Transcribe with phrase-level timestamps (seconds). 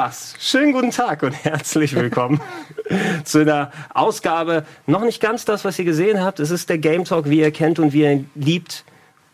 [0.00, 0.34] mach's.
[0.40, 2.40] Schönen guten Tag und herzlich willkommen
[3.24, 4.64] zu einer Ausgabe.
[4.86, 6.40] Noch nicht ganz das, was ihr gesehen habt.
[6.40, 8.84] Es ist der Game Talk, wie ihr kennt und wie ihr ihn liebt.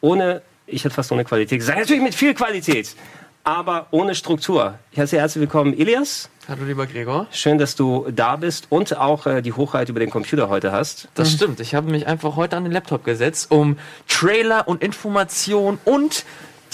[0.01, 2.97] Ohne, ich hätte fast ohne Qualität gesagt, natürlich mit viel Qualität,
[3.45, 4.77] aber ohne Struktur.
[4.91, 6.31] Ich heiße herzlich willkommen, Elias.
[6.49, 7.29] Hallo lieber Gregor.
[7.31, 11.07] Schön, dass du da bist und auch äh, die Hochheit über den Computer heute hast.
[11.15, 11.61] Das stimmt.
[11.61, 13.79] Ich habe mich einfach heute an den Laptop gesetzt, um
[14.09, 16.25] Trailer und Information und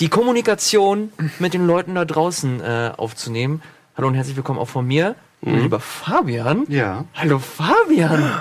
[0.00, 3.60] die Kommunikation mit den Leuten da draußen äh, aufzunehmen.
[3.96, 6.64] Hallo und herzlich willkommen auch von mir, lieber Fabian.
[6.68, 7.04] Ja.
[7.14, 8.32] Hallo Fabian.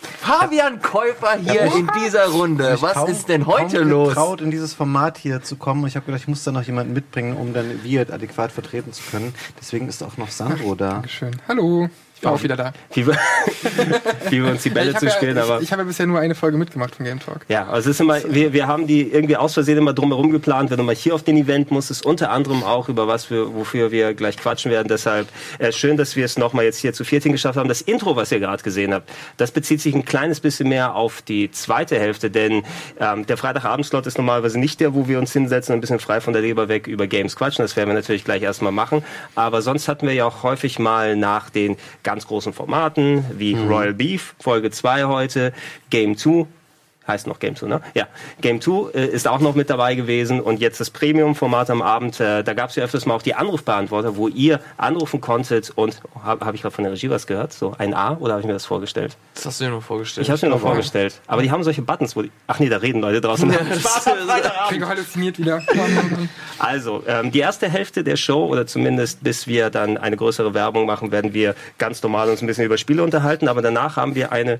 [0.00, 2.74] Fabian Käufer hier in dieser Runde.
[2.76, 4.08] Ich Was kaum- ist denn heute kaum los?
[4.10, 5.86] getraut, in dieses Format hier zu kommen.
[5.86, 9.02] Ich habe gedacht, ich muss da noch jemanden mitbringen, um dann Wirt adäquat vertreten zu
[9.10, 9.34] können.
[9.60, 11.02] Deswegen ist auch noch Sandro da.
[11.08, 11.32] Schön.
[11.48, 11.88] Hallo.
[12.18, 12.72] Ich war auch wieder da.
[12.92, 13.14] Wie wir,
[14.30, 15.58] wie wir uns die Bälle ich habe zuspielen, ja, aber.
[15.58, 17.42] ich, ich habe ja bisher nur eine Folge mitgemacht von Game Talk.
[17.48, 20.70] Ja, also es ist immer, wir, wir haben die irgendwie aus Versehen immer drumherum geplant.
[20.70, 23.92] Wenn du mal hier auf den Event musstest, unter anderem auch über was wir, wofür
[23.92, 24.88] wir gleich quatschen werden.
[24.88, 25.28] Deshalb
[25.60, 27.68] äh, schön, dass wir es nochmal jetzt hier zu vierten geschafft haben.
[27.68, 31.22] Das Intro, was ihr gerade gesehen habt, das bezieht sich ein kleines bisschen mehr auf
[31.22, 32.64] die zweite Hälfte, denn
[32.98, 36.20] ähm, der Freitagabendslot ist normalerweise nicht der, wo wir uns hinsetzen und ein bisschen frei
[36.20, 37.62] von der Leber weg über Games quatschen.
[37.62, 39.04] Das werden wir natürlich gleich erstmal machen.
[39.36, 41.76] Aber sonst hatten wir ja auch häufig mal nach den
[42.08, 45.52] ganz großen Formaten, wie Royal Beef, Folge 2 heute,
[45.90, 46.46] Game 2,
[47.08, 47.80] heißt noch Game 2, ne?
[47.94, 48.06] Ja.
[48.40, 52.20] Game 2 äh, ist auch noch mit dabei gewesen und jetzt das Premium-Format am Abend.
[52.20, 56.00] Äh, da gab es ja öfters mal auch die Anrufbeantworter, wo ihr anrufen konntet und
[56.14, 57.52] oh, habe hab ich gerade von der Regie was gehört?
[57.52, 59.16] So ein A oder habe ich mir das vorgestellt?
[59.34, 60.26] Das hast du dir nur vorgestellt.
[60.26, 61.20] Ich habe mir noch vorgestellt.
[61.26, 62.30] Aber die haben solche Buttons, wo die.
[62.46, 63.50] Ach nee, da reden Leute draußen.
[63.80, 64.68] Spaß am Freitagabend.
[64.68, 65.62] Gregor halluziniert wieder.
[66.58, 70.86] Also, ähm, die erste Hälfte der Show, oder zumindest bis wir dann eine größere Werbung
[70.86, 74.32] machen, werden wir ganz normal uns ein bisschen über Spiele unterhalten, aber danach haben wir
[74.32, 74.58] eine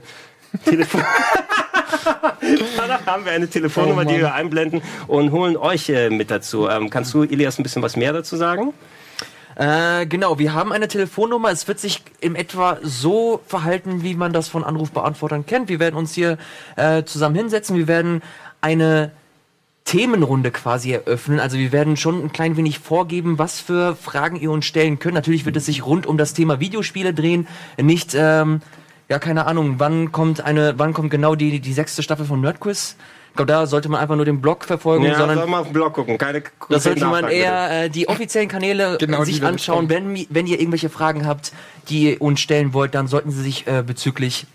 [0.65, 1.03] Telefon
[2.77, 6.69] danach haben wir eine Telefonnummer, Oh die wir einblenden und holen euch äh, mit dazu.
[6.69, 8.73] Ähm, kannst du, Elias, ein bisschen was mehr dazu sagen?
[9.57, 11.51] Äh, genau, wir haben eine Telefonnummer.
[11.51, 15.69] Es wird sich im etwa so verhalten, wie man das von Anrufbeantwortern kennt.
[15.69, 16.39] Wir werden uns hier
[16.77, 17.77] äh, zusammen hinsetzen.
[17.77, 18.23] Wir werden
[18.61, 19.11] eine
[19.89, 21.41] Themenrunde quasi eröffnen.
[21.41, 25.15] Also wir werden schon ein klein wenig vorgeben, was für Fragen ihr uns stellen könnt.
[25.15, 27.49] Natürlich wird es sich rund um das Thema Videospiele drehen,
[27.81, 28.61] nicht ähm,
[29.09, 32.97] ja keine Ahnung, wann kommt eine, wann kommt genau die die sechste Staffel von Nerdquiz?
[33.31, 35.69] Ich glaube, da sollte man einfach nur den Blog verfolgen, Ja, sondern soll mal auf
[35.69, 36.19] den Blog gucken.
[36.19, 39.89] Keine das sollte man eher äh, die offiziellen Kanäle Genau, sich anschauen.
[39.89, 41.53] Wenn, wenn ihr irgendwelche Fragen habt,
[41.89, 44.47] die ihr uns stellen wollt, dann sollten sie sich äh, bezüglich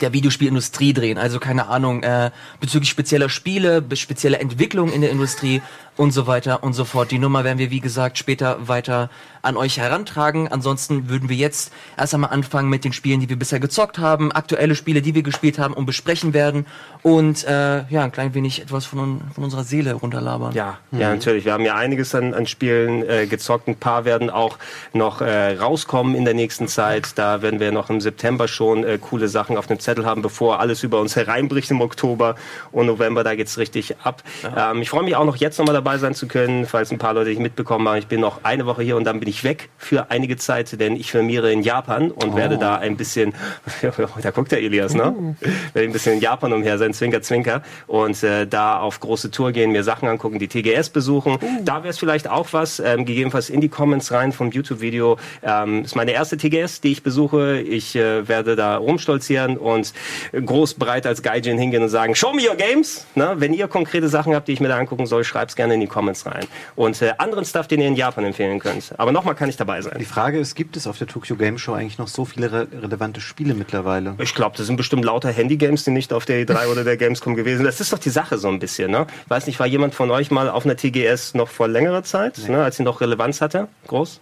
[0.00, 1.18] der Videospielindustrie drehen.
[1.18, 2.30] Also keine Ahnung, äh,
[2.60, 5.62] bezüglich spezieller Spiele, be- spezieller Entwicklung in der Industrie
[5.96, 7.10] und so weiter und so fort.
[7.10, 9.10] Die Nummer werden wir, wie gesagt, später weiter
[9.42, 10.48] an euch herantragen.
[10.48, 14.32] Ansonsten würden wir jetzt erst einmal anfangen mit den Spielen, die wir bisher gezockt haben,
[14.32, 16.66] aktuelle Spiele, die wir gespielt haben und besprechen werden
[17.02, 20.52] und äh, ja, ein klein wenig etwas von, von unserer Seele runterlabern.
[20.52, 21.44] Ja, ja, natürlich.
[21.44, 23.68] Wir haben ja einiges an, an Spielen äh, gezockt.
[23.68, 24.58] Ein paar werden auch
[24.92, 27.16] noch äh, rauskommen in der nächsten Zeit.
[27.16, 30.58] Da werden wir noch im September schon äh, coole Sachen auf dem Zettel haben, bevor
[30.60, 32.34] alles über uns hereinbricht im Oktober
[32.72, 33.22] und November.
[33.22, 34.22] Da geht's richtig ab.
[34.56, 37.14] Ähm, ich freue mich auch noch jetzt nochmal dabei sein zu können, falls ein paar
[37.14, 37.98] Leute nicht mitbekommen haben.
[37.98, 40.96] Ich bin noch eine Woche hier und dann bin ich weg für einige Zeit, denn
[40.96, 43.34] ich firmiere in Japan und werde da ein bisschen,
[44.22, 45.36] da guckt der Elias, ne?
[45.74, 47.62] Werde ein bisschen in Japan umher sein, Zwinker, Zwinker.
[47.86, 51.38] Und äh, da auf große Tour gehen, mir Sachen angucken, die TGS besuchen.
[51.62, 55.18] Da wäre es vielleicht auch was, ähm, gegebenenfalls in die Comments rein vom YouTube-Video.
[55.44, 57.60] Ähm, ist meine erste TGS, die ich besuche.
[57.60, 59.92] Ich äh, werde da rumstolzieren und
[60.32, 63.06] groß breit als Gaijin hingehen und sagen, show me your games.
[63.14, 63.34] Ne?
[63.36, 65.86] Wenn ihr konkrete Sachen habt, die ich mir da angucken soll, schreibt's gerne in die
[65.86, 66.44] Comments rein.
[66.74, 68.92] Und äh, anderen Stuff, den ihr in Japan empfehlen könnt.
[68.98, 69.96] Aber nochmal kann ich dabei sein.
[69.98, 72.68] Die Frage ist, gibt es auf der Tokyo Game Show eigentlich noch so viele re
[72.82, 74.14] relevante Spiele mittlerweile?
[74.18, 77.34] Ich glaube, das sind bestimmt lauter Handy-Games, die nicht auf der E3 oder der Gamescom
[77.34, 77.66] gewesen sind.
[77.66, 79.06] Das ist doch die Sache so ein bisschen, ne?
[79.24, 82.38] Ich weiß nicht, war jemand von euch mal auf einer TGS noch vor längerer Zeit,
[82.48, 83.68] ne, als sie noch Relevanz hatte?
[83.86, 84.20] Groß?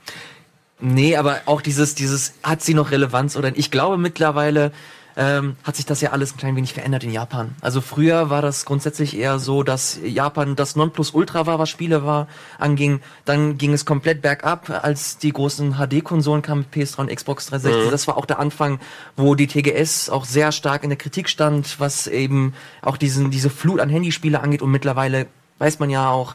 [0.80, 3.58] Nee, aber auch dieses, dieses, hat sie noch Relevanz oder nicht?
[3.58, 4.72] Ich glaube mittlerweile
[5.16, 7.54] ähm, hat sich das ja alles ein klein wenig verändert in Japan.
[7.60, 12.26] Also früher war das grundsätzlich eher so, dass Japan das Nonplusultra war, was Spiele war,
[12.58, 13.00] anging.
[13.24, 17.90] Dann ging es komplett bergab, als die großen HD-Konsolen kamen, PS3 und Xbox 360.
[17.90, 18.80] Das war auch der Anfang,
[19.16, 23.50] wo die TGS auch sehr stark in der Kritik stand, was eben auch diesen, diese
[23.50, 24.62] Flut an Handyspiele angeht.
[24.62, 25.26] Und mittlerweile
[25.58, 26.34] weiß man ja auch,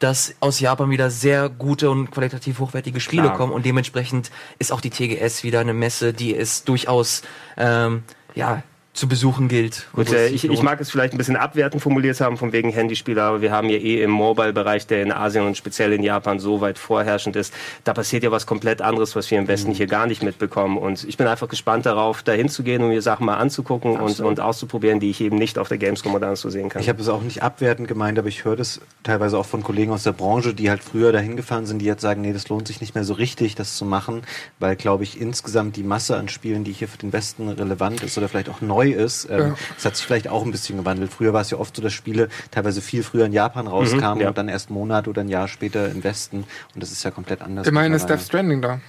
[0.00, 3.36] dass aus Japan wieder sehr gute und qualitativ hochwertige Spiele Klar.
[3.36, 7.22] kommen und dementsprechend ist auch die TGS wieder eine Messe, die es durchaus
[7.58, 8.02] ähm,
[8.36, 8.62] ja
[9.00, 9.86] zu besuchen gilt.
[9.94, 13.22] Gut, äh, ich, ich mag es vielleicht ein bisschen abwertend formuliert haben, von wegen Handyspieler,
[13.22, 16.60] aber wir haben ja eh im Mobile-Bereich, der in Asien und speziell in Japan so
[16.60, 17.54] weit vorherrschend ist,
[17.84, 19.74] da passiert ja was komplett anderes, was wir im Westen mhm.
[19.74, 20.76] hier gar nicht mitbekommen.
[20.76, 24.38] Und ich bin einfach gespannt darauf, da hinzugehen und mir Sachen mal anzugucken und, und
[24.38, 26.82] auszuprobieren, die ich eben nicht auf der Gamescom oder so sehen kann.
[26.82, 29.92] Ich habe es auch nicht abwertend gemeint, aber ich höre das teilweise auch von Kollegen
[29.92, 32.68] aus der Branche, die halt früher dahin gefahren sind, die jetzt sagen, nee, das lohnt
[32.68, 34.22] sich nicht mehr so richtig, das zu machen,
[34.58, 38.18] weil, glaube ich, insgesamt die Masse an Spielen, die hier für den Westen relevant ist
[38.18, 39.54] oder vielleicht auch neu ist, ähm, ja.
[39.74, 41.12] das hat sich vielleicht auch ein bisschen gewandelt.
[41.12, 44.22] Früher war es ja oft so, dass Spiele teilweise viel früher in Japan rauskamen mhm,
[44.22, 44.28] ja.
[44.28, 46.44] und dann erst einen Monat oder ein Jahr später im Westen
[46.74, 47.66] und das ist ja komplett anders.
[47.66, 48.80] Immerhin ist Death Stranding da.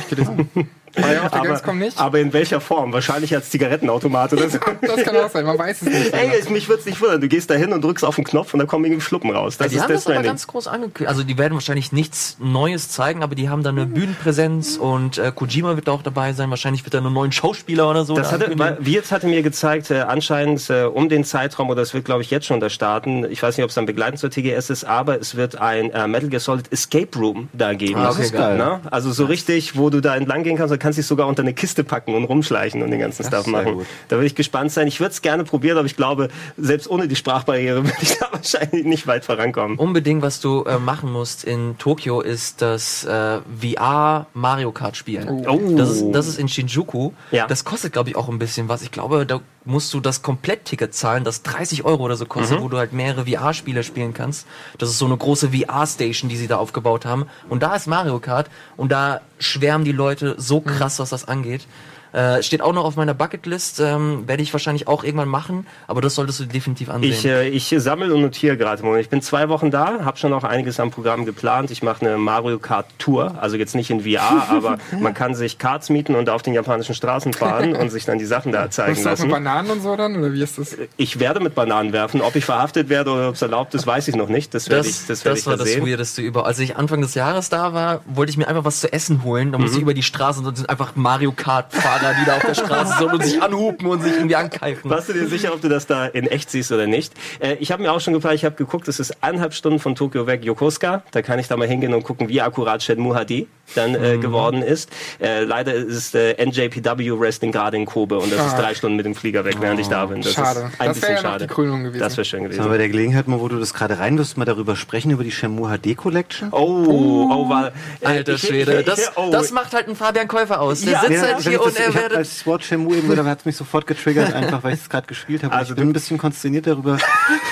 [0.00, 0.48] Ich gelesen.
[0.96, 1.98] War ja auf der aber, Gamescom nicht.
[1.98, 2.92] Aber in welcher Form?
[2.92, 4.58] Wahrscheinlich als Zigarettenautomat oder so.
[4.80, 6.12] das kann auch sein, man weiß es nicht.
[6.12, 7.20] Ey, mich würde es nicht wundern.
[7.20, 9.56] Du gehst da hin und drückst auf den Knopf und da kommen irgendwie Schluppen raus.
[9.56, 11.08] Das ja, die ist haben das aber ganz groß angekündigt.
[11.08, 15.32] Also die werden wahrscheinlich nichts Neues zeigen, aber die haben da eine Bühnenpräsenz und äh,
[15.34, 16.50] Kojima wird da auch dabei sein.
[16.50, 18.14] Wahrscheinlich wird da einen neuen Schauspieler oder so.
[18.14, 18.50] Das hatte,
[18.80, 22.30] Wirt hatte mir gezeigt, äh, anscheinend äh, um den Zeitraum, oder es wird glaube ich
[22.30, 25.20] jetzt schon da starten, ich weiß nicht, ob es dann begleitend zur TGS ist, aber
[25.20, 27.96] es wird ein äh, Metal Gear Solid Escape Room da geben.
[27.96, 28.56] Ah, okay, das ist geil.
[28.58, 28.80] Na?
[28.90, 31.84] Also so richtig, wo du da entlang gehen kannst, kannst dich sogar unter eine Kiste
[31.84, 33.86] packen und rumschleichen und den ganzen Stuff machen.
[34.08, 34.88] Da würde ich gespannt sein.
[34.88, 38.28] Ich würde es gerne probieren, aber ich glaube, selbst ohne die Sprachbarriere würde ich da
[38.32, 39.78] wahrscheinlich nicht weit vorankommen.
[39.78, 45.46] Unbedingt, was du äh, machen musst in Tokio, ist das äh, VR Mario Kart spielen.
[45.46, 45.76] Oh.
[45.76, 47.12] Das, ist, das ist in Shinjuku.
[47.30, 47.46] Ja.
[47.46, 48.82] Das kostet, glaube ich, auch ein bisschen was.
[48.82, 52.64] Ich glaube, da musst du das Komplettticket zahlen, das 30 Euro oder so kostet, mhm.
[52.64, 54.46] wo du halt mehrere VR-Spiele spielen kannst.
[54.78, 57.26] Das ist so eine große VR-Station, die sie da aufgebaut haben.
[57.48, 60.62] Und da ist Mario Kart und da schwärmen die Leute so.
[60.76, 61.66] Krass, was das angeht.
[62.12, 66.02] Äh, steht auch noch auf meiner Bucketlist, ähm, werde ich wahrscheinlich auch irgendwann machen, aber
[66.02, 67.10] das solltest du definitiv ansehen.
[67.10, 68.82] Ich, äh, ich sammle und notiere gerade.
[69.00, 71.70] Ich bin zwei Wochen da, habe schon noch einiges am Programm geplant.
[71.70, 75.58] Ich mache eine Mario Kart Tour, also jetzt nicht in VR, aber man kann sich
[75.58, 78.92] Karts mieten und auf den japanischen Straßen fahren und sich dann die Sachen da zeigen
[78.92, 79.22] Musst lassen.
[79.22, 80.76] Du mit Bananen und so dann, oder wie ist das?
[80.98, 82.20] Ich werde mit Bananen werfen.
[82.20, 84.52] Ob ich verhaftet werde oder ob es erlaubt ist, weiß ich noch nicht.
[84.52, 85.86] Das, das, ich, das, das ich war das sehen.
[85.86, 86.44] Weirdeste über.
[86.44, 89.52] Als ich Anfang des Jahres da war, wollte ich mir einfach was zu essen holen.
[89.52, 89.78] Da musste mhm.
[89.78, 92.72] ich über die Straße und sind einfach Mario Kart Fahrer, die da auf der Straße
[92.72, 94.90] Straße sind und sich anhupen und sich irgendwie ankeifen.
[94.90, 97.12] Warst du dir sicher, ob du das da in echt siehst oder nicht?
[97.40, 99.94] Äh, ich habe mir auch schon gefragt, ich habe geguckt, es ist eineinhalb Stunden von
[99.94, 101.02] Tokio weg, Yokosuka.
[101.10, 104.20] Da kann ich da mal hingehen und gucken, wie akkurat Shenmue HD dann äh, mhm.
[104.20, 104.90] geworden ist.
[105.20, 108.46] Äh, leider ist äh, NJPW Wrestling gerade in Kobe und das ah.
[108.48, 109.82] ist drei Stunden mit dem Flieger weg, während oh.
[109.82, 110.22] ich da bin.
[110.22, 110.60] Das schade.
[110.60, 111.46] ist ein das bisschen ja schade.
[111.46, 111.98] gewesen.
[111.98, 112.60] Das wäre schön gewesen.
[112.60, 115.32] Aber bei der Gelegenheit mal, wo du das gerade reinwirfst, mal darüber sprechen, über die
[115.32, 116.48] Shenmue HD Collection.
[116.52, 118.82] Oh, oh, oh war, äh, Alter Schwede.
[118.92, 119.30] Das, oh.
[119.30, 120.80] das macht halt einen Fabian Käufer aus.
[120.80, 122.14] Der ja, sitzt ja, halt hier und er wird...
[122.14, 125.06] Als Wort Shenmue eben gehört, hat es mich sofort getriggert, einfach weil ich es gerade
[125.06, 125.54] gespielt habe.
[125.54, 126.98] Also ich bin ein bisschen konsterniert darüber,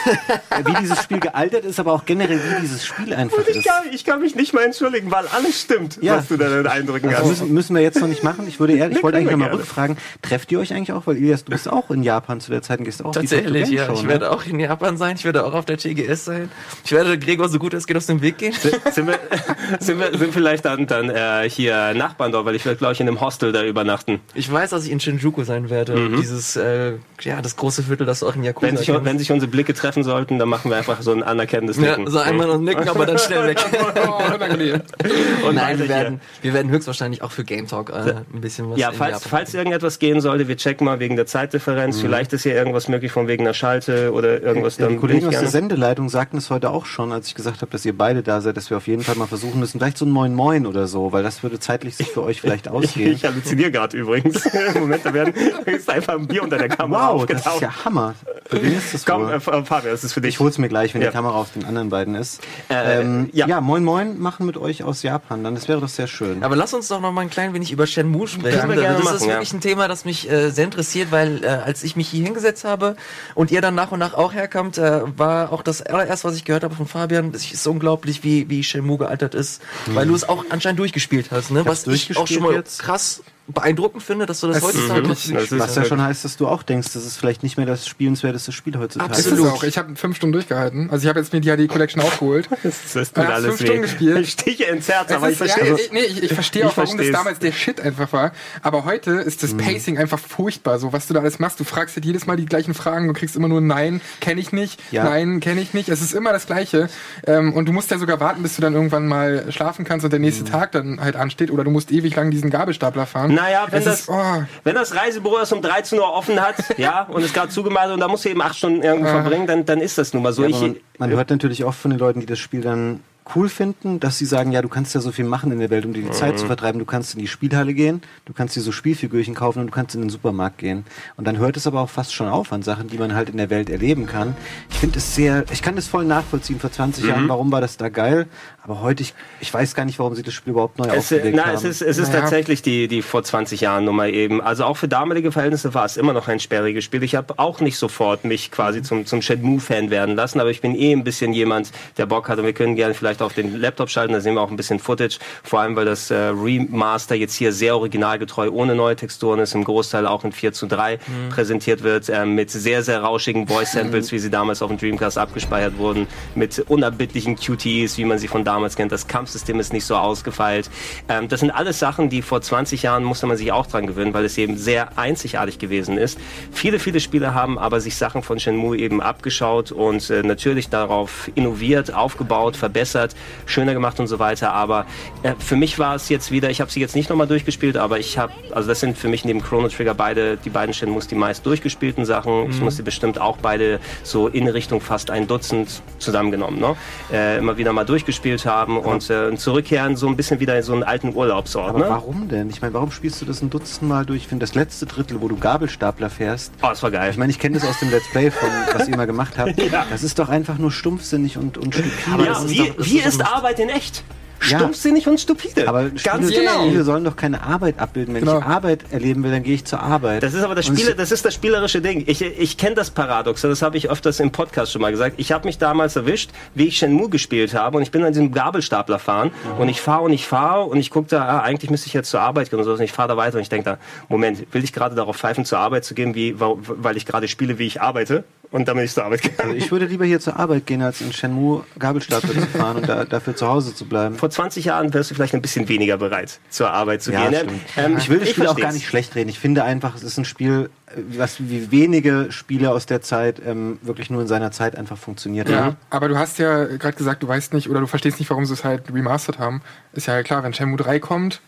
[0.64, 3.66] wie dieses Spiel gealtert ist, aber auch generell, wie dieses Spiel einfach ich ist.
[3.66, 6.09] Kann, ich kann mich nicht mal entschuldigen, weil alles stimmt, ja.
[6.10, 7.28] Was du da den eindrücken also hast.
[7.28, 8.46] Müssen, müssen wir jetzt noch nicht machen.
[8.46, 11.06] Ich würde eher, ich wollte eigentlich nochmal rückfragen, trefft ihr euch eigentlich auch?
[11.06, 13.92] Weil Ilias, du bist auch in Japan zu der Zeit und gehst auch Tatsächlich, ja.
[13.92, 14.08] Ich ne?
[14.08, 16.50] werde auch in Japan sein, ich werde auch auf der TGS sein.
[16.84, 18.52] Ich werde Gregor so gut es geht aus dem Weg gehen.
[18.52, 19.18] Sind, sind, wir,
[19.80, 23.00] sind, wir, sind vielleicht dann, dann äh, hier Nachbarn dort, weil ich werde, glaube ich,
[23.00, 24.20] in einem Hostel da übernachten.
[24.34, 25.96] Ich weiß, dass ich in Shinjuku sein werde.
[25.96, 26.16] Mhm.
[26.16, 29.50] Dieses, äh, ja, das große Viertel, das auch in Yakuza wenn sich, wenn sich unsere
[29.50, 32.04] Blicke treffen sollten, dann machen wir einfach so ein anerkennendes Nicken.
[32.04, 33.58] Ja, so einmal noch nicken, aber dann schnell weg.
[34.06, 38.78] oh, und Nein, werden, wir werden höchstwahrscheinlich auch für Game Talk äh, ein bisschen was
[38.78, 41.96] Ja, falls, falls irgendetwas gehen sollte, wir checken mal wegen der Zeitdifferenz.
[41.96, 42.00] Mhm.
[42.00, 44.78] Vielleicht ist hier irgendwas möglich von wegen einer Schalte oder irgendwas.
[44.78, 47.70] Ja, die Kollegen aus der Sendeleitung sagten es heute auch schon, als ich gesagt habe,
[47.70, 50.06] dass ihr beide da seid, dass wir auf jeden Fall mal versuchen müssen, vielleicht so
[50.06, 53.12] ein Moin Moin oder so, weil das würde zeitlich sich für euch vielleicht ausgehen.
[53.12, 54.48] ich, ich halluziniere gerade übrigens.
[54.74, 55.34] Moment, da werden
[55.66, 57.46] ist einfach ein Bier unter der Kamera wow, aufgetaucht.
[57.46, 58.14] Das ist ja Hammer.
[58.50, 60.34] Ist das Komm, äh, Fabian, das ist für dich.
[60.34, 61.08] Ich hol's mir gleich, wenn ja.
[61.08, 62.40] die Kamera auf den anderen beiden ist.
[62.68, 63.46] Äh, ähm, ja.
[63.46, 66.42] ja, Moin Moin machen mit euch aus Japan, dann das wäre doch sehr schön.
[66.42, 68.68] Aber lass uns doch noch mal ein klein wenig über Shenmue sprechen.
[68.68, 69.58] Das, das machen, ist wirklich ja.
[69.58, 72.96] ein Thema, das mich äh, sehr interessiert, weil äh, als ich mich hier hingesetzt habe
[73.34, 76.44] und ihr dann nach und nach auch herkamt, äh, war auch das allererste, was ich
[76.44, 79.94] gehört habe von Fabian, es ist unglaublich, wie, wie Shenmue gealtert ist, mhm.
[79.94, 81.64] weil du es auch anscheinend durchgespielt hast, ne?
[81.66, 82.80] Was ich auch schon mal jetzt?
[82.80, 86.36] krass beeindruckend finde, dass du das, das heutzutage noch das Was ja schon heißt, dass
[86.36, 89.10] du auch denkst, das ist vielleicht nicht mehr das spielenswerteste Spiel heutzutage.
[89.10, 89.46] Absolut.
[89.46, 89.62] Ist auch.
[89.64, 90.90] Ich habe fünf Stunden durchgehalten.
[90.90, 92.48] Also ich habe jetzt mir die HD Collection aufgeholt.
[92.62, 93.64] das ist mir alles fünf weh.
[93.64, 94.26] Stunden gespielt.
[94.28, 95.68] Stiche ins Herz, aber ich verstehe.
[95.68, 98.32] Ja, nee, ich, ich verstehe auch, warum das damals der Shit einfach war.
[98.62, 99.58] Aber heute ist das mhm.
[99.58, 100.00] Pacing mhm.
[100.00, 100.78] einfach furchtbar.
[100.78, 103.14] So, was du da alles machst, du fragst halt jedes Mal die gleichen Fragen, du
[103.14, 105.04] kriegst immer nur Nein, kenne ich nicht, ja.
[105.04, 105.88] Nein, kenne ich nicht.
[105.88, 106.88] Es ist immer das Gleiche.
[107.26, 110.12] Ähm, und du musst ja sogar warten, bis du dann irgendwann mal schlafen kannst und
[110.12, 110.48] der nächste mhm.
[110.48, 111.50] Tag dann halt ansteht.
[111.50, 113.29] Oder du musst ewig lang diesen Gabelstapler fahren.
[113.34, 114.00] Naja, wenn das.
[114.00, 117.48] Ist, oh, wenn das Reisebüro erst um 13 Uhr offen hat, ja, und es gerade
[117.48, 120.22] zugemacht und da muss du eben acht Stunden irgendwo verbringen, dann, dann ist das nun
[120.22, 120.42] mal so.
[120.42, 123.00] Ja, ich, man, man hört natürlich oft von den Leuten, die das Spiel dann
[123.34, 125.84] cool finden, dass sie sagen, ja, du kannst ja so viel machen in der Welt,
[125.84, 126.12] um dir die mhm.
[126.12, 126.48] Zeit zu mhm.
[126.48, 126.78] vertreiben.
[126.78, 129.94] Du kannst in die Spielhalle gehen, du kannst dir so Spielfigürchen kaufen und du kannst
[129.94, 130.84] in den Supermarkt gehen.
[131.16, 133.36] Und dann hört es aber auch fast schon auf an Sachen, die man halt in
[133.36, 134.36] der Welt erleben kann.
[134.70, 136.60] Ich finde es sehr, ich kann das voll nachvollziehen.
[136.60, 137.10] Vor 20 mhm.
[137.10, 138.26] Jahren, warum war das da geil?
[138.62, 141.34] Aber heute, ich, ich weiß gar nicht, warum sie das Spiel überhaupt neu es, aufgelegt
[141.34, 141.54] na, haben.
[141.54, 142.20] Es ist, es ist naja.
[142.20, 144.42] tatsächlich die, die vor 20 Jahren Nummer eben.
[144.42, 147.02] Also auch für damalige Verhältnisse war es immer noch ein sperriges Spiel.
[147.02, 150.74] Ich habe auch nicht sofort mich quasi zum, zum Shenmue-Fan werden lassen, aber ich bin
[150.74, 153.90] eh ein bisschen jemand, der Bock hat und wir können gerne vielleicht auf den Laptop
[153.90, 157.34] schalten, da sehen wir auch ein bisschen Footage, vor allem weil das äh, Remaster jetzt
[157.34, 161.28] hier sehr originalgetreu ohne neue Texturen ist, im Großteil auch in 4 zu 3 mhm.
[161.30, 165.78] präsentiert wird, äh, mit sehr, sehr rauschigen Voice-Samples, wie sie damals auf dem Dreamcast abgespeichert
[165.78, 168.92] wurden, mit unerbittlichen QTEs, wie man sie von damals kennt.
[168.92, 170.70] Das Kampfsystem ist nicht so ausgefeilt.
[171.08, 174.14] Ähm, das sind alles Sachen, die vor 20 Jahren musste man sich auch dran gewöhnen,
[174.14, 176.18] weil es eben sehr einzigartig gewesen ist.
[176.52, 181.30] Viele, viele Spieler haben aber sich Sachen von Shenmue eben abgeschaut und äh, natürlich darauf
[181.34, 182.99] innoviert, aufgebaut, verbessert,
[183.46, 184.52] schöner gemacht und so weiter.
[184.52, 184.86] Aber
[185.22, 187.98] äh, für mich war es jetzt wieder, ich habe sie jetzt nicht nochmal durchgespielt, aber
[187.98, 191.14] ich habe, also das sind für mich neben Chrono Trigger beide, die beiden Shenmues die
[191.14, 192.44] meist durchgespielten Sachen.
[192.44, 192.50] Mhm.
[192.50, 196.76] Ich muss sie bestimmt auch beide so in Richtung fast ein Dutzend zusammengenommen, ne?
[197.12, 200.72] Äh, immer wieder mal durchgespielt haben und äh, zurückkehren so ein bisschen wieder in so
[200.72, 201.70] einen alten Urlaubsort.
[201.70, 201.86] Aber ne?
[201.88, 202.50] warum denn?
[202.50, 204.22] Ich meine, warum spielst du das ein Dutzend Mal durch?
[204.22, 206.52] Ich finde das letzte Drittel, wo du Gabelstapler fährst.
[206.62, 207.10] Oh, das war geil.
[207.10, 209.58] Ich meine, ich kenne das aus dem Let's Play von, was ihr mal gemacht habt.
[209.72, 209.86] ja.
[209.90, 212.24] Das ist doch einfach nur stumpfsinnig und, und stupide.
[212.24, 214.04] Ja, wie, doch, wie ist Arbeit in echt?
[214.40, 215.10] stumpfsinnig ja.
[215.10, 215.68] und stupide.
[215.68, 216.66] Aber ganz Spiele, genau.
[216.66, 218.14] Spiele sollen doch keine Arbeit abbilden.
[218.14, 218.38] Wenn genau.
[218.38, 220.22] ich Arbeit erleben will, dann gehe ich zur Arbeit.
[220.22, 222.04] Das ist aber das Spiele, das ist das spielerische Ding.
[222.06, 225.14] Ich, ich kenne das Paradox, das habe ich öfters im Podcast schon mal gesagt.
[225.18, 228.32] Ich habe mich damals erwischt, wie ich Shenmue gespielt habe und ich bin an diesem
[228.32, 229.60] Gabelstapler fahren mhm.
[229.60, 232.10] und ich fahre und ich fahre und ich gucke da, ah, eigentlich müsste ich jetzt
[232.10, 233.78] zur Arbeit gehen und so und ich fahre da weiter und ich denke da,
[234.08, 237.58] Moment, will ich gerade darauf pfeifen, zur Arbeit zu gehen, wie, weil ich gerade spiele,
[237.58, 238.24] wie ich arbeite?
[238.52, 239.50] Und dann bin ich zur Arbeit gegangen.
[239.50, 242.88] Also ich würde lieber hier zur Arbeit gehen, als in Shenmue Gabelstapler zu fahren und
[242.88, 244.16] da, dafür zu Hause zu bleiben.
[244.16, 247.60] Vor 20 Jahren wärst du vielleicht ein bisschen weniger bereit, zur Arbeit zu ja, gehen.
[247.76, 249.30] Ähm, ich will das ich Spiel auch gar nicht schlecht reden.
[249.30, 250.70] Ich finde einfach, es ist ein Spiel,
[251.16, 255.48] was wie wenige Spiele aus der Zeit ähm, wirklich nur in seiner Zeit einfach funktioniert
[255.48, 255.76] ja, haben.
[255.90, 258.54] Aber du hast ja gerade gesagt, du weißt nicht oder du verstehst nicht, warum sie
[258.54, 259.62] es halt remastered haben.
[259.92, 261.40] Ist ja klar, wenn Shenmue 3 kommt,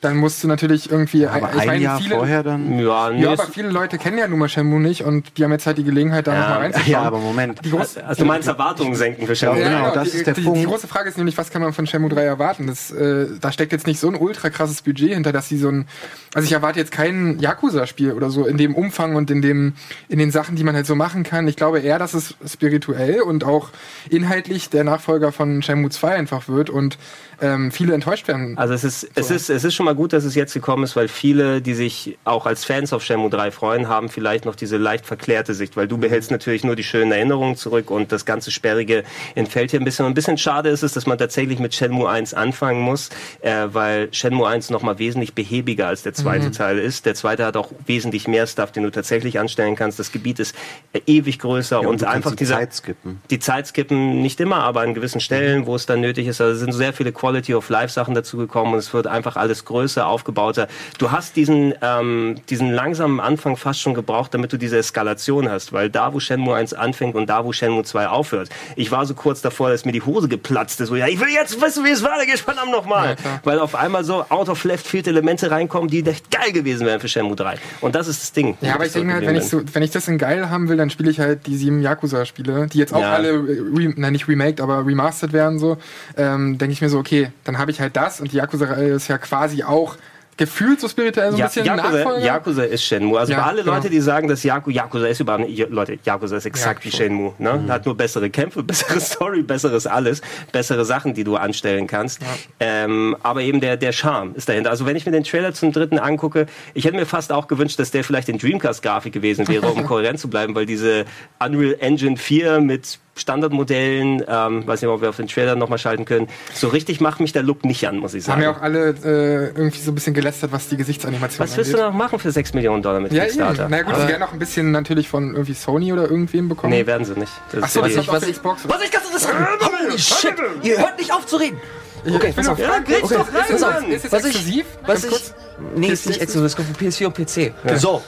[0.00, 1.20] dann musst du natürlich irgendwie.
[1.20, 2.78] Ja, aber ich ein meine, Jahr viele, vorher dann.
[2.78, 5.52] Ja, nee, ja, aber viele Leute kennen ja nun mal Shenmue nicht und die haben
[5.52, 6.90] jetzt halt die Gelegenheit, da ja, nochmal reinzuschauen.
[6.90, 7.64] Ja, aber Moment.
[7.64, 9.60] Die große, also du meinst Erwartungen senken für Shenmue?
[9.60, 10.58] Ja, genau, genau, das die, ist der die, Punkt.
[10.58, 12.66] Die große Frage ist nämlich, was kann man von Shenmue 3 erwarten?
[12.66, 15.68] Das, äh, da steckt jetzt nicht so ein ultra krasses Budget hinter, dass sie so
[15.68, 15.86] ein.
[16.32, 19.74] Also ich erwarte jetzt kein Yakuza-Spiel oder so in dem Umfang und in dem
[20.08, 21.46] in den Sachen, die man halt so machen kann.
[21.46, 23.68] Ich glaube eher, dass es spirituell und auch
[24.08, 26.96] inhaltlich der Nachfolger von Shenmue 2 einfach wird und
[27.40, 28.56] ähm, viele enttäuscht werden.
[28.58, 29.08] Also es ist, so.
[29.14, 31.74] es ist, es ist schon mal gut, dass es jetzt gekommen ist, weil viele, die
[31.74, 35.76] sich auch als Fans auf Shenmue 3 freuen, haben vielleicht noch diese leicht verklärte Sicht,
[35.76, 39.02] weil du behältst natürlich nur die schönen Erinnerungen zurück und das ganze Sperrige
[39.34, 40.04] entfällt hier ein bisschen.
[40.04, 43.66] Und ein bisschen schade ist es, dass man tatsächlich mit Shenmue 1 anfangen muss, äh,
[43.72, 46.52] weil Shenmue 1 noch mal wesentlich behäbiger als der zweite mhm.
[46.52, 47.06] Teil ist.
[47.06, 49.98] Der zweite hat auch wesentlich mehr Stuff, den du tatsächlich anstellen kannst.
[49.98, 50.54] Das Gebiet ist
[50.92, 53.20] äh, ewig größer ja, und, und einfach die Zeit skippen.
[53.30, 55.66] Die Zeit skippen nicht immer, aber an gewissen Stellen, mhm.
[55.66, 56.40] wo es dann nötig ist.
[56.40, 59.36] Also sind sehr viele Quality Quality of Life Sachen dazu gekommen und es wird einfach
[59.36, 60.68] alles größer, aufgebauter.
[60.98, 65.72] Du hast diesen, ähm, diesen langsamen Anfang fast schon gebraucht, damit du diese Eskalation hast,
[65.72, 68.48] weil da, wo Shenmue 1 anfängt und da, wo Shenmue 2 aufhört.
[68.76, 71.28] Ich war so kurz davor, dass mir die Hose geplatzt ist, so, ja, ich will
[71.28, 73.10] jetzt wissen, wie es weitergeht, verdammt nochmal.
[73.10, 76.86] Ja, weil auf einmal so out of left field Elemente reinkommen, die echt geil gewesen
[76.86, 77.56] wären für Shenmue 3.
[77.80, 78.56] Und das ist das Ding.
[78.60, 80.76] Ja, aber ich denke halt, wenn ich, so, wenn ich das in geil haben will,
[80.76, 83.12] dann spiele ich halt die sieben Yakuza-Spiele, die jetzt auch ja.
[83.12, 85.78] alle, re, nein, nicht remaked, aber remastered werden, so.
[86.16, 89.08] Ähm, denke ich mir so, okay, dann habe ich halt das und die Yakuza-Reihe ist
[89.08, 89.96] ja quasi auch
[90.40, 92.24] gefühlt so spirituell so ein ja, bisschen Yakuza, Nachfolger.
[92.24, 93.18] Yakuza ist Shenmue.
[93.20, 93.74] Also ja, alle genau.
[93.74, 96.96] Leute, die sagen, dass Yaku, Yakuza ist überhaupt nicht, Leute, Yakuza ist exakt ja, wie
[96.96, 97.34] Shenmue.
[97.38, 97.52] Ne?
[97.52, 97.70] Mhm.
[97.70, 102.22] Hat nur bessere Kämpfe, bessere Story, besseres alles, bessere Sachen, die du anstellen kannst.
[102.58, 104.70] Ähm, aber eben der, der Charme ist dahinter.
[104.70, 107.78] Also wenn ich mir den Trailer zum dritten angucke, ich hätte mir fast auch gewünscht,
[107.78, 111.04] dass der vielleicht in Dreamcast-Grafik gewesen wäre, um kohärent zu bleiben, weil diese
[111.38, 116.04] Unreal Engine 4 mit Standardmodellen, ähm, weiß nicht, ob wir auf den Trailer nochmal schalten
[116.04, 116.28] können.
[116.54, 118.36] So richtig macht mich der Look nicht an, muss ich sagen.
[118.36, 121.70] Haben ja auch alle äh, irgendwie so ein bisschen gelästert, was die Gesichtsanimation Was willst
[121.74, 121.86] angeht.
[121.86, 123.68] du noch machen für 6 Millionen Dollar mit ja, Kickstarter?
[123.70, 126.72] Na gut, sie werden noch ein bisschen natürlich von irgendwie Sony oder irgendwem bekommen.
[126.72, 127.32] Nee, werden sie nicht.
[127.52, 128.68] Das Achso, das ist auf der Xbox.
[128.68, 129.34] Was ich ganz interessant.
[129.60, 130.34] Holy shit!
[130.62, 131.58] Ihr hört nicht auf zu reden.
[132.06, 132.58] Okay, pass auf.
[132.58, 133.00] Ja, okay.
[133.02, 133.88] doch rein, pass auf.
[133.88, 134.66] Ist es exklusiv?
[134.86, 135.32] Was ich,
[135.76, 137.52] nee, ist nicht exklusiv, es kommt von PS4 und PC.
[137.64, 137.78] Ja.
[137.78, 138.02] So.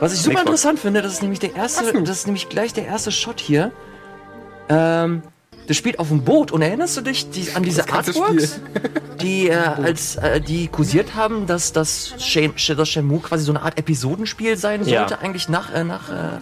[0.00, 0.46] Was ich super Xbox.
[0.46, 3.70] interessant finde, das ist nämlich der erste, das ist nämlich gleich der erste Shot hier.
[4.68, 5.22] Ähm,
[5.66, 6.50] das spielt auf dem Boot.
[6.50, 8.60] Und erinnerst du dich die, an diese Artworks,
[9.20, 13.62] die äh, als äh, die kursiert haben, dass das, Shen, das Shenmue quasi so eine
[13.62, 15.20] Art Episodenspiel sein sollte, ja.
[15.20, 16.38] eigentlich nach, äh, nach äh,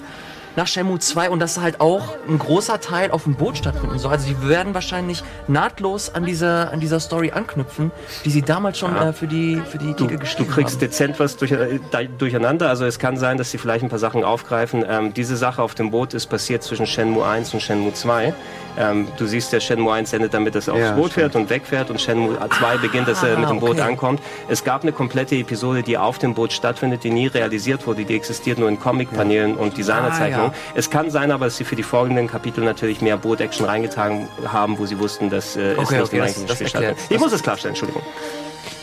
[0.56, 4.12] nach Shenmue 2 und dass halt auch ein großer Teil auf dem Boot stattfinden soll.
[4.12, 7.90] Also die werden wahrscheinlich nahtlos an dieser, an dieser Story anknüpfen,
[8.24, 9.10] die sie damals schon ja.
[9.10, 10.48] äh, für die, für die du, Titel geschrieben haben.
[10.48, 10.80] Du kriegst haben.
[10.80, 11.78] dezent was durch, äh,
[12.18, 12.68] durcheinander.
[12.68, 14.84] Also es kann sein, dass sie vielleicht ein paar Sachen aufgreifen.
[14.88, 18.34] Ähm, diese Sache auf dem Boot ist passiert zwischen Shenmue 1 und Shenmue 2.
[18.78, 21.50] Ähm, du siehst, der Shenmue 1 endet damit, dass er aufs ja, Boot fährt und
[21.50, 23.82] wegfährt und Shenmue 2 beginnt, dass er ah, mit dem Boot okay.
[23.82, 24.20] ankommt.
[24.48, 28.04] Es gab eine komplette Episode, die auf dem Boot stattfindet, die nie realisiert wurde.
[28.04, 29.56] Die existiert nur in Comic-Paneelen ja.
[29.56, 30.39] und Designerzeichnungen.
[30.39, 30.54] Ah, ja.
[30.74, 34.78] Es kann sein aber, dass sie für die folgenden Kapitel natürlich mehr Boot-Action reingetragen haben,
[34.78, 36.98] wo sie wussten, dass äh, okay, es nicht okay, eigentlichen Spiel stattfindet.
[37.08, 38.02] Ich muss es klarstellen, Entschuldigung.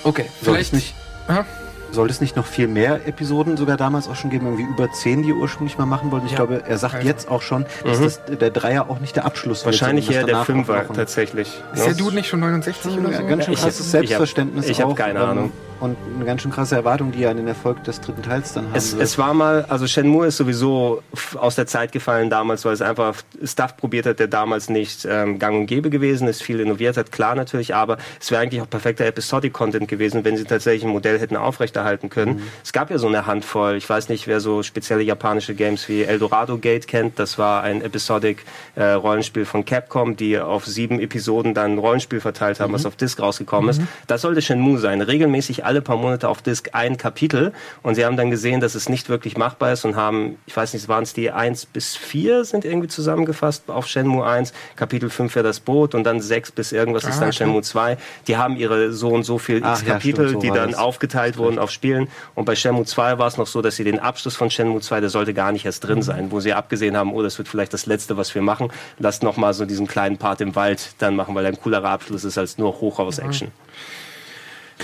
[0.03, 0.95] Okay, vielleicht nicht.
[1.27, 1.45] Aha.
[1.91, 5.23] Sollte es nicht noch viel mehr Episoden sogar damals auch schon geben, irgendwie über zehn,
[5.23, 6.25] die ursprünglich mal machen wollten?
[6.25, 6.37] Ich ja.
[6.37, 7.07] glaube, er sagt also.
[7.07, 8.03] jetzt auch schon, dass mhm.
[8.03, 11.61] das, der Dreier auch nicht der Abschluss Wahrscheinlich eher der Fünfer tatsächlich.
[11.73, 13.25] Ist der Dude nicht schon 69 ja, oder so?
[13.25, 14.67] Ganz schön krasses Selbstverständnis.
[14.67, 17.37] Ich habe hab keine ähm, Ahnung und eine ganz schön krasse Erwartung, die er an
[17.37, 21.03] den Erfolg des dritten Teils dann haben es, es war mal, also Shenmue ist sowieso
[21.35, 25.39] aus der Zeit gefallen damals, weil es einfach Stuff probiert hat, der damals nicht ähm,
[25.39, 28.69] gang und gäbe gewesen ist, viel innoviert hat, klar natürlich, aber es wäre eigentlich auch
[28.69, 32.37] perfekter Episodic-Content gewesen, wenn sie tatsächlich ein Modell hätten aufrechterhalten können.
[32.37, 32.43] Mhm.
[32.63, 36.03] Es gab ja so eine Handvoll, ich weiß nicht, wer so spezielle japanische Games wie
[36.03, 41.73] Eldorado Gate kennt, das war ein Episodic-Rollenspiel äh, von Capcom, die auf sieben Episoden dann
[41.73, 42.75] ein Rollenspiel verteilt haben, mhm.
[42.75, 43.81] was auf Disc rausgekommen mhm.
[43.81, 43.89] ist.
[44.07, 45.01] Das sollte Shenmue sein.
[45.01, 47.51] Regelmäßig alle paar Monate auf Disk ein Kapitel
[47.83, 50.73] und sie haben dann gesehen, dass es nicht wirklich machbar ist und haben, ich weiß
[50.73, 55.35] nicht, waren es die 1 bis 4 sind irgendwie zusammengefasst auf Shenmue 1, Kapitel 5
[55.35, 57.37] wäre das Boot und dann 6 bis irgendwas ah, ist dann okay.
[57.37, 57.97] Shenmue 2.
[58.27, 61.37] Die haben ihre so und so viel X Kapitel, ja, stimmt, so die dann aufgeteilt
[61.37, 64.37] wurden auf Spielen und bei Shenmue 2 war es noch so, dass sie den Abschluss
[64.37, 66.03] von Shenmue 2, der sollte gar nicht erst drin mhm.
[66.03, 69.21] sein, wo sie abgesehen haben, oh, das wird vielleicht das letzte, was wir machen, lasst
[69.21, 72.37] noch mal so diesen kleinen Part im Wald dann machen, weil ein coolerer Abschluss ist
[72.37, 73.49] als nur Hochhaus-Action.
[73.49, 73.67] Mhm.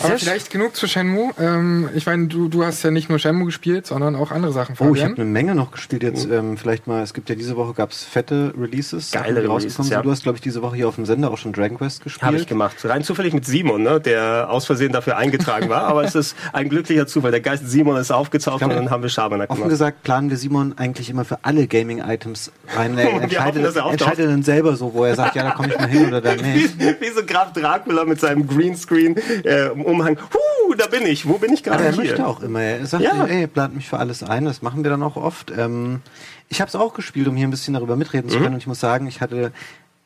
[0.01, 1.31] Aber vielleicht genug zu Shenmue.
[1.39, 4.75] Ähm, ich meine, du, du hast ja nicht nur Shenmue gespielt, sondern auch andere Sachen.
[4.75, 4.91] Fabian.
[4.91, 6.27] Oh, ich habe eine Menge noch gespielt jetzt.
[6.27, 6.33] Mhm.
[6.33, 9.97] Ähm, vielleicht mal, es gibt ja diese Woche gab's fette Releases, Geile die rausgekommen ja.
[9.97, 10.05] sind.
[10.05, 12.25] Du hast, glaube ich, diese Woche hier auf dem Sender auch schon Dragon Quest gespielt.
[12.25, 12.75] Habe ich gemacht.
[12.83, 15.83] Rein zufällig mit Simon, ne, der aus Versehen dafür eingetragen war.
[15.83, 17.31] Aber es ist ein glücklicher Zufall.
[17.31, 19.61] Der Geist Simon ist aufgetaucht und dann haben wir Schabernack gemacht.
[19.61, 22.97] Offen gesagt planen wir Simon eigentlich immer für alle Gaming-Items rein.
[23.03, 25.77] Er entscheidet, hoffen, er entscheidet dann selber so, wo er sagt, ja, da komme ich
[25.77, 26.79] mal hin oder da nicht.
[26.79, 30.17] Wie, wie so Graf Dracula mit seinem Greenscreen äh, Umhang.
[30.33, 31.27] Huh, da bin ich.
[31.27, 31.83] Wo bin ich gerade?
[31.83, 32.61] Er möchte auch immer.
[32.61, 33.25] Er sagt, ja.
[33.25, 34.45] ey, plant mich für alles ein.
[34.45, 35.51] Das machen wir dann auch oft.
[35.55, 36.01] Ähm,
[36.49, 38.49] ich habe es auch gespielt, um hier ein bisschen darüber mitreden zu können.
[38.49, 38.53] Mhm.
[38.55, 39.51] Und ich muss sagen, ich hatte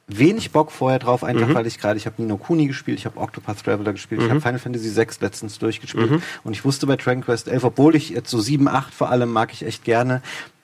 [0.07, 1.55] wenig Bock vorher drauf, einfach mhm.
[1.55, 4.27] weil ich gerade, ich habe Nino Kuni gespielt, ich habe Octopath Traveler gespielt, mhm.
[4.27, 6.21] ich habe Final Fantasy VI letztens durchgespielt mhm.
[6.45, 9.31] und ich wusste bei Dragon Quest 11, obwohl ich jetzt so 7, 8 vor allem
[9.31, 10.21] mag ich echt gerne,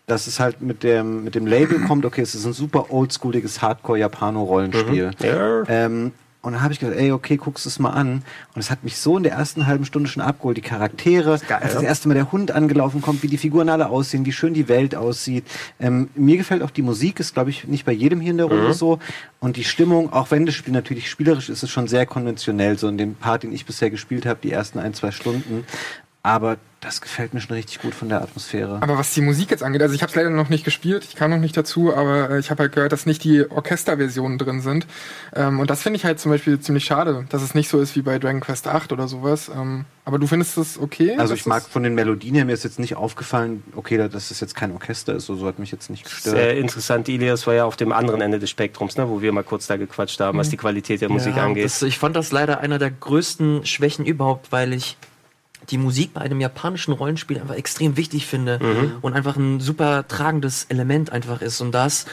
[0.08, 3.62] dass es halt mit dem, mit dem Label kommt, okay, es ist ein super oldschooliges
[3.62, 5.08] Hardcore-Japano-Rollenspiel.
[5.08, 5.66] Mhm.
[5.68, 6.12] Ähm,
[6.44, 8.22] und dann habe ich gedacht, ey, okay, guckst es mal an.
[8.54, 10.58] Und es hat mich so in der ersten halben Stunde schon abgeholt.
[10.58, 13.88] Die Charaktere, geil, als das erste Mal der Hund angelaufen kommt, wie die Figuren alle
[13.88, 15.46] aussehen, wie schön die Welt aussieht.
[15.80, 18.48] Ähm, mir gefällt auch die Musik, ist, glaube ich, nicht bei jedem hier in der
[18.48, 18.74] Runde mhm.
[18.74, 19.00] so.
[19.40, 22.78] Und die Stimmung, auch wenn das Spiel natürlich spielerisch ist, ist schon sehr konventionell.
[22.78, 25.66] So in dem Part, den ich bisher gespielt habe, die ersten ein, zwei Stunden.
[26.24, 28.78] Aber das gefällt mir schon richtig gut von der Atmosphäre.
[28.82, 31.16] Aber was die Musik jetzt angeht, also ich habe es leider noch nicht gespielt, ich
[31.16, 34.62] kam noch nicht dazu, aber äh, ich habe halt gehört, dass nicht die Orchesterversionen drin
[34.62, 34.86] sind.
[35.34, 37.96] Ähm, und das finde ich halt zum Beispiel ziemlich schade, dass es nicht so ist
[37.96, 39.50] wie bei Dragon Quest 8 oder sowas.
[39.54, 41.16] Ähm, aber du findest das okay?
[41.18, 44.40] Also ich mag von den Melodien her, mir ist jetzt nicht aufgefallen, okay, dass es
[44.42, 46.36] jetzt kein Orchester ist, so, so hat mich jetzt nicht gestört.
[46.36, 49.44] Sehr interessant, Ilias war ja auf dem anderen Ende des Spektrums, ne, wo wir mal
[49.44, 50.52] kurz da gequatscht haben, was mhm.
[50.52, 51.66] die Qualität der Musik ja, angeht.
[51.66, 54.98] Das, ich fand das leider einer der größten Schwächen überhaupt, weil ich
[55.69, 58.91] die Musik bei einem japanischen Rollenspiel einfach extrem wichtig finde mhm.
[59.02, 61.62] und einfach ein super tragendes Element einfach ist.
[61.62, 62.06] Und das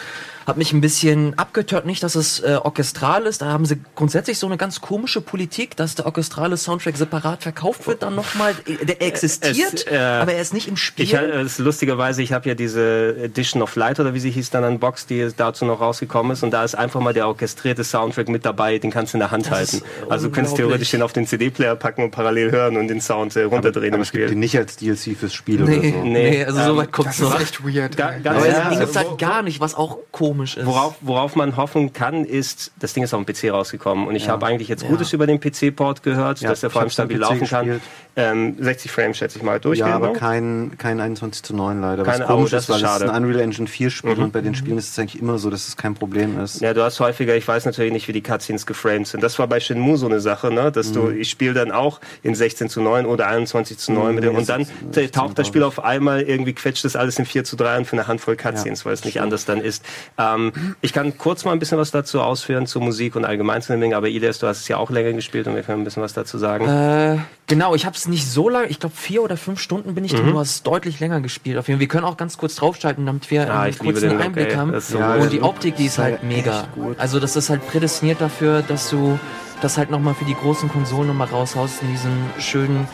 [0.50, 3.40] hat mich ein bisschen abgetört, nicht, dass es äh, orchestral ist.
[3.40, 7.86] Da haben sie grundsätzlich so eine ganz komische Politik, dass der orchestrale Soundtrack separat verkauft
[7.86, 8.54] wird, dann nochmal.
[8.66, 11.04] Äh, der existiert, es, äh, aber er ist nicht im Spiel.
[11.04, 14.64] Ich, äh, lustigerweise, ich habe ja diese Edition of Light oder wie sie hieß dann
[14.64, 16.42] an Box, die dazu noch rausgekommen ist.
[16.42, 19.30] Und da ist einfach mal der orchestrierte Soundtrack mit dabei, den kannst du in der
[19.30, 19.82] Hand das halten.
[20.08, 23.36] Also du kannst theoretisch den auf den CD-Player packen und parallel hören und den Sound
[23.36, 24.22] äh, runterdrehen aber, aber im Spiel.
[24.22, 26.04] Es gibt den nicht als DLC fürs Spiel nee, oder so.
[26.04, 27.32] Nee, nee also so weit kommt es noch.
[27.34, 27.96] Das ist echt weird.
[27.96, 30.64] Ga, ganz aber ja, es gibt halt gar nicht, was auch komisch ist.
[30.64, 34.26] Worauf, worauf man hoffen kann, ist, das Ding ist auf dem PC rausgekommen und ich
[34.26, 34.32] ja.
[34.32, 37.80] habe eigentlich jetzt Gutes über den PC-Port gehört, dass der vor allem stabil laufen kann.
[38.16, 39.86] Ähm, 60 Frames schätze ich mal durchgehen.
[39.86, 42.02] Ja, aber kein, kein 21 zu 9 leider.
[42.02, 43.04] Keine, was komisch oh, ist, weil schade.
[43.04, 44.22] es ist ein Unreal Engine 4 Spiel mhm.
[44.24, 46.60] und bei den Spielen ist es eigentlich immer so, dass es kein Problem ist.
[46.60, 49.22] Ja, du hast häufiger, ich weiß natürlich nicht, wie die Cutscenes geframed sind.
[49.22, 50.72] Das war bei Shenmue so eine Sache, ne?
[50.72, 50.94] dass mhm.
[50.94, 54.24] du, ich spiele dann auch in 16 zu 9 oder 21 zu 9 mhm, mit
[54.24, 54.66] dem, und dann
[55.12, 57.96] taucht das Spiel auf einmal irgendwie quetscht das alles in 4 zu 3 und für
[57.96, 59.84] eine Handvoll Cutscenes, ja, weil es nicht anders dann ist.
[60.18, 63.62] Äh, Ähm, ich kann kurz mal ein bisschen was dazu ausführen, zu Musik und allgemein
[63.62, 65.82] zu dem Ding, aber Ilias, du hast es ja auch länger gespielt und wir können
[65.82, 66.68] ein bisschen was dazu sagen.
[66.68, 70.04] Äh, genau, ich habe es nicht so lange, ich glaube vier oder fünf Stunden bin
[70.04, 70.32] ich drin, mhm.
[70.32, 71.58] du hast deutlich länger gespielt.
[71.58, 71.80] Auf jeden Fall.
[71.80, 74.78] Wir können auch ganz kurz draufschalten, damit wir ja, einen kurzen Einblick haben.
[74.80, 76.68] So ja, und die Optik, die ist halt mega.
[76.98, 79.18] Also das ist halt prädestiniert dafür, dass du
[79.60, 82.88] das halt nochmal für die großen Konsolen nochmal raushaust in diesen schönen,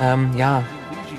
[0.00, 0.62] ähm, ja,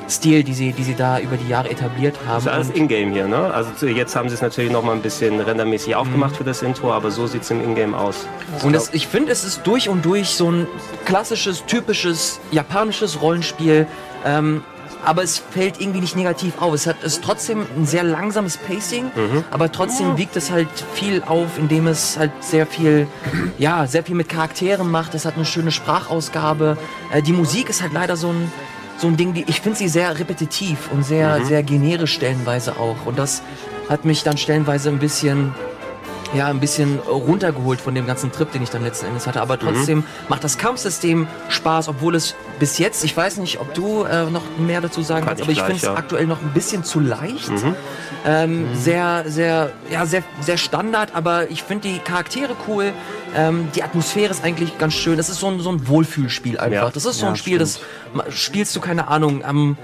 [0.10, 2.36] Stil, die sie, die sie da über die Jahre etabliert haben.
[2.36, 3.54] Das ist alles Ingame hier, ne?
[3.54, 6.38] Also jetzt haben sie es natürlich noch mal ein bisschen rendermäßig aufgemacht mhm.
[6.38, 8.28] für das Intro, aber so sieht es im Ingame aus.
[8.64, 10.68] Und das, ich finde, es ist durch und durch so ein
[11.06, 13.88] klassisches, typisches japanisches Rollenspiel.
[14.26, 14.64] Ähm,
[15.06, 16.74] aber es fällt irgendwie nicht negativ auf.
[16.74, 19.44] Es hat es trotzdem ein sehr langsames Pacing, mhm.
[19.52, 23.08] aber trotzdem wiegt es halt viel auf, indem es halt sehr viel,
[23.58, 25.14] ja, sehr viel mit Charakteren macht.
[25.14, 26.78] Es hat eine schöne Sprachausgabe.
[27.12, 28.52] Äh, die Musik ist halt leider so ein
[28.98, 31.46] so ein Ding, die ich finde sie sehr repetitiv und sehr, mhm.
[31.46, 33.06] sehr generisch stellenweise auch.
[33.06, 33.42] Und das
[33.90, 35.54] hat mich dann stellenweise ein bisschen
[36.34, 39.42] ja, ein bisschen runtergeholt von dem ganzen Trip, den ich dann letzten Endes hatte.
[39.42, 40.06] Aber trotzdem mhm.
[40.30, 44.44] macht das Kampfsystem Spaß, obwohl es bis jetzt, ich weiß nicht, ob du äh, noch
[44.58, 45.96] mehr dazu sagen kannst, aber ich finde es ja.
[45.96, 47.50] aktuell noch ein bisschen zu leicht.
[47.50, 47.76] Mhm.
[48.26, 48.76] Ähm, mhm.
[48.76, 52.94] Sehr, sehr, ja, sehr, sehr Standard, aber ich finde die Charaktere cool.
[53.36, 55.18] Ähm, die Atmosphäre ist eigentlich ganz schön.
[55.18, 56.88] Das ist so ein, so ein Wohlfühlspiel einfach.
[56.88, 56.90] Ja.
[56.90, 57.80] Das ist so ein Spiel, stimmt.
[58.28, 59.78] das spielst du, keine Ahnung, am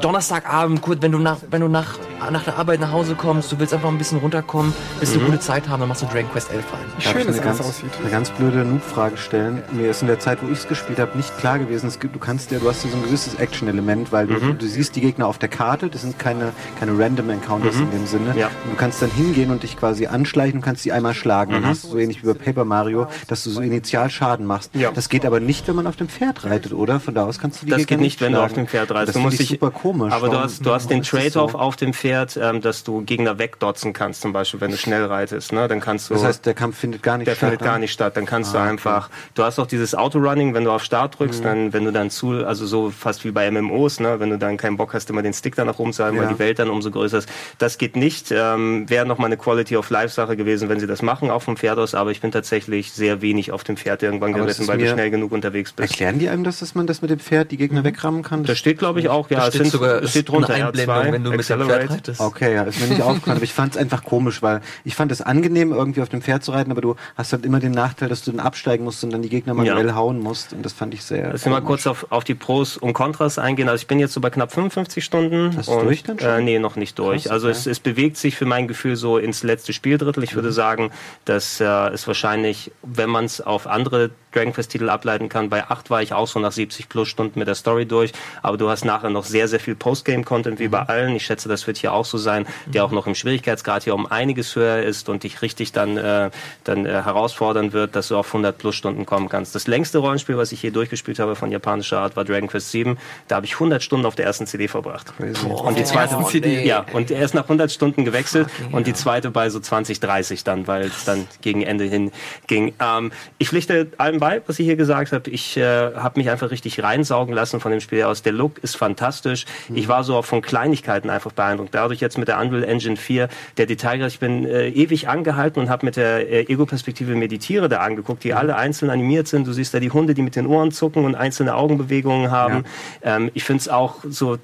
[0.00, 1.98] Donnerstagabend, kurz, wenn du nach, wenn du nach,
[2.30, 5.20] nach der Arbeit nach Hause kommst, du willst einfach ein bisschen runterkommen, willst mhm.
[5.20, 6.80] eine gute Zeit haben, dann machst du Dragon Quest 11 rein.
[6.96, 7.90] Wie schön das ganz, aussieht.
[8.00, 9.62] Eine ganz blöde Noob-Frage stellen.
[9.72, 11.86] Mir ist in der Zeit, wo ich es gespielt habe, nicht klar gewesen.
[11.88, 14.40] Es gibt, du kannst ja, du hast ja so ein gewisses Action-Element, weil mhm.
[14.40, 15.88] du, du, siehst die Gegner auf der Karte.
[15.88, 17.82] Das sind keine, keine random Encounters mhm.
[17.82, 18.34] in dem Sinne.
[18.36, 18.46] Ja.
[18.64, 21.52] Und du kannst dann hingehen und dich quasi anschleichen und kannst die einmal schlagen.
[21.52, 21.66] Dann mhm.
[21.66, 24.74] hast du so ähnlich wie bei Paper Mario, dass du so initial Schaden machst.
[24.74, 24.90] Ja.
[24.92, 27.00] Das geht aber nicht, wenn man auf dem Pferd reitet, oder?
[27.00, 28.90] Von da aus kannst du die Das Gegner geht nicht, wenn du auf dem Pferd
[28.90, 29.17] reitest.
[29.18, 30.12] Das du musst dich super komisch.
[30.12, 31.58] Aber du hast, du hast den Trade-off so?
[31.58, 35.52] auf dem Pferd, ähm, dass du Gegner wegdotzen kannst, zum Beispiel, wenn du schnell reitest.
[35.52, 35.68] Ne?
[35.68, 36.14] Dann kannst du.
[36.14, 37.42] Das heißt, der Kampf findet gar nicht der statt.
[37.42, 38.16] Der findet gar nicht statt.
[38.16, 39.06] Dann kannst ah, du einfach.
[39.06, 39.16] Okay.
[39.34, 41.44] Du hast auch dieses Autorunning, wenn du auf Start drückst, mhm.
[41.44, 44.20] dann, wenn du dann zu, also so fast wie bei MMOs, ne?
[44.20, 46.22] wenn du dann keinen Bock hast, immer den Stick da nach oben zu halten, ja.
[46.22, 47.28] weil die Welt dann umso größer ist.
[47.58, 48.30] Das geht nicht.
[48.30, 51.56] Ähm, Wäre nochmal eine Quality of Life Sache gewesen, wenn sie das machen, auch vom
[51.56, 51.94] Pferd aus.
[51.94, 55.32] Aber ich bin tatsächlich sehr wenig auf dem Pferd irgendwann geritten, weil du schnell genug
[55.32, 55.90] unterwegs bist.
[55.90, 57.86] Erklären die einem das, dass man das mit dem Pferd die Gegner mhm.
[57.86, 58.40] wegrammen kann?
[58.42, 59.30] Das, das steht, glaube ich, auch.
[59.30, 60.54] Ja, es, sind, sogar, es steht drunter.
[60.54, 62.20] Einblendung, wenn du mit dem Pferd reitest.
[62.20, 65.12] Okay, ja, ist mir nicht aufgefallen, aber ich fand es einfach komisch, weil ich fand
[65.12, 68.08] es angenehm, irgendwie auf dem Pferd zu reiten, aber du hast halt immer den Nachteil,
[68.08, 69.94] dass du dann absteigen musst und dann die Gegner manuell ja.
[69.94, 71.32] hauen musst und das fand ich sehr.
[71.32, 73.68] Lass mal kurz auf, auf die Pros und Kontras eingehen.
[73.68, 75.56] Also ich bin jetzt so bei knapp 55 Stunden.
[75.56, 76.28] Hast du durch dann schon?
[76.28, 77.24] Äh, nee, noch nicht durch.
[77.24, 77.56] Krass, also okay.
[77.56, 80.22] es, es bewegt sich für mein Gefühl so ins letzte Spieldrittel.
[80.24, 80.36] Ich mhm.
[80.36, 80.90] würde sagen,
[81.24, 85.48] dass äh, es wahrscheinlich, wenn man es auf andere Dragon Quest Titel ableiten kann.
[85.48, 88.12] Bei 8 war ich auch so nach 70 plus Stunden mit der Story durch,
[88.42, 90.88] aber du hast nachher noch sehr, sehr viel Postgame-Content wie bei mhm.
[90.88, 91.16] allen.
[91.16, 94.06] Ich schätze, das wird hier auch so sein, der auch noch im Schwierigkeitsgrad hier um
[94.06, 96.30] einiges höher ist und dich richtig dann, äh,
[96.64, 99.54] dann äh, herausfordern wird, dass du auf 100 plus Stunden kommen kannst.
[99.54, 102.98] Das längste Rollenspiel, was ich hier durchgespielt habe von japanischer Art, war Dragon Quest 7.
[103.28, 105.12] Da habe ich 100 Stunden auf der ersten CD verbracht.
[105.42, 106.64] Boah, und die zweite, CD.
[106.66, 110.00] ja, und er ist nach 100 Stunden gewechselt Fucking und die zweite bei so 20,
[110.00, 112.12] 30 dann, weil es dann gegen Ende hin
[112.46, 112.74] ging.
[112.80, 115.30] Ähm, ich pflichte allem bei, was ich hier gesagt habe.
[115.30, 118.22] Ich äh, habe mich einfach richtig reinsaugen lassen von dem Spiel aus.
[118.22, 119.46] Der Look ist fantastisch.
[119.68, 119.76] Mhm.
[119.76, 121.74] Ich war so auch von Kleinigkeiten einfach beeindruckt.
[121.74, 125.68] Dadurch jetzt mit der Unreal Engine 4, der Detailgrad, ich bin äh, ewig angehalten und
[125.68, 128.38] habe mit der äh, Ego-Perspektive Meditiere da angeguckt, die mhm.
[128.38, 129.46] alle einzeln animiert sind.
[129.46, 132.64] Du siehst da die Hunde, die mit den Ohren zucken und einzelne Augenbewegungen haben.
[133.04, 133.16] Ja.
[133.16, 134.38] Ähm, ich finde es auch so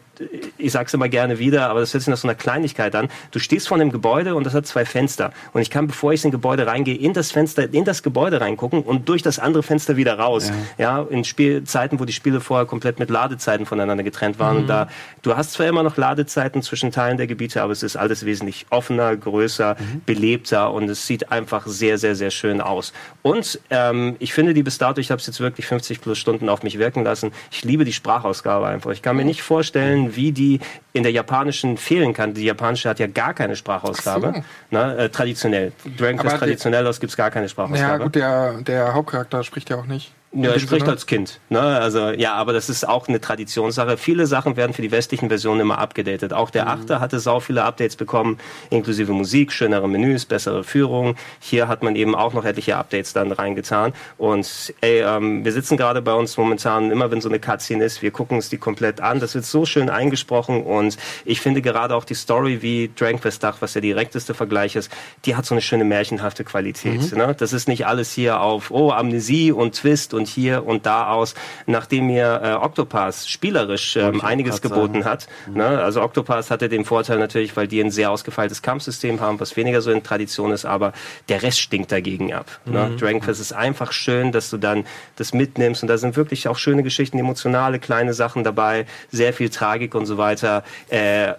[0.59, 3.09] ich sage es immer gerne wieder, aber das hört sich nach so einer Kleinigkeit an.
[3.31, 5.33] Du stehst vor einem Gebäude und das hat zwei Fenster.
[5.53, 8.83] Und ich kann, bevor ich in Gebäude reingehe, in das Fenster, in das Gebäude reingucken
[8.83, 10.51] und durch das andere Fenster wieder raus.
[10.79, 14.57] Ja, ja in Spielzeiten, wo die Spiele vorher komplett mit Ladezeiten voneinander getrennt waren.
[14.57, 14.63] Mhm.
[14.63, 14.89] Und da,
[15.23, 18.67] du hast zwar immer noch Ladezeiten zwischen Teilen der Gebiete, aber es ist alles wesentlich
[18.71, 20.03] offener, größer, mhm.
[20.07, 22.93] belebter und es sieht einfach sehr, sehr, sehr schön aus.
[23.23, 26.49] Und ähm, ich finde die bis dato, ich habe es jetzt wirklich 50 plus Stunden
[26.49, 27.33] auf mich wirken lassen.
[27.51, 28.91] Ich liebe die Sprachausgabe einfach.
[28.91, 30.61] Ich kann mir nicht vorstellen, wie die
[30.93, 32.35] in der japanischen fehlen kann.
[32.35, 34.33] Die japanische hat ja gar keine Sprachausgabe.
[34.35, 34.77] So.
[34.77, 35.73] Ne, äh, traditionell.
[35.97, 37.93] Dragon Quest traditionell aus gibt es gar keine Sprachausgabe.
[37.93, 40.13] Ja gut, der, der Hauptcharakter spricht ja auch nicht.
[40.35, 41.41] Ja, er spricht als Kind.
[41.49, 41.61] Ne?
[41.61, 43.97] Also ja, aber das ist auch eine Traditionssache.
[43.97, 46.33] Viele Sachen werden für die westlichen Versionen immer abgedatet.
[46.33, 46.71] Auch der mhm.
[46.71, 48.39] Achter hatte sau viele Updates bekommen,
[48.71, 51.15] inklusive Musik, schönere Menüs, bessere Führung.
[51.41, 53.93] Hier hat man eben auch noch etliche Updates dann reingetan.
[54.19, 58.03] Und ey, ähm, wir sitzen gerade bei uns momentan, immer wenn so eine Cutscene ist,
[58.03, 59.21] wir gucken uns die komplett an.
[59.21, 63.43] Das wird so schön eingesprochen und ich finde gerade auch die Story wie Dragon Quest
[63.43, 64.91] Dach, was der direkteste Vergleich ist,
[65.25, 67.13] die hat so eine schöne märchenhafte Qualität.
[67.13, 67.19] Mhm.
[67.19, 67.37] Ne?
[67.39, 71.09] Das ist nicht alles hier auf, oh, Amnesie und Twist und und hier und da
[71.09, 71.35] aus,
[71.67, 75.05] nachdem mir äh, Octopath spielerisch ähm, einiges geboten sagen.
[75.05, 75.29] hat.
[75.47, 75.57] Mhm.
[75.59, 75.67] Ne?
[75.67, 79.83] Also Octopath hatte den Vorteil natürlich, weil die ein sehr ausgefeiltes Kampfsystem haben, was weniger
[79.83, 80.95] so in Tradition ist, aber
[81.29, 82.47] der Rest stinkt dagegen ab.
[82.65, 82.89] Ne?
[82.89, 82.97] Mhm.
[82.97, 86.57] Dragon Quest ist einfach schön, dass du dann das mitnimmst und da sind wirklich auch
[86.57, 90.65] schöne Geschichten, emotionale kleine Sachen dabei, sehr viel Tragik und so weiter.
[90.89, 91.35] Äh,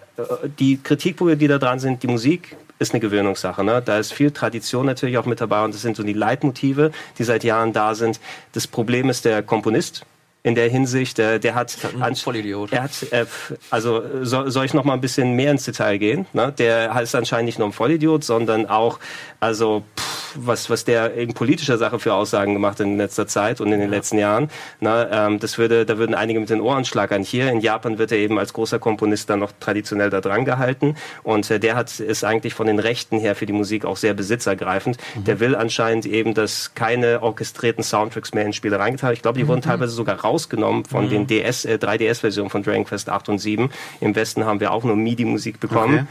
[0.59, 3.63] die Kritikpunkte, die da dran sind, die Musik ist eine Gewöhnungssache.
[3.63, 3.81] Ne?
[3.83, 7.23] Da ist viel Tradition natürlich auch mit dabei und das sind so die Leitmotive, die
[7.23, 8.19] seit Jahren da sind.
[8.53, 10.05] Das Problem ist der Komponist,
[10.45, 11.17] in der Hinsicht.
[11.17, 12.71] Der, der hat, ein Vollidiot.
[12.71, 13.25] Er hat, äh,
[13.71, 16.27] also so, soll ich noch mal ein bisschen mehr ins Detail gehen?
[16.33, 16.53] Ne?
[16.55, 18.99] Der heißt anscheinend nicht nur ein Vollidiot, sondern auch,
[19.45, 23.71] also pff, was was der in politischer Sache für Aussagen gemacht in letzter Zeit und
[23.71, 23.95] in den ja.
[23.97, 24.49] letzten Jahren.
[24.79, 25.09] Ne?
[25.11, 27.23] Ähm, das würde, da würden einige mit den Ohren schlagern.
[27.23, 30.95] Hier in Japan wird er eben als großer Komponist dann noch traditionell da dran gehalten
[31.23, 34.13] und äh, der hat ist eigentlich von den Rechten her für die Musik auch sehr
[34.13, 34.97] besitzergreifend.
[35.15, 35.23] Mhm.
[35.23, 39.13] Der will anscheinend eben, dass keine orchestrierten Soundtracks mehr in Spiele reingetan.
[39.13, 39.49] Ich glaube, die mhm.
[39.49, 41.09] wurden teilweise sogar raus rausgenommen von mhm.
[41.09, 43.69] den DS, äh, 3DS-Versionen von Dragon Quest 8 und 7.
[44.01, 46.07] Im Westen haben wir auch nur MIDI-Musik bekommen, okay.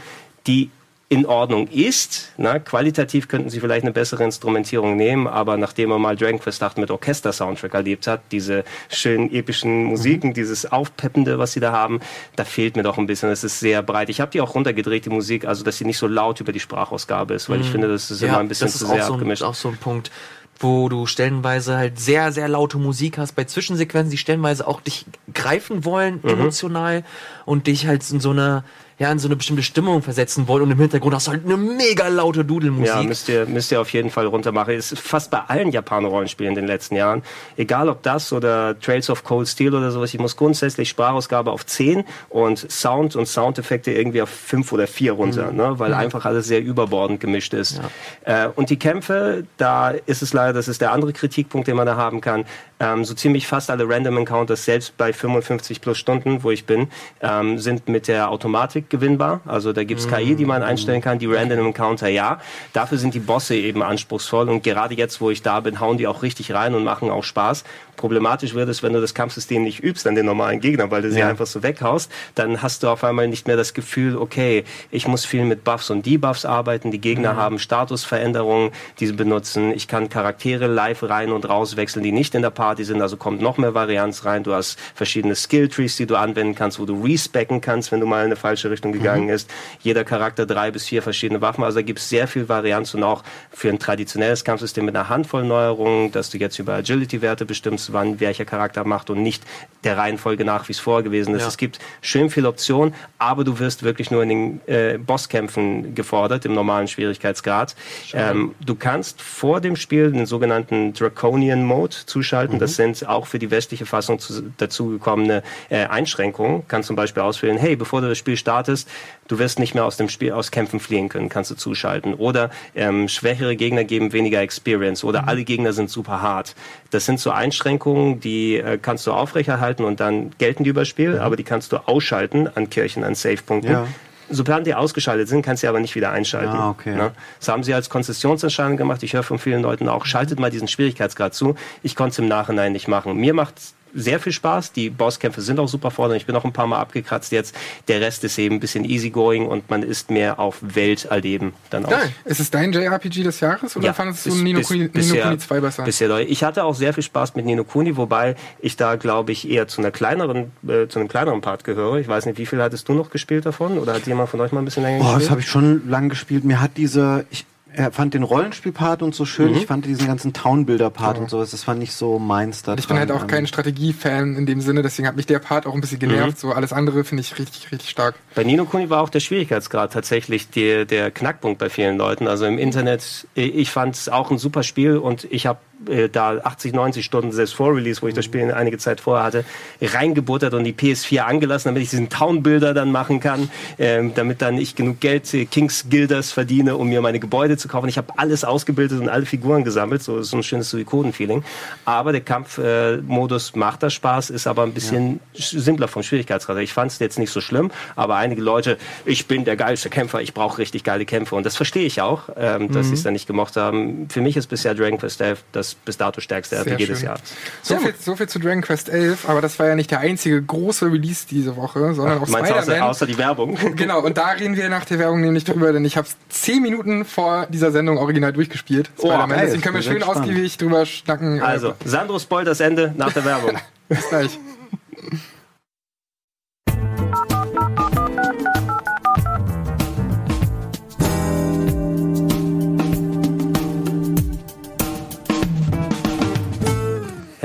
[0.47, 0.69] die
[1.07, 2.31] in Ordnung ist.
[2.37, 6.63] Na, qualitativ könnten sie vielleicht eine bessere Instrumentierung nehmen, aber nachdem man mal Dragon Quest
[6.63, 10.33] 8 mit Orchester-Soundtrack erlebt hat, diese schönen epischen Musiken, mhm.
[10.33, 11.99] dieses Aufpeppende, was sie da haben,
[12.35, 13.29] da fehlt mir doch ein bisschen.
[13.29, 14.09] Es ist sehr breit.
[14.09, 16.59] Ich habe die auch runtergedreht, die Musik, also dass sie nicht so laut über die
[16.59, 17.63] Sprachausgabe ist, weil mhm.
[17.63, 19.43] ich finde, das ist ja, immer ein bisschen zu sehr so abgemischt.
[19.43, 20.11] Das ist auch so ein Punkt
[20.57, 25.05] wo du stellenweise halt sehr, sehr laute Musik hast, bei Zwischensequenzen, die stellenweise auch dich
[25.33, 26.29] greifen wollen, mhm.
[26.29, 27.03] emotional,
[27.45, 28.63] und dich halt in so einer
[28.97, 31.57] ja, in so eine bestimmte Stimmung versetzen wollen und im Hintergrund hast du halt eine
[31.57, 32.95] mega laute Dudelmusik.
[32.95, 34.73] Ja, müsst ihr, müsst ihr auf jeden Fall runtermachen.
[34.73, 37.21] Ist fast bei allen Japaner-Rollenspielen in den letzten Jahren.
[37.57, 40.13] Egal ob das oder Trails of Cold Steel oder sowas.
[40.13, 45.11] Ich muss grundsätzlich Sprachausgabe auf 10 und Sound und Soundeffekte irgendwie auf 5 oder 4
[45.11, 45.57] runter, mhm.
[45.57, 45.73] ne?
[45.79, 45.97] weil mhm.
[45.97, 47.81] einfach alles sehr überbordend gemischt ist.
[48.25, 48.45] Ja.
[48.45, 51.85] Äh, und die Kämpfe, da ist es leider, das ist der andere Kritikpunkt, den man
[51.85, 52.45] da haben kann,
[52.85, 56.89] ähm, so ziemlich fast alle Random Encounters, selbst bei 55 plus Stunden, wo ich bin,
[57.21, 59.41] ähm, sind mit der Automatik gewinnbar.
[59.45, 62.39] Also da gibt's KI, die man einstellen kann, die Random Encounter ja.
[62.73, 66.07] Dafür sind die Bosse eben anspruchsvoll und gerade jetzt, wo ich da bin, hauen die
[66.07, 67.63] auch richtig rein und machen auch Spaß.
[67.95, 71.11] Problematisch wird es, wenn du das Kampfsystem nicht übst an den normalen Gegnern, weil du
[71.11, 71.29] sie ja.
[71.29, 75.25] einfach so weghaust, dann hast du auf einmal nicht mehr das Gefühl, okay, ich muss
[75.25, 77.37] viel mit Buffs und Debuffs arbeiten, die Gegner mhm.
[77.37, 82.35] haben Statusveränderungen, die sie benutzen, ich kann Charaktere live rein und raus wechseln, die nicht
[82.35, 86.05] in der Party sind, also kommt noch mehr Varianz rein, du hast verschiedene Skill-Trees, die
[86.05, 89.25] du anwenden kannst, wo du respecken kannst, wenn du mal in eine falsche Richtung gegangen
[89.25, 89.33] mhm.
[89.33, 89.49] ist.
[89.81, 93.03] Jeder Charakter drei bis vier verschiedene Waffen, also da gibt es sehr viel Varianz und
[93.03, 97.84] auch für ein traditionelles Kampfsystem mit einer Handvoll Neuerungen, dass du jetzt über Agility-Werte bestimmst,
[97.85, 99.43] ist, wann welcher Charakter macht und nicht
[99.83, 101.43] der Reihenfolge nach, wie es vorher gewesen ist.
[101.43, 101.47] Ja.
[101.47, 106.45] Es gibt schön viele Optionen, aber du wirst wirklich nur in den äh, Bosskämpfen gefordert,
[106.45, 107.75] im normalen Schwierigkeitsgrad.
[108.13, 112.55] Ähm, du kannst vor dem Spiel den sogenannten Draconian Mode zuschalten.
[112.55, 112.59] Mhm.
[112.59, 116.63] Das sind auch für die westliche Fassung zu, dazugekommene äh, Einschränkungen.
[116.67, 118.89] Kannst zum Beispiel auswählen, hey, bevor du das Spiel startest,
[119.27, 122.13] du wirst nicht mehr aus dem Spiel aus Kämpfen fliehen können, kannst du zuschalten.
[122.13, 125.29] Oder ähm, schwächere Gegner geben weniger Experience oder mhm.
[125.29, 126.55] alle Gegner sind super hart.
[126.91, 131.13] Das sind so Einschränkungen, die äh, kannst du aufrechterhalten und dann gelten die über Spiel,
[131.13, 131.19] mhm.
[131.19, 133.71] aber die kannst du ausschalten an Kirchen, an Safe-Punkten.
[133.71, 133.87] Ja.
[134.27, 136.55] Sobald die ausgeschaltet sind, kannst du sie aber nicht wieder einschalten.
[136.55, 136.95] Ah, okay.
[136.95, 137.11] Ne?
[137.39, 139.03] Das haben sie als Konzessionsentscheidung gemacht.
[139.03, 141.55] Ich höre von vielen Leuten auch, schaltet mal diesen Schwierigkeitsgrad zu.
[141.83, 143.15] Ich konnte es im Nachhinein nicht machen.
[143.17, 143.53] Mir macht
[143.95, 144.73] sehr viel Spaß.
[144.73, 146.19] Die Bosskämpfe sind auch super fordernd.
[146.19, 147.55] Ich bin auch ein paar Mal abgekratzt jetzt.
[147.87, 151.85] Der Rest ist eben ein bisschen easygoing und man ist mehr auf Welt erleben dann
[151.85, 151.89] auch.
[151.89, 152.11] Geil.
[152.25, 155.25] Ist es dein JRPG des Jahres oder ja, fandest du Nino, bis, Kuni, bisher, Nino
[155.27, 155.83] Kuni 2 besser?
[155.83, 159.49] Bisher, ich hatte auch sehr viel Spaß mit Nino Kuni, wobei ich da glaube ich
[159.49, 161.97] eher zu einer kleineren, äh, zu einem kleineren Part gehöre.
[161.97, 164.51] Ich weiß nicht, wie viel hattest du noch gespielt davon oder hat jemand von euch
[164.51, 165.15] mal ein bisschen länger gespielt?
[165.15, 166.43] Oh, das habe ich schon lang gespielt.
[166.43, 167.45] Mir hat diese, ich,
[167.75, 169.51] er fand den Rollenspielpart und so schön.
[169.51, 169.57] Mhm.
[169.57, 171.23] Ich fand diesen ganzen Townbuilder-Part ja.
[171.23, 172.75] und sowas, das fand ich so meins da.
[172.75, 175.73] Ich bin halt auch kein Strategie-Fan in dem Sinne, deswegen hat mich der Part auch
[175.73, 176.37] ein bisschen genervt.
[176.37, 176.39] Mhm.
[176.39, 178.15] So alles andere finde ich richtig, richtig stark.
[178.33, 182.27] Bei Nino Kuni war auch der Schwierigkeitsgrad tatsächlich der, der Knackpunkt bei vielen Leuten.
[182.27, 185.59] Also im Internet, ich fand es auch ein super Spiel und ich habe
[185.89, 189.23] äh, da 80, 90 Stunden selbst vor Release, wo ich das Spiel einige Zeit vorher
[189.23, 189.45] hatte,
[189.81, 194.57] reingebuttert und die PS4 angelassen, damit ich diesen Town-Builder dann machen kann, ähm, damit dann
[194.57, 197.89] ich genug Geld äh, Kings Guilders verdiene, um mir meine Gebäude zu kaufen.
[197.89, 201.43] Ich habe alles ausgebildet und alle Figuren gesammelt, so so ein schönes Suikoden-Feeling.
[201.85, 205.59] Aber der Kampfmodus äh, macht da Spaß, ist aber ein bisschen ja.
[205.59, 206.57] simpler vom Schwierigkeitsgrad.
[206.57, 210.21] Ich fand es jetzt nicht so schlimm, aber einige Leute, ich bin der geilste Kämpfer,
[210.21, 212.89] ich brauche richtig geile Kämpfe und das verstehe ich auch, ähm, dass mhm.
[212.89, 214.07] sie es dann nicht gemocht haben.
[214.09, 217.21] Für mich ist bisher Dragon Quest 11 das das bis dato stärkste RPG des Jahres.
[217.61, 220.41] So viel, so viel zu Dragon Quest 11, aber das war ja nicht der einzige
[220.41, 222.59] große Release diese Woche, sondern Ach, auch Spider-Man.
[222.59, 223.57] Außer, außer die Werbung.
[223.75, 227.03] Genau, und da reden wir nach der Werbung nämlich drüber, denn ich habe zehn Minuten
[227.03, 228.89] vor dieser Sendung original durchgespielt.
[228.97, 229.39] Oh, Spider-Man.
[229.39, 231.41] Deswegen können wir schön ausgiebig drüber schnacken.
[231.41, 233.57] Also, Sandro spoilt das Ende nach der Werbung.
[233.89, 234.39] bis gleich.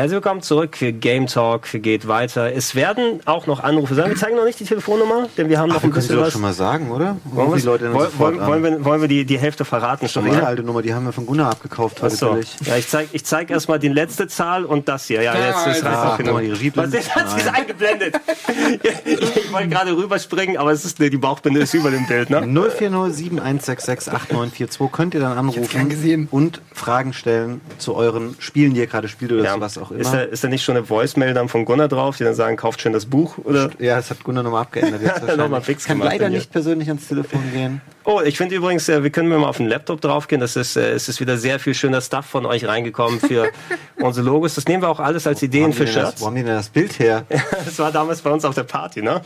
[0.01, 0.79] Herzlich willkommen zurück.
[0.81, 2.55] Game Talk geht weiter.
[2.55, 4.09] Es werden auch noch Anrufe sein.
[4.09, 6.33] Wir zeigen noch nicht die Telefonnummer, denn wir haben noch Ach, ein bisschen was.
[6.33, 7.19] schon mal sagen, oder?
[7.25, 10.37] Wollen, die Leute wollen, wollen, wollen, wir, wollen wir die, die Hälfte verraten schon mal?
[10.37, 12.17] eine alte Nummer, die haben wir von Gunnar abgekauft heute.
[12.17, 12.41] So.
[12.65, 15.21] Ja, ich zeige ich zeig erstmal die letzte Zahl und das hier.
[15.21, 16.39] Ja, jetzt ist ah, genau.
[16.39, 18.19] die Was ist, hat sich eingeblendet?
[19.05, 22.41] ich wollte gerade rüberspringen, aber es ist nee, die Bauchbinde ist über dem Bild, ne?
[22.41, 29.07] 040 8942 könnt ihr dann anrufen und Fragen stellen zu euren Spielen, die ihr gerade
[29.07, 29.53] spielt oder ja.
[29.53, 30.01] zu was auch immer.
[30.01, 32.57] Ist da, ist da nicht schon eine Voicemail dann von Gunnar drauf, die dann sagen,
[32.57, 33.39] kauft schön das Buch?
[33.39, 33.71] Oder?
[33.79, 35.03] Ja, das hat Gunnar nochmal abgeändert.
[35.03, 37.81] Jetzt nochmal fix Kann leider nicht persönlich ans Telefon gehen.
[38.05, 40.41] Oh, ich finde übrigens, äh, wir können mal auf den Laptop draufgehen.
[40.41, 43.51] Das ist, äh, es ist wieder sehr viel schöner Stuff von euch reingekommen für
[43.97, 44.55] unsere Logos.
[44.55, 46.21] Das nehmen wir auch alles als Ideen für Shirts.
[46.21, 47.25] wo haben die denn das Bild her?
[47.65, 49.21] das war damals bei uns auf der Party, ne?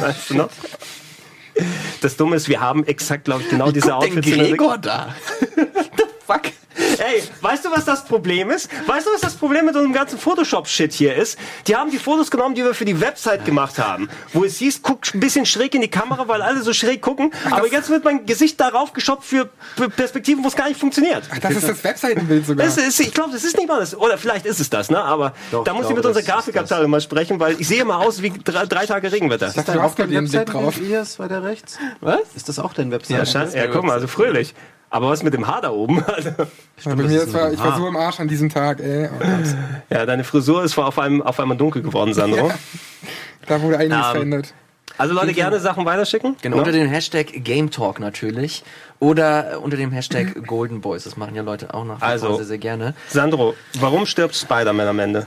[0.00, 0.48] Weißt du noch?
[2.00, 4.26] Das Dumme ist, wir haben exakt, glaube ich, genau Wie diese Outfits.
[4.26, 5.14] Gregor da.
[5.56, 6.42] The fuck?
[7.00, 8.68] Ey, weißt du, was das Problem ist?
[8.86, 11.38] Weißt du, was das Problem mit unserem ganzen Photoshop-Shit hier ist?
[11.66, 14.10] Die haben die Fotos genommen, die wir für die Website gemacht haben.
[14.34, 17.32] Wo es hieß, guck ein bisschen schräg in die Kamera, weil alle so schräg gucken.
[17.50, 19.48] Aber jetzt wird mein Gesicht darauf geschoppt für
[19.96, 21.24] Perspektiven, wo es gar nicht funktioniert.
[21.40, 22.66] Das ist das Webseitenbild sogar.
[22.66, 23.96] Das ist, ich glaube, das ist nicht mal das.
[23.96, 25.02] Oder vielleicht ist es das, ne?
[25.02, 28.20] Aber Doch, da muss ich, mit unserer Grafikabteilung mal sprechen, weil ich sehe mal aus
[28.20, 29.46] wie drei, drei Tage Regenwetter.
[29.46, 30.76] Ist das dein Webseiten drauf?
[30.76, 31.78] Elias weiter rechts?
[32.00, 32.20] Was?
[32.36, 33.34] Ist das auch dein Website?
[33.34, 34.54] Ja, ja, guck mal, also fröhlich.
[34.92, 36.04] Aber was mit dem Haar da oben?
[36.82, 39.06] Also, bei mir war, ich war so im Arsch an diesem Tag, ey.
[39.06, 39.24] Oh
[39.94, 42.48] ja, deine Frisur ist auf einmal, auf einmal dunkel geworden, Sandro.
[42.48, 42.54] Ja,
[43.46, 44.54] da wurde einiges um, ähm, verändert.
[44.96, 46.36] Also Leute, gerne Sachen weiterschicken.
[46.40, 48.64] Genau, unter dem Hashtag Game Talk natürlich.
[48.98, 51.04] Oder unter dem Hashtag Golden Boys.
[51.04, 52.94] Das machen ja Leute auch noch also, sehr, sehr gerne.
[53.08, 55.26] Sandro, warum stirbt Spider-Man am Ende?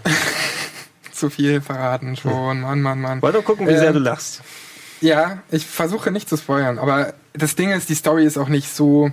[1.11, 2.61] Zu viel verraten schon.
[2.61, 3.21] Mann, Mann, Mann.
[3.21, 4.41] Wollen wir gucken, wie äh, sehr du lachst?
[5.01, 6.79] Ja, ich versuche nicht zu spoilern.
[6.79, 9.11] Aber das Ding ist, die Story ist auch nicht so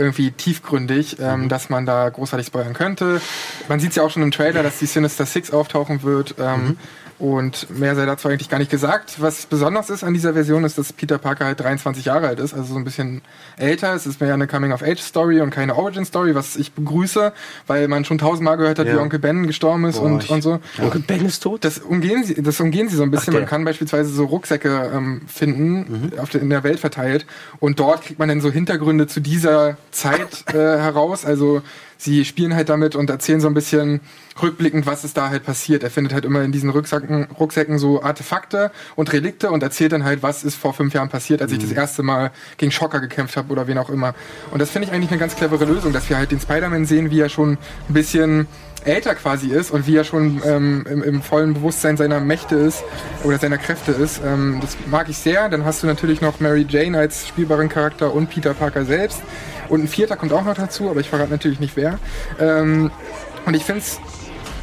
[0.00, 1.48] irgendwie tiefgründig, ähm, mhm.
[1.48, 3.20] dass man da großartig spoilern könnte.
[3.68, 6.34] Man sieht ja auch schon im Trailer, dass die Sinister Six auftauchen wird.
[6.38, 6.78] Ähm, mhm.
[7.20, 9.20] Und mehr sei dazu eigentlich gar nicht gesagt.
[9.20, 12.54] Was besonders ist an dieser Version, ist, dass Peter Parker halt 23 Jahre alt ist,
[12.54, 13.20] also so ein bisschen
[13.58, 13.94] älter.
[13.94, 17.34] Es ist mehr eine Coming-of-Age-Story und keine Origin-Story, was ich begrüße,
[17.66, 18.94] weil man schon tausendmal gehört hat, ja.
[18.94, 20.60] wie Onkel Ben gestorben ist Boah, und, und so.
[20.78, 21.62] Onkel Ben ist tot?
[21.62, 23.34] Das umgehen sie, das umgehen sie so ein bisschen.
[23.34, 26.18] Ach, man kann beispielsweise so Rucksäcke ähm, finden, mhm.
[26.18, 27.26] auf der, in der Welt verteilt.
[27.58, 31.26] Und dort kriegt man dann so Hintergründe zu dieser Zeit äh, heraus.
[31.26, 31.60] Also
[32.00, 34.00] sie spielen halt damit und erzählen so ein bisschen
[34.42, 35.82] rückblickend, was ist da halt passiert.
[35.82, 40.04] Er findet halt immer in diesen Rucksäcken, Rucksäcken so Artefakte und Relikte und erzählt dann
[40.04, 41.58] halt, was ist vor fünf Jahren passiert, als mhm.
[41.58, 44.14] ich das erste Mal gegen Schocker gekämpft habe oder wen auch immer.
[44.50, 47.10] Und das finde ich eigentlich eine ganz clevere Lösung, dass wir halt den Spider-Man sehen,
[47.10, 47.58] wie er schon
[47.88, 48.46] ein bisschen
[48.86, 52.82] älter quasi ist und wie er schon ähm, im, im, vollen Bewusstsein seiner Mächte ist
[53.24, 54.22] oder seiner Kräfte ist.
[54.24, 55.50] Ähm, das mag ich sehr.
[55.50, 59.20] Dann hast du natürlich noch Mary Jane als spielbaren Charakter und Peter Parker selbst.
[59.70, 61.98] Und ein vierter kommt auch noch dazu, aber ich verrate natürlich nicht wer.
[62.38, 62.90] Ähm,
[63.46, 64.00] und ich finde es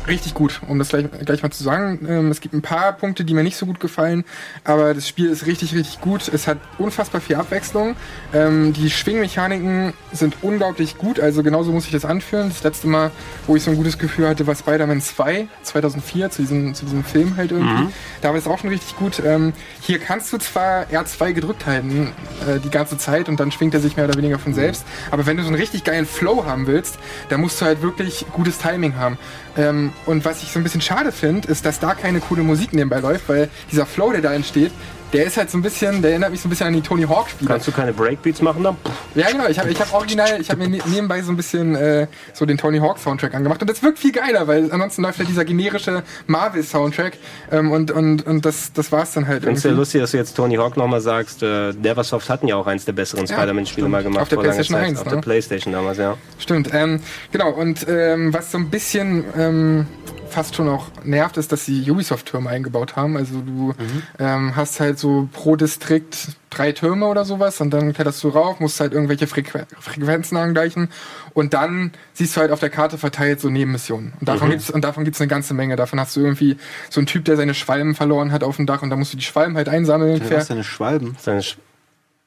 [0.08, 2.06] richtig gut, um das gleich, gleich mal zu sagen.
[2.08, 4.24] Ähm, es gibt ein paar Punkte, die mir nicht so gut gefallen,
[4.64, 6.28] aber das Spiel ist richtig, richtig gut.
[6.28, 7.96] Es hat unfassbar viel Abwechslung.
[8.34, 12.50] Ähm, die Schwingmechaniken sind unglaublich gut, also genauso muss ich das anführen.
[12.50, 13.12] Das letzte Mal,
[13.46, 17.04] wo ich so ein gutes Gefühl hatte, war Spider-Man 2, 2004, zu diesem, zu diesem
[17.04, 17.84] Film halt irgendwie.
[17.84, 17.94] Mhm.
[18.22, 19.22] Da war es auch schon richtig gut.
[19.26, 22.14] Ähm, hier kannst du zwar R2 gedrückt halten
[22.48, 25.26] äh, die ganze Zeit und dann schwingt er sich mehr oder weniger von selbst, aber
[25.26, 26.98] wenn du so einen richtig geilen Flow haben willst,
[27.30, 29.18] dann musst du halt wirklich gutes Timing haben.
[29.58, 32.74] Ähm, und was ich so ein bisschen schade finde, ist, dass da keine coole Musik
[32.74, 34.72] nebenbei läuft, weil dieser Flow, der da entsteht,
[35.14, 37.04] der ist halt so ein bisschen, der erinnert mich so ein bisschen an die Tony
[37.04, 37.50] Hawk Spiele.
[37.50, 38.78] Kannst du keine Breakbeats machen dann?
[39.16, 39.48] Ja, genau.
[39.48, 42.46] Ich habe ich hab original, ich habe mir ne-, nebenbei so ein bisschen äh, so
[42.46, 45.46] den Tony Hawk Soundtrack angemacht und das wirkt viel geiler, weil ansonsten läuft ja dieser
[45.46, 47.18] generische Marvel Soundtrack
[47.52, 49.44] ähm, und und und das das war's dann halt.
[49.44, 51.44] Findest du ja lustig, dass du jetzt Tony Hawk nochmal sagst?
[51.44, 54.24] Äh, Neversoft hatten ja auch eins der besseren ja, Spider-Man-Spiele mal gemacht.
[54.24, 55.00] Auf der PlayStation 1.
[55.00, 55.12] Auf ne?
[55.12, 56.18] der PlayStation damals, ja.
[56.40, 56.74] Stimmt.
[56.74, 57.00] Ähm,
[57.32, 57.52] genau.
[57.52, 59.88] Und ähm, was so ein bisschen ähm,
[60.30, 63.18] fast schon auch nervt, ist, dass sie Ubisoft-Türme eingebaut haben.
[63.18, 64.04] Also du mhm.
[64.20, 68.60] ähm, hast halt so pro Distrikt drei Türme oder sowas und dann kletterst du rauf,
[68.60, 70.90] musst halt irgendwelche Frequ Frequenzen angleichen
[71.34, 74.14] und dann siehst du halt auf der Karte verteilt so Nebenmissionen.
[74.20, 74.52] Und davon mhm.
[74.52, 75.76] gibt's und davon gibt's eine ganze Menge.
[75.76, 76.58] Davon hast du irgendwie
[76.90, 79.18] so einen Typ, der seine Schwalben verloren hat auf dem Dach und da musst du
[79.18, 80.22] die Schwalben halt einsammeln.
[80.22, 81.16] Ja, was seine Schwalben?
[81.20, 81.58] Seine Sch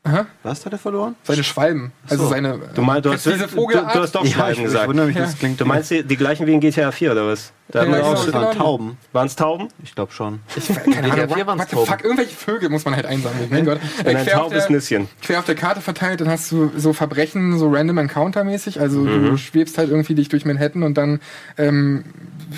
[0.02, 0.26] Aha.
[0.42, 1.14] Was hat er verloren?
[1.24, 1.92] Seine Schwalben.
[2.08, 2.30] Also so.
[2.30, 2.58] seine.
[2.74, 3.90] Du, meinst, du, hast, diese Vogelart?
[3.90, 4.94] Du, du hast doch Schwalben ja, gesagt.
[4.94, 5.22] Mich, ja.
[5.22, 7.52] das klingt du meinst die, die gleichen wie in GTA 4 oder was?
[7.68, 8.96] Da ja, genau, das waren Tauben.
[9.12, 9.68] Waren es Tauben?
[9.84, 10.40] Ich glaube schon.
[10.56, 13.48] Ich, keine Ahnung, what, what the fuck, irgendwelche Vögel muss man halt einsammeln.
[13.50, 13.78] Mein Gott.
[14.04, 15.06] Äh, ein taubes Nüsschen.
[15.22, 18.80] Quer auf der Karte verteilt, dann hast du so Verbrechen, so random Encounter-mäßig.
[18.80, 19.26] Also mhm.
[19.26, 21.20] du schwebst halt irgendwie dich durch Manhattan und dann
[21.58, 22.04] ähm,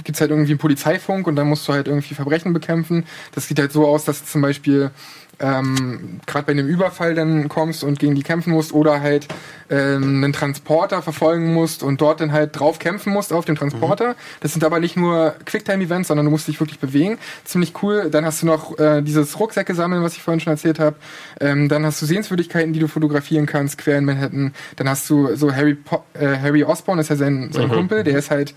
[0.04, 3.04] gibt's halt irgendwie einen Polizeifunk und dann musst du halt irgendwie Verbrechen bekämpfen.
[3.34, 4.92] Das sieht halt so aus, dass zum Beispiel
[5.40, 9.28] ähm, gerade bei einem Überfall dann kommst und gegen die kämpfen musst oder halt
[9.70, 14.10] ähm, einen Transporter verfolgen musst und dort dann halt drauf kämpfen musst auf dem Transporter.
[14.10, 14.14] Mhm.
[14.40, 17.18] Das sind aber nicht nur Quicktime-Events, sondern du musst dich wirklich bewegen.
[17.44, 18.08] Ziemlich cool.
[18.10, 20.96] Dann hast du noch äh, dieses Rucksäcke sammeln, was ich vorhin schon erzählt habe.
[21.40, 24.54] Ähm, dann hast du Sehenswürdigkeiten, die du fotografieren kannst, quer in Manhattan.
[24.76, 27.72] Dann hast du so Harry, po äh, Harry Osborn ist ja sein, sein mhm.
[27.72, 28.54] Kumpel, der ist halt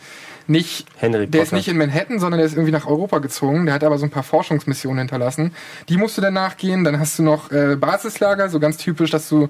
[0.48, 3.66] nicht, Henry der ist nicht in Manhattan, sondern der ist irgendwie nach Europa gezogen.
[3.66, 5.54] Der hat aber so ein paar Forschungsmissionen hinterlassen.
[5.90, 6.84] Die musst du dann nachgehen.
[6.84, 9.50] Dann hast du noch äh, Basislager, so ganz typisch, dass du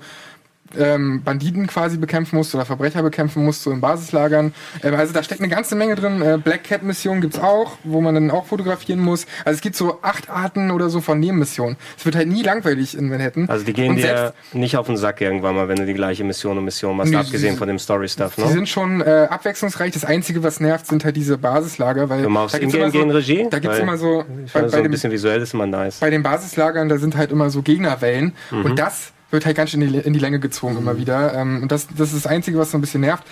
[0.78, 4.54] ähm, Banditen quasi bekämpfen musst oder Verbrecher bekämpfen musst, so in Basislagern.
[4.82, 6.22] Äh, also da steckt eine ganze Menge drin.
[6.22, 9.26] Äh, Black Cat Mission gibt's auch, wo man dann auch fotografieren muss.
[9.46, 11.78] Also es gibt so acht Arten oder so von Nebenmissionen.
[11.98, 13.50] Es wird halt nie langweilig in Manhattan.
[13.50, 16.24] Also die gehen und dir nicht auf den Sack irgendwann mal, wenn du die gleiche
[16.24, 18.46] Mission und Mission machst, nee, abgesehen von dem Story-Stuff, ne?
[18.46, 19.92] Die sind schon äh, abwechslungsreich.
[19.92, 23.02] Das Einzige, was nervt, sind halt diese Basislager, weil du machst da gibt's immer so,
[23.02, 23.48] Regie?
[23.50, 26.00] Da gibt's immer so, bei, bei so ein dem, bisschen visuell ist immer nice.
[26.00, 28.66] Bei den Basislagern, da sind halt immer so Gegnerwellen mhm.
[28.66, 30.80] und das wird halt ganz schön in die, in die Länge gezogen mhm.
[30.80, 31.34] immer wieder.
[31.36, 33.24] Ähm, und das, das ist das Einzige, was so ein bisschen nervt.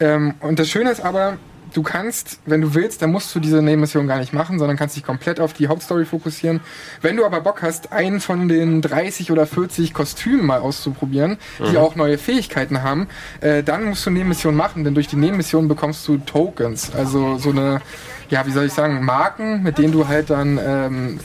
[0.00, 1.38] Ähm, und das Schöne ist aber,
[1.72, 4.96] du kannst, wenn du willst, dann musst du diese Nebenmission gar nicht machen, sondern kannst
[4.96, 6.60] dich komplett auf die Hauptstory fokussieren.
[7.00, 11.70] Wenn du aber Bock hast, einen von den 30 oder 40 Kostümen mal auszuprobieren, mhm.
[11.70, 13.08] die auch neue Fähigkeiten haben,
[13.40, 17.50] äh, dann musst du Nebenmissionen machen, denn durch die Nebenmission bekommst du Tokens, also so
[17.50, 17.80] eine,
[18.28, 21.20] ja, wie soll ich sagen, Marken, mit denen du halt dann ähm,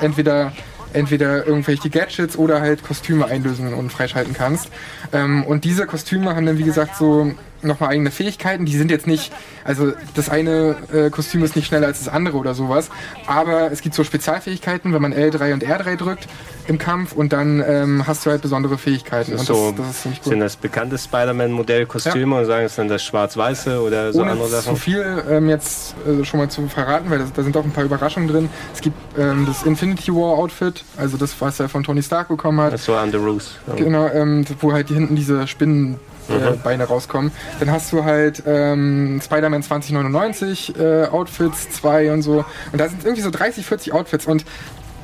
[0.00, 0.52] entweder
[0.96, 4.70] entweder irgendwelche Gadgets oder halt Kostüme einlösen und freischalten kannst.
[5.12, 7.32] Ähm, und diese Kostüme haben dann, wie gesagt, so
[7.62, 8.66] nochmal eigene Fähigkeiten.
[8.66, 9.32] Die sind jetzt nicht,
[9.64, 12.90] also das eine äh, Kostüm ist nicht schneller als das andere oder sowas,
[13.26, 16.28] aber es gibt so Spezialfähigkeiten, wenn man L3 und R3 drückt
[16.68, 19.32] im Kampf und dann ähm, hast du halt besondere Fähigkeiten.
[19.32, 20.30] Das so, das, das ist ziemlich cool.
[20.30, 22.40] Sind das bekannte Spider-Man-Modell-Kostüme ja.
[22.40, 24.74] und sagen, es dann das schwarz-weiße oder so Ohne andere Sachen?
[24.74, 27.72] zu viel ähm, jetzt äh, schon mal zu verraten, weil das, da sind auch ein
[27.72, 28.48] paar Überraschungen drin.
[28.74, 32.60] Es gibt ähm, das Infinity War Outfit, also das, was er von Tony Stark bekommen
[32.60, 32.72] hat.
[32.72, 33.50] Das so Under Ruse.
[33.76, 35.98] Genau, ähm, wo halt hier hinten diese Spinnen
[36.28, 36.60] äh, mhm.
[36.62, 37.32] Beine rauskommen.
[37.60, 42.44] Dann hast du halt ähm, Spider-Man 2099 äh, Outfits, zwei und so.
[42.72, 44.44] Und da sind irgendwie so 30, 40 Outfits und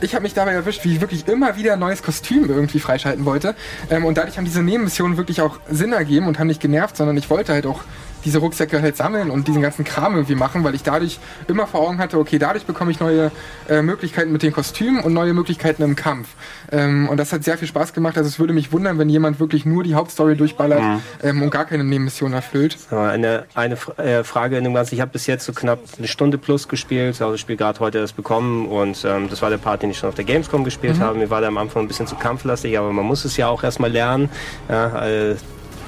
[0.01, 3.25] ich habe mich dabei erwischt, wie ich wirklich immer wieder ein neues Kostüm irgendwie freischalten
[3.25, 3.55] wollte.
[3.89, 7.17] Ähm, und dadurch haben diese Nebenmissionen wirklich auch Sinn ergeben und haben nicht genervt, sondern
[7.17, 7.83] ich wollte halt auch
[8.25, 11.19] diese Rucksäcke halt sammeln und diesen ganzen Kram irgendwie machen, weil ich dadurch
[11.49, 13.31] immer vor Augen hatte, okay, dadurch bekomme ich neue
[13.69, 16.29] äh, Möglichkeiten mit den Kostümen und neue Möglichkeiten im Kampf.
[16.71, 18.17] Ähm, und das hat sehr viel Spaß gemacht.
[18.17, 21.01] Also es würde mich wundern, wenn jemand wirklich nur die Hauptstory durchballert mhm.
[21.23, 22.79] ähm, und gar keine Nebenmission erfüllt.
[22.91, 24.95] Eine, eine äh, Frage in dem Ganzen.
[24.95, 27.21] Ich habe bis jetzt so knapp eine Stunde plus gespielt.
[27.21, 29.99] Also ich spiele gerade heute das bekommen und ähm, das war der Part, den ich
[29.99, 31.03] schon auf der Gamescom gespielt mhm.
[31.03, 31.19] habe.
[31.19, 33.63] Mir war da am Anfang ein bisschen zu kampflastig, aber man muss es ja auch
[33.63, 34.29] erstmal lernen.
[34.69, 35.37] Ja, äh,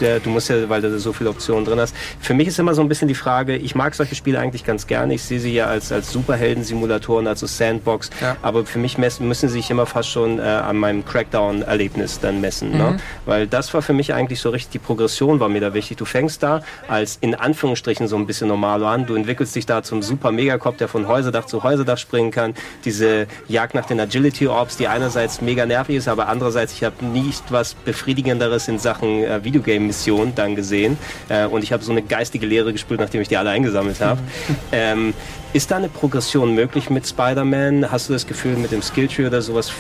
[0.00, 1.94] der, du musst ja, weil du so viele Optionen drin hast.
[2.20, 4.86] Für mich ist immer so ein bisschen die Frage, ich mag solche Spiele eigentlich ganz
[4.86, 5.14] gerne.
[5.14, 8.10] Ich sehe sie ja als, als Superhelden-Simulatoren, also Sandbox.
[8.20, 8.36] Ja.
[8.42, 12.40] Aber für mich messen, müssen sie sich immer fast schon äh, an meinem Crackdown-Erlebnis dann
[12.40, 12.70] messen.
[12.70, 12.76] Ne?
[12.76, 12.82] Mhm.
[12.82, 12.96] Ne?
[13.26, 15.96] Weil das war für mich eigentlich so richtig, die Progression war mir da wichtig.
[15.96, 19.06] Du fängst da als in Anführungsstrichen so ein bisschen normal an.
[19.06, 22.54] Du entwickelst dich da zum super Megacop, der von Häuserdach zu Häuserdach springen kann.
[22.84, 27.44] Diese Jagd nach den Agility-Orbs, die einerseits mega nervig ist, aber andererseits, ich habe nicht
[27.50, 32.02] was Befriedigenderes in Sachen äh, Videogame Mission dann gesehen äh, und ich habe so eine
[32.02, 34.20] geistige Lehre gespürt, nachdem ich die alle eingesammelt habe.
[34.20, 34.56] Mhm.
[34.72, 35.14] Ähm,
[35.54, 37.90] ist da eine Progression möglich mit Spider-Man?
[37.90, 39.72] Hast du das Gefühl, mit dem Skilltree oder sowas,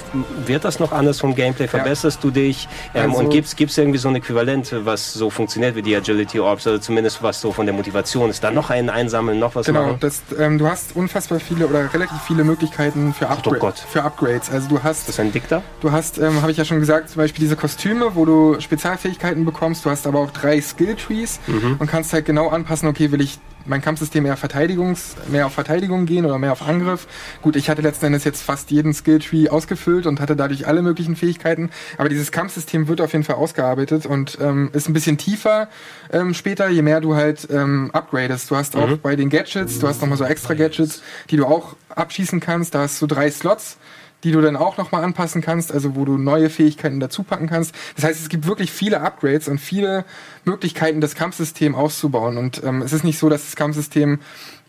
[0.46, 1.66] wird das noch anders vom Gameplay?
[1.66, 2.22] Verbesserst ja.
[2.22, 2.68] du dich?
[2.94, 6.38] Ähm, also, und gibt es irgendwie so ein Äquivalent, was so funktioniert wie die Agility
[6.38, 8.44] Orbs, oder zumindest was so von der Motivation ist?
[8.44, 9.98] Da noch einen einsammeln, noch was genau?
[10.00, 14.50] Genau, ähm, du hast unfassbar viele oder relativ viele Möglichkeiten für, Upgra oh für Upgrades.
[14.50, 15.08] Also du hast...
[15.08, 15.60] Das ist ein Dikter?
[15.80, 19.44] Du hast, ähm, habe ich ja schon gesagt, zum Beispiel diese Kostüme, wo du Spezialfähigkeiten
[19.44, 19.84] bekommst.
[19.84, 21.76] Du hast aber auch drei Skilltrees mhm.
[21.80, 26.06] und kannst halt genau anpassen, okay, will ich mein Kampfsystem eher Verteidigungs, mehr auf Verteidigung
[26.06, 27.06] gehen oder mehr auf Angriff.
[27.42, 31.16] Gut, ich hatte letzten Endes jetzt fast jeden Skilltree ausgefüllt und hatte dadurch alle möglichen
[31.16, 31.70] Fähigkeiten.
[31.98, 35.68] Aber dieses Kampfsystem wird auf jeden Fall ausgearbeitet und ähm, ist ein bisschen tiefer
[36.12, 38.50] ähm, später, je mehr du halt ähm, upgradest.
[38.50, 39.00] Du hast auch mhm.
[39.00, 42.74] bei den Gadgets, du hast nochmal so extra Gadgets, die du auch abschießen kannst.
[42.74, 43.78] Da hast du drei Slots
[44.24, 47.74] die du dann auch nochmal anpassen kannst, also wo du neue Fähigkeiten dazu packen kannst.
[47.94, 50.04] Das heißt, es gibt wirklich viele Upgrades und viele
[50.44, 52.38] Möglichkeiten, das Kampfsystem auszubauen.
[52.38, 54.18] Und ähm, es ist nicht so, dass das Kampfsystem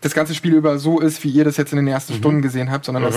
[0.06, 2.18] das ganze Spiel über so ist, wie ihr das jetzt in den ersten mhm.
[2.18, 3.08] Stunden gesehen habt, sondern mhm.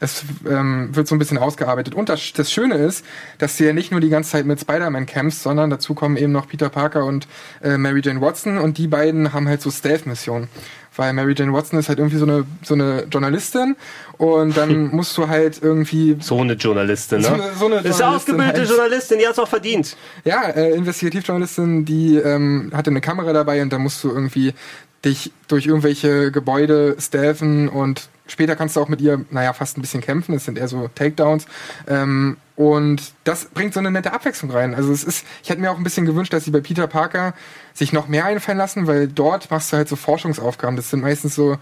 [0.00, 1.94] das, es ähm, wird so ein bisschen ausgearbeitet.
[1.94, 3.04] Und das, das Schöne ist,
[3.38, 6.32] dass du ja nicht nur die ganze Zeit mit Spider-Man kämpfst, sondern dazu kommen eben
[6.32, 7.26] noch Peter Parker und
[7.62, 10.48] äh, Mary Jane Watson und die beiden haben halt so Stealth-Missionen
[10.96, 13.76] weil Mary Jane Watson ist halt irgendwie so eine so eine Journalistin
[14.18, 17.24] und dann musst du halt irgendwie so eine Journalistin, ne?
[17.24, 18.68] So eine, so eine ist eine ausgebildete halt.
[18.68, 19.96] Journalistin, die hat's auch verdient.
[20.24, 24.54] Ja, äh, Investigativjournalistin, die ähm, hatte eine Kamera dabei und da musst du irgendwie
[25.06, 29.80] dich durch irgendwelche Gebäude stealthen und später kannst du auch mit ihr, naja, fast ein
[29.80, 30.34] bisschen kämpfen.
[30.34, 31.46] Das sind eher so Takedowns.
[31.86, 34.74] Ähm, und das bringt so eine nette Abwechslung rein.
[34.74, 37.34] Also es ist, ich hätte mir auch ein bisschen gewünscht, dass sie bei Peter Parker
[37.72, 40.76] sich noch mehr einfallen lassen, weil dort machst du halt so Forschungsaufgaben.
[40.76, 41.58] Das sind meistens so,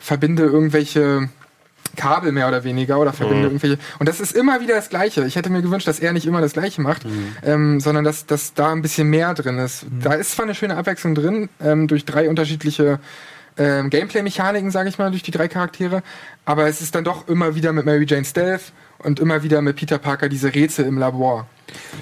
[0.00, 1.28] verbinde irgendwelche
[1.94, 3.54] Kabel mehr oder weniger oder verbinde mhm.
[3.54, 3.78] irgendwelche.
[3.98, 5.24] Und das ist immer wieder das Gleiche.
[5.26, 7.36] Ich hätte mir gewünscht, dass er nicht immer das Gleiche macht, mhm.
[7.42, 9.84] ähm, sondern dass, dass da ein bisschen mehr drin ist.
[9.84, 10.02] Mhm.
[10.02, 12.98] Da ist zwar eine schöne Abwechslung drin, ähm, durch drei unterschiedliche
[13.58, 16.02] ähm, Gameplay-Mechaniken, sage ich mal, durch die drei Charaktere,
[16.44, 19.76] aber es ist dann doch immer wieder mit Mary Jane Stealth und immer wieder mit
[19.76, 21.46] Peter Parker diese Rätsel im Labor.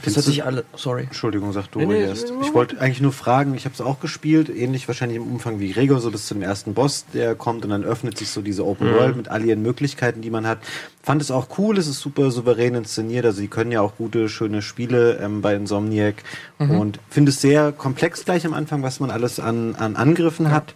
[0.04, 0.64] Das hat sich alle.
[0.76, 1.04] Sorry.
[1.04, 2.32] Entschuldigung, sag du nee, erst.
[2.42, 5.72] Ich wollte eigentlich nur fragen, ich habe es auch gespielt, ähnlich wahrscheinlich im Umfang wie
[5.72, 8.90] Gregor, so bis zum ersten Boss, der kommt und dann öffnet sich so diese Open
[8.90, 8.94] mhm.
[8.94, 10.58] World mit all ihren Möglichkeiten, die man hat.
[11.02, 14.28] Fand es auch cool, es ist super souverän inszeniert, also sie können ja auch gute,
[14.28, 16.16] schöne Spiele ähm, bei Insomniac
[16.58, 16.70] mhm.
[16.72, 20.52] und finde es sehr komplex gleich am Anfang, was man alles an, an Angriffen ja.
[20.52, 20.74] hat.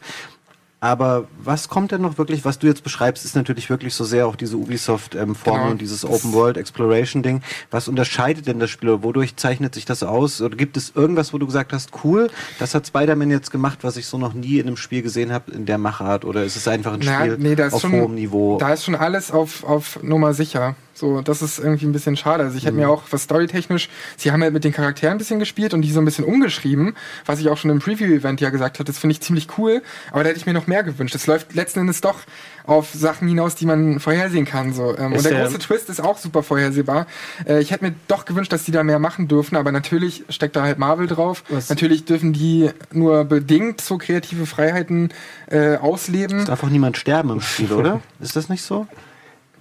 [0.81, 4.29] Aber was kommt denn noch wirklich, was du jetzt beschreibst, ist natürlich wirklich so sehr
[4.29, 5.71] auch diese Ubisoft-Formel genau.
[5.71, 7.43] und dieses Open-World-Exploration-Ding.
[7.73, 9.03] Was unterscheidet denn das Spiel?
[9.03, 10.41] Wodurch zeichnet sich das aus?
[10.41, 13.97] Oder gibt es irgendwas, wo du gesagt hast, cool, das hat Spider-Man jetzt gemacht, was
[13.97, 16.25] ich so noch nie in einem Spiel gesehen habe, in der Machart?
[16.25, 18.59] Oder ist es einfach ein Spiel nee, auf schon, hohem Niveau?
[18.59, 20.77] Da ist schon alles auf, auf Nummer sicher.
[20.99, 22.43] So, das ist irgendwie ein bisschen schade.
[22.43, 22.81] Also ich hätte mhm.
[22.81, 25.93] mir auch was storytechnisch, sie haben ja mit den Charakteren ein bisschen gespielt und die
[25.93, 29.13] so ein bisschen umgeschrieben, was ich auch schon im Preview-Event ja gesagt habe, das finde
[29.13, 29.81] ich ziemlich cool,
[30.11, 31.15] aber da hätte ich mir noch mehr gewünscht.
[31.15, 32.17] Es läuft letzten Endes doch
[32.67, 34.73] auf Sachen hinaus, die man vorhersehen kann.
[34.73, 34.97] So.
[34.99, 37.07] Ähm, und der, der große Twist ist auch super vorhersehbar.
[37.47, 40.57] Äh, ich hätte mir doch gewünscht, dass die da mehr machen dürfen, aber natürlich steckt
[40.57, 41.45] da halt Marvel drauf.
[41.49, 41.69] Was?
[41.71, 45.11] Natürlich dürfen die nur bedingt so kreative Freiheiten
[45.47, 46.41] äh, ausleben.
[46.41, 48.01] Es darf auch niemand sterben im Spiel, oder?
[48.21, 48.89] Ist das nicht so?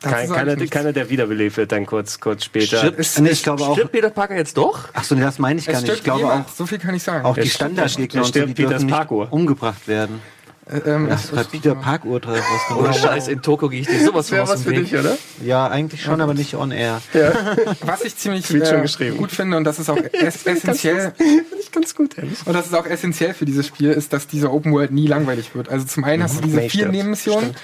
[0.01, 2.77] Kein, keiner, keiner, der wiederbelebt wird, dann kurz, kurz später.
[2.77, 4.89] Stirbt, nee, ich glaube auch, stirbt Peter Parker jetzt doch?
[4.93, 5.91] Ach so, das meine ich gar nicht.
[5.91, 7.25] Ich glaube auch, so viel kann ich sagen.
[7.25, 10.21] Auch die Standardgegner und so, die dürfen nicht umgebracht werden.
[10.69, 12.91] Äh, ähm, das ist Peter Park Urteil rausgenommen.
[12.91, 15.17] Oh Scheiß, in Toko gehe ich dir sowas von was für dich, oder?
[15.43, 17.01] Ja, eigentlich schon, aber nicht on air.
[17.13, 17.31] Ja.
[17.81, 21.13] Was ich ziemlich äh, gut finde und das ist auch ess essentiell.
[21.15, 22.39] Finde ich ganz gut, ehrlich.
[22.45, 25.55] Und das ist auch essentiell für dieses Spiel, ist, dass diese Open World nie langweilig
[25.55, 25.69] wird.
[25.69, 27.55] Also zum einen hast du diese nee, vier Nebenmissionen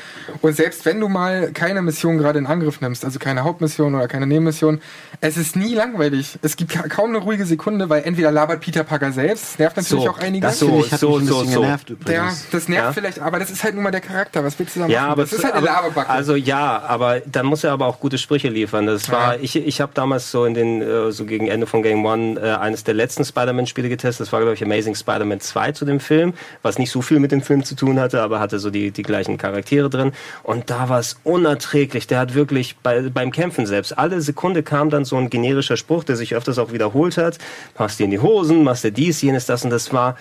[0.41, 4.07] und selbst wenn du mal keine Mission gerade in Angriff nimmst, also keine Hauptmission oder
[4.07, 4.81] keine Nebenmission,
[5.19, 6.39] es ist nie langweilig.
[6.41, 10.03] Es gibt kaum eine ruhige Sekunde, weil entweder labert Peter Parker selbst, das nervt natürlich
[10.03, 10.47] so, auch einige.
[10.47, 11.61] Das so, ich so, so, so.
[11.61, 12.41] genervt übrigens.
[12.43, 12.92] Ja, das nervt ja?
[12.93, 14.43] Vielleicht, aber das ist halt nun mal der Charakter.
[14.43, 14.93] Was willst du da machen?
[14.93, 16.09] Ja, aber das ist halt eine Laberbacke.
[16.09, 18.85] Also ja, aber dann muss er aber auch gute Sprüche liefern.
[18.85, 19.41] Das war, ja.
[19.41, 22.55] ich, ich habe damals so in den, äh, so gegen Ende von Game One äh,
[22.55, 24.27] eines der letzten Spider-Man-Spiele getestet.
[24.27, 27.31] Das war, glaube ich, Amazing Spider-Man 2 zu dem Film, was nicht so viel mit
[27.31, 30.11] dem Film zu tun hatte, aber hatte so die, die gleichen Charaktere drin.
[30.43, 32.07] Und da war es unerträglich.
[32.07, 36.03] Der hat wirklich bei, beim Kämpfen selbst, alle Sekunde kam dann so ein generischer Spruch,
[36.03, 37.37] der sich öfters auch wiederholt hat.
[37.77, 40.15] Machst dir in die Hosen, machst dir dies, jenes, das und das war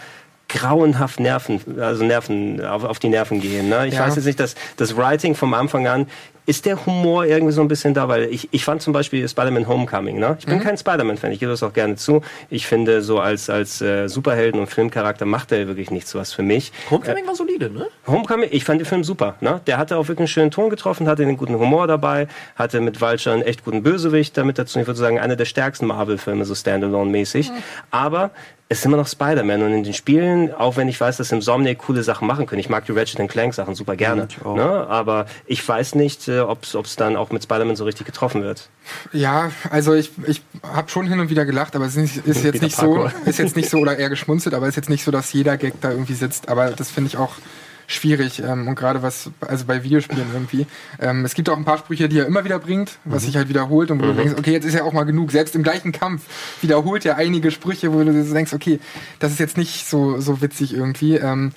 [0.48, 3.68] grauenhaft Nerven, also Nerven, auf, auf die Nerven gehen.
[3.68, 3.88] Ne?
[3.88, 4.06] Ich ja.
[4.06, 6.06] weiß jetzt nicht, dass das Writing vom Anfang an
[6.44, 9.68] ist der Humor irgendwie so ein bisschen da, weil ich, ich fand zum Beispiel Spider-Man
[9.68, 10.36] Homecoming, ne?
[10.40, 10.62] Ich bin mhm.
[10.62, 12.20] kein Spider-Man-Fan, ich gebe das auch gerne zu.
[12.50, 16.42] Ich finde, so als, als äh, Superhelden und Filmcharakter macht er wirklich nichts was für
[16.42, 16.72] mich.
[16.90, 17.86] Homecoming äh, war solide, ne?
[18.08, 19.60] Homecoming, ich fand den Film super, ne?
[19.68, 22.26] Der hatte auch wirklich einen schönen Ton getroffen, hatte einen guten Humor dabei,
[22.56, 24.80] hatte mit Vulture einen echt guten Bösewicht damit dazu.
[24.80, 27.50] Ich würde sagen, einer der stärksten Marvel-Filme, so Standalone-mäßig.
[27.50, 27.56] Mhm.
[27.92, 28.32] Aber
[28.72, 31.76] es ist immer noch Spider-Man und in den Spielen, auch wenn ich weiß, dass Insomniac
[31.76, 34.86] coole Sachen machen können, ich mag die Ratchet Clank Sachen super gerne, mhm, ne?
[34.88, 38.70] aber ich weiß nicht, äh, ob es dann auch mit Spider-Man so richtig getroffen wird.
[39.12, 42.62] Ja, also ich, ich habe schon hin und wieder gelacht, aber es ist, ist jetzt
[42.62, 45.10] nicht so, ist jetzt nicht so oder eher geschmunzelt, aber es ist jetzt nicht so,
[45.10, 47.34] dass jeder Gag da irgendwie sitzt, aber das finde ich auch
[47.86, 50.66] schwierig ähm, und gerade was, also bei Videospielen irgendwie.
[51.00, 53.26] Ähm, es gibt auch ein paar Sprüche, die er immer wieder bringt, was mhm.
[53.26, 54.16] sich halt wiederholt und wo mhm.
[54.16, 55.32] du denkst, okay, jetzt ist ja auch mal genug.
[55.32, 56.22] Selbst im gleichen Kampf
[56.60, 58.80] wiederholt er einige Sprüche, wo du denkst, okay,
[59.18, 61.16] das ist jetzt nicht so, so witzig irgendwie.
[61.16, 61.52] Ähm,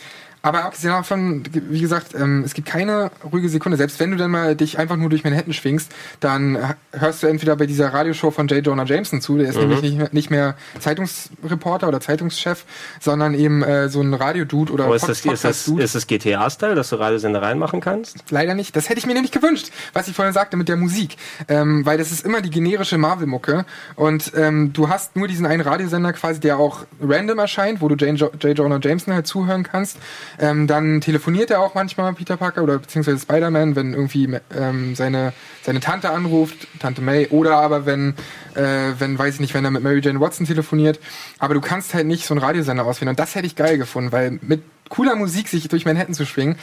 [0.46, 3.80] aber abgesehen davon, wie gesagt, ähm, es gibt keine ruhige Sekunde.
[3.80, 7.56] Selbst wenn du dann mal dich einfach nur durch Manhattan schwingst, dann hörst du entweder
[7.56, 8.64] bei dieser Radioshow von J.
[8.64, 9.62] Jonah Jameson zu, der ist mhm.
[9.62, 12.64] nämlich nicht mehr, nicht mehr, Zeitungsreporter oder Zeitungschef,
[13.00, 16.76] sondern eben äh, so ein Radiodude oder oh, ist, das, ist, das, ist das GTA-Style,
[16.76, 18.30] dass du Radiosendereien machen kannst?
[18.30, 18.76] Leider nicht.
[18.76, 21.18] Das hätte ich mir nämlich gewünscht, was ich vorhin sagte mit der Musik.
[21.48, 23.66] Ähm, weil das ist immer die generische Marvel-Mucke
[23.96, 27.96] und ähm, du hast nur diesen einen Radiosender quasi, der auch random erscheint, wo du
[27.96, 28.44] J.
[28.56, 29.98] Jonah Jameson halt zuhören kannst.
[30.40, 35.34] Ähm, dann telefoniert er auch manchmal, Peter Parker, oder beziehungsweise Spider-Man, wenn irgendwie ähm, seine,
[35.64, 38.16] seine Tante anruft, Tante May, oder aber wenn,
[38.56, 41.00] äh, wenn, weiß ich nicht, wenn er mit Mary Jane Watson telefoniert.
[41.40, 43.10] Aber du kannst halt nicht so einen Radiosender auswählen.
[43.10, 46.58] Und das hätte ich geil gefunden, weil mit cooler Musik sich durch Manhattan zu schwingen,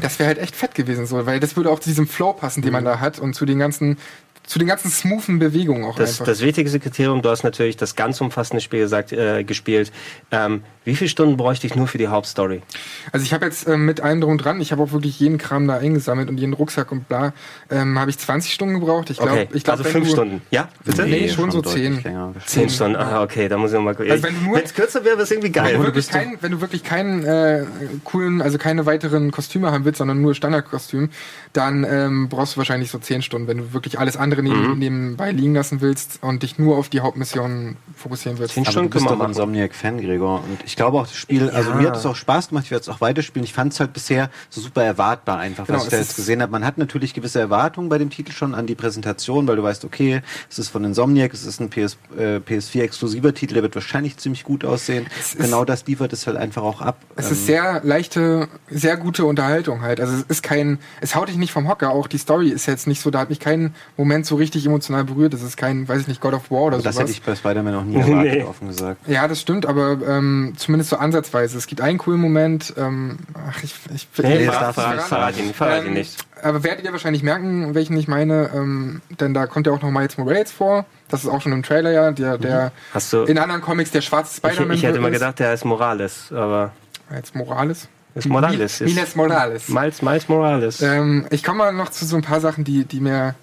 [0.00, 2.62] das wäre halt echt fett gewesen so, weil das würde auch zu diesem Flow passen,
[2.62, 2.86] den man mhm.
[2.86, 3.98] da hat und zu den ganzen
[4.46, 6.26] zu den ganzen smoothen Bewegungen auch das, einfach.
[6.26, 9.92] Das wichtigste Kriterium, du hast natürlich das ganz umfassende Spiel gesagt, äh, gespielt.
[10.30, 12.62] Ähm, wie viele Stunden bräuchte ich nur für die Hauptstory?
[13.10, 15.66] Also ich habe jetzt äh, mit allem drum dran, ich habe auch wirklich jeden Kram
[15.66, 17.32] da eingesammelt und jeden Rucksack und bla,
[17.70, 19.10] ähm, habe ich 20 Stunden gebraucht.
[19.10, 19.48] Ich glaube, okay.
[19.52, 20.42] ich glaube, also fünf Stunden.
[20.52, 21.02] Ja, bitte?
[21.02, 22.04] Nee, nee schon so zehn.
[22.46, 22.96] Zehn Stunden.
[22.96, 23.96] Ah, okay, da muss ich noch mal.
[23.96, 25.74] Also wenn es kürzer wäre, wäre es irgendwie geil.
[25.74, 27.64] Wenn du wirklich, kein, wenn du wirklich keinen äh,
[28.04, 31.10] coolen, also keine weiteren Kostüme haben willst, sondern nur Standardkostüm,
[31.52, 34.78] dann ähm, brauchst du wahrscheinlich so zehn Stunden, wenn du wirklich alles andere neben, mhm.
[34.78, 38.56] nebenbei liegen lassen willst und dich nur auf die Hauptmission fokussieren willst.
[38.56, 40.44] Aber du bist doch Insomniac-Fan, Gregor.
[40.44, 42.82] Und ich glaube auch, das Spiel also mir hat es auch Spaß gemacht, ich werde
[42.82, 43.44] es auch weiterspielen.
[43.44, 46.42] Ich fand es halt bisher so super erwartbar einfach, genau, was ich da jetzt gesehen
[46.42, 46.52] habe.
[46.52, 49.84] Man hat natürlich gewisse Erwartungen bei dem Titel schon an die Präsentation, weil du weißt,
[49.84, 54.16] okay, es ist von Insomniac, es ist ein PS, äh, PS4-exklusiver Titel, der wird wahrscheinlich
[54.18, 55.06] ziemlich gut aussehen.
[55.18, 56.98] Es genau das liefert es halt einfach auch ab.
[57.16, 60.00] Es ähm, ist sehr leichte, sehr gute Unterhaltung halt.
[60.00, 62.86] Also es ist kein, es haut dich nicht vom Hocker, auch die Story ist jetzt
[62.86, 65.32] nicht so, da hat mich kein Moment so richtig emotional berührt.
[65.32, 66.82] Das ist kein, weiß ich nicht, God of War oder so.
[66.82, 68.42] Das hätte ich bei Spider-Man noch nie erwartet, nee.
[68.42, 69.08] offen gesagt.
[69.08, 71.56] Ja, das stimmt, aber ähm, zumindest so ansatzweise.
[71.56, 72.74] Es gibt einen coolen Moment.
[72.76, 76.16] Ähm, ach, ich, ich, nee, ich verrat, verrat, verrat ihn, verrat ihn ähm, nicht.
[76.42, 79.90] Aber werdet ihr wahrscheinlich merken, welchen ich meine, ähm, denn da kommt ja auch noch
[79.90, 80.84] Miles Morales vor.
[81.08, 84.00] Das ist auch schon im Trailer ja, der, der Hast du, in anderen Comics der
[84.00, 84.72] schwarze Spider-Man.
[84.72, 86.72] Ich, ich hätte immer gedacht, der ist Morales, aber.
[87.14, 87.88] Jetzt Morales?
[88.16, 88.80] Ist Morales.
[88.80, 89.68] Miles Morales.
[89.68, 90.80] Miles, Miles Morales.
[90.80, 93.34] Ähm, ich komme mal noch zu so ein paar Sachen, die, die mir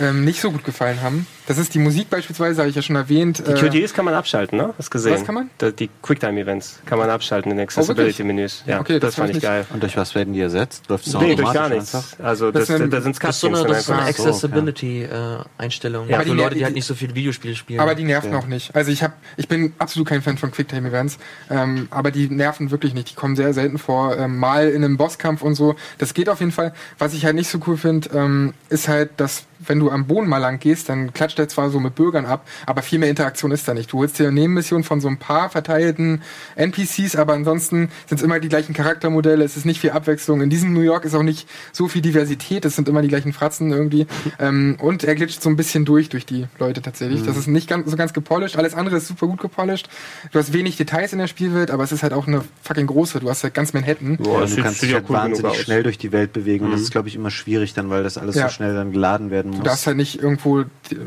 [0.00, 1.26] ähm, nicht so gut gefallen haben.
[1.46, 3.42] Das ist die Musik beispielsweise, habe ich ja schon erwähnt.
[3.46, 4.72] Die QTEs äh, kann man abschalten, ne?
[4.78, 5.14] Hast gesehen?
[5.14, 5.50] Was kann man?
[5.78, 8.64] Die Quicktime-Events kann man abschalten in Accessibility-Menüs.
[8.66, 9.66] Oh, ja, okay, das, das fand ich geil.
[9.72, 10.88] Und durch was werden die ersetzt?
[10.88, 12.16] Läuft es nee, durch gar nichts.
[12.18, 13.22] Also das, das, da sind.
[13.22, 16.08] Das, so das ist so eine Accessibility-Einstellung.
[16.08, 17.80] Ja, für Leute, die halt nicht so viele Videospiele spielen.
[17.80, 18.38] Aber die nerven ja.
[18.38, 18.74] auch nicht.
[18.74, 21.18] Also ich, hab, ich bin absolut kein Fan von Quicktime-Events,
[21.50, 23.10] ähm, aber die nerven wirklich nicht.
[23.10, 24.16] Die kommen sehr selten vor.
[24.16, 25.76] Ähm, mal in einem Bosskampf und so.
[25.98, 26.72] Das geht auf jeden Fall.
[26.98, 30.28] Was ich halt nicht so cool finde, ähm, ist halt, dass wenn du am Boden
[30.28, 33.50] mal lang gehst, dann klatscht er zwar so mit Bürgern ab, aber viel mehr Interaktion
[33.50, 33.92] ist da nicht.
[33.92, 36.22] Du holst dir eine Nebenmission von so ein paar verteilten
[36.56, 40.40] NPCs, aber ansonsten sind es immer die gleichen Charaktermodelle, es ist nicht viel Abwechslung.
[40.40, 43.32] In diesem New York ist auch nicht so viel Diversität, es sind immer die gleichen
[43.32, 44.06] Fratzen irgendwie.
[44.40, 47.20] Ähm, und er glitscht so ein bisschen durch, durch die Leute tatsächlich.
[47.20, 47.26] Mhm.
[47.26, 49.88] Das ist nicht ganz, so ganz gepolished, alles andere ist super gut gepolished.
[50.32, 53.20] Du hast wenig Details in der Spielwelt, aber es ist halt auch eine fucking große,
[53.20, 54.16] du hast halt ganz Manhattan.
[54.16, 56.66] Boah, ja, du kannst dich halt cool wahnsinnig schnell durch die Welt bewegen mhm.
[56.66, 56.84] und das mhm.
[56.84, 58.48] ist, glaube ich, immer schwierig dann, weil das alles ja.
[58.48, 59.53] so schnell dann geladen werden muss.
[59.54, 60.64] Du darfst halt nicht irgendwo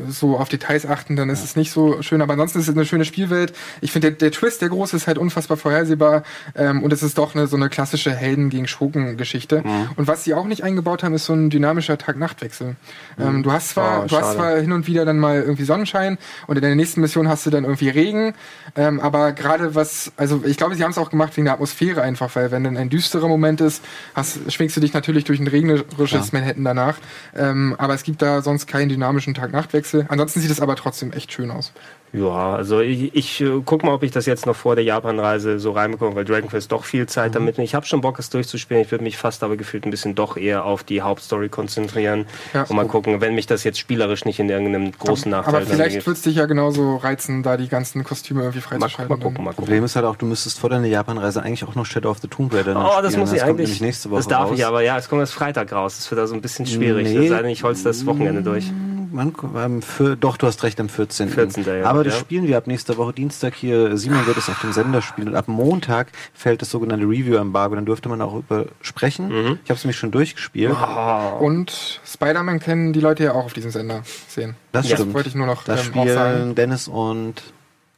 [0.08, 1.44] so auf Details achten, dann ist ja.
[1.44, 2.22] es nicht so schön.
[2.22, 3.52] Aber ansonsten ist es eine schöne Spielwelt.
[3.80, 6.22] Ich finde, der, der, Twist, der große, ist halt unfassbar vorhersehbar.
[6.54, 9.62] Ähm, und es ist doch eine, so eine klassische Helden gegen Schurken-Geschichte.
[9.64, 9.90] Mhm.
[9.96, 12.76] Und was sie auch nicht eingebaut haben, ist so ein dynamischer Tag-Nacht-Wechsel.
[13.16, 13.24] Mhm.
[13.26, 16.18] Ähm, du hast zwar, oh, du hast zwar hin und wieder dann mal irgendwie Sonnenschein
[16.46, 18.34] und in der nächsten Mission hast du dann irgendwie Regen.
[18.76, 22.02] Ähm, aber gerade was, also ich glaube, sie haben es auch gemacht wegen der Atmosphäre
[22.02, 23.82] einfach, weil wenn dann ein düsterer Moment ist,
[24.14, 26.38] hast, schwingst du dich natürlich durch ein regnerisches ja.
[26.38, 26.98] Manhattan danach.
[27.34, 30.06] Ähm, aber es gibt da sonst keinen dynamischen Tag-Nacht-Wechsel.
[30.08, 31.72] Ansonsten sieht es aber trotzdem echt schön aus.
[32.12, 35.58] Ja, also ich, ich äh, guck mal, ob ich das jetzt noch vor der Japan-Reise
[35.58, 37.34] so reinbekomme, weil Dragon Quest doch viel Zeit mhm.
[37.34, 37.58] damit.
[37.58, 38.82] Ich habe schon Bock, es durchzuspielen.
[38.82, 42.62] Ich würde mich fast aber gefühlt ein bisschen doch eher auf die Hauptstory konzentrieren ja.
[42.62, 45.56] und mal gucken, wenn mich das jetzt spielerisch nicht in irgendeinem großen Nachteil.
[45.56, 49.08] Aber vielleicht wird es dich ja genauso reizen, da die ganzen Kostüme irgendwie freizuschalten.
[49.08, 49.64] Mal, mal, gucken, mal gucken.
[49.64, 52.28] Problem ist halt auch, du müsstest vor deiner Japan-Reise eigentlich auch noch Shadow of the
[52.28, 53.02] Tomb Raider Oh, spielen.
[53.02, 53.80] das muss ich das eigentlich.
[53.80, 54.58] Nächste Woche das darf raus.
[54.58, 55.96] ich aber, ja, es kommt erst Freitag raus.
[55.96, 57.08] Das wird also ein bisschen schwierig.
[57.08, 57.28] Nee.
[57.28, 58.72] Sei denn, ich hol's das Wochenende durch.
[59.12, 61.28] Wann, für, doch, du hast recht, am 14.
[61.28, 61.64] 14.
[61.64, 62.20] Ja, aber das ja.
[62.20, 63.96] spielen wir ab nächster Woche Dienstag hier.
[63.96, 67.74] Simon wird es auf dem Sender spielen und ab Montag fällt das sogenannte Review-Embargo.
[67.74, 69.28] Dann dürfte man auch über sprechen.
[69.28, 69.58] Mhm.
[69.64, 70.70] Ich habe es nämlich schon durchgespielt.
[70.78, 71.40] Wow.
[71.40, 74.56] Und Spider-Man kennen die Leute ja auch auf diesem Sender sehen.
[74.72, 74.96] Das ja.
[74.96, 75.14] stimmt.
[75.14, 77.42] wollte ich nur noch das ähm, spielen Dennis und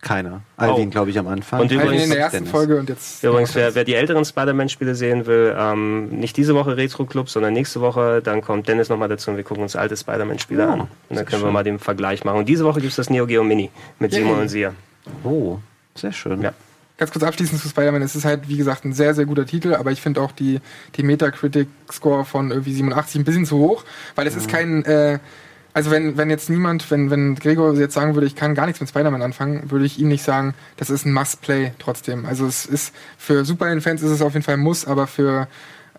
[0.03, 0.41] keiner.
[0.57, 0.91] Alvin, oh.
[0.91, 1.61] glaube ich, am Anfang.
[1.61, 2.51] Und übrigens, in der ersten Dennis.
[2.51, 3.23] Folge und jetzt.
[3.23, 7.53] Übrigens, wer, wer die älteren Spider-Man-Spiele sehen will, ähm, nicht diese Woche Retro Club, sondern
[7.53, 10.81] nächste Woche, dann kommt Dennis nochmal dazu und wir gucken uns alte Spider-Man-Spiele oh, an.
[10.81, 11.49] Und dann können schön.
[11.49, 12.39] wir mal den Vergleich machen.
[12.39, 14.23] Und diese Woche gibt es das Neo Geo Mini mit Yay.
[14.23, 14.73] Simon und Sia.
[15.23, 15.59] Oh,
[15.95, 16.41] sehr schön.
[16.41, 16.55] Ja.
[16.97, 18.03] Ganz kurz abschließend zu Spider-Man.
[18.03, 20.61] Es ist halt, wie gesagt, ein sehr, sehr guter Titel, aber ich finde auch die,
[20.97, 23.85] die Metacritic-Score von irgendwie 87 ein bisschen zu hoch,
[24.15, 24.41] weil es mhm.
[24.41, 24.85] ist kein.
[24.85, 25.19] Äh,
[25.73, 28.81] also wenn, wenn jetzt niemand, wenn, wenn Gregor jetzt sagen würde, ich kann gar nichts
[28.81, 32.27] mit Spider-Man anfangen, würde ich ihm nicht sagen, das ist ein Must-Play trotzdem.
[32.27, 35.47] Also es ist, für Superhelden-Fans ist es auf jeden Fall ein Muss, aber für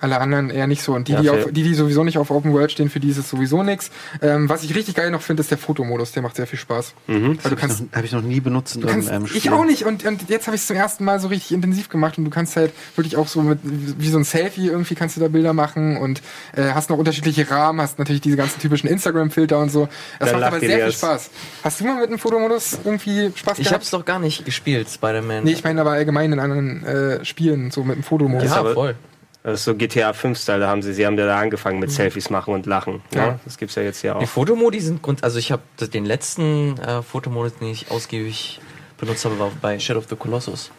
[0.02, 0.94] Alle anderen eher nicht so.
[0.94, 3.10] Und die, ja, die, auf, die, die sowieso nicht auf Open World stehen, für die
[3.10, 3.92] ist es sowieso nichts.
[4.22, 6.12] Ähm, was ich richtig geil noch finde, ist der Fotomodus.
[6.12, 6.94] Der macht sehr viel Spaß.
[7.08, 7.38] Mhm.
[7.42, 9.38] Weil du kannst, habe ich noch nie benutzt in kannst, einem Spiel.
[9.38, 9.86] Ich auch nicht.
[9.86, 12.18] Und, und jetzt habe ich es zum ersten Mal so richtig intensiv gemacht.
[12.18, 15.22] Und du kannst halt wirklich auch so mit, wie so ein Selfie irgendwie kannst du
[15.22, 16.22] da Bilder machen und
[16.56, 19.88] äh, hast noch unterschiedliche Rahmen, hast natürlich diese ganzen typischen Instagram-Filter und so.
[20.20, 21.30] Das Dann macht aber sehr viel Spaß.
[21.64, 23.60] Hast du mal mit dem Fotomodus irgendwie Spaß gehabt?
[23.60, 25.44] Ich habe es doch gar nicht gespielt, Spider-Man.
[25.44, 28.50] Nee, ich meine aber allgemein in anderen äh, Spielen, so mit dem Fotomodus.
[28.50, 28.96] Ja, voll.
[29.44, 31.94] Das ist so GTA 5-Style, da haben sie, sie haben da angefangen mit mhm.
[31.94, 33.02] Selfies machen und lachen.
[33.14, 33.28] Ja.
[33.28, 33.40] ja.
[33.44, 34.20] Das gibt's ja jetzt hier auch.
[34.20, 38.60] Die Fotomodi sind grund, also ich habe den letzten äh, Fotomodus, den ich ausgiebig
[38.98, 40.70] benutzt habe, war bei Shadow of the Colossus.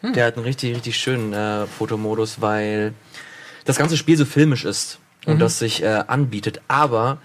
[0.00, 0.12] Hm.
[0.14, 2.94] Der hat einen richtig, richtig schönen äh, Fotomodus, weil
[3.64, 5.38] das ganze Spiel so filmisch ist und mhm.
[5.38, 6.60] das sich äh, anbietet.
[6.66, 7.18] Aber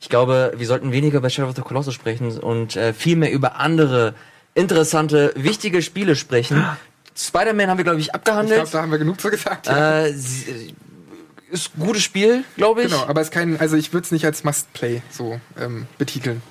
[0.00, 3.32] ich glaube, wir sollten weniger bei Shadow of the Colossus sprechen und äh, viel mehr
[3.32, 4.14] über andere
[4.54, 6.64] interessante, wichtige Spiele sprechen,
[7.16, 8.50] Spider-Man haben wir, glaube ich, abgehandelt.
[8.50, 9.66] Ich glaube, da haben wir genug zu gesagt.
[9.66, 10.04] Ja.
[10.06, 10.10] Äh,
[11.50, 12.88] ist ein gutes Spiel, glaube ich.
[12.88, 16.42] Genau, aber es ist kein, also ich würde es nicht als Must-Play so ähm, betiteln.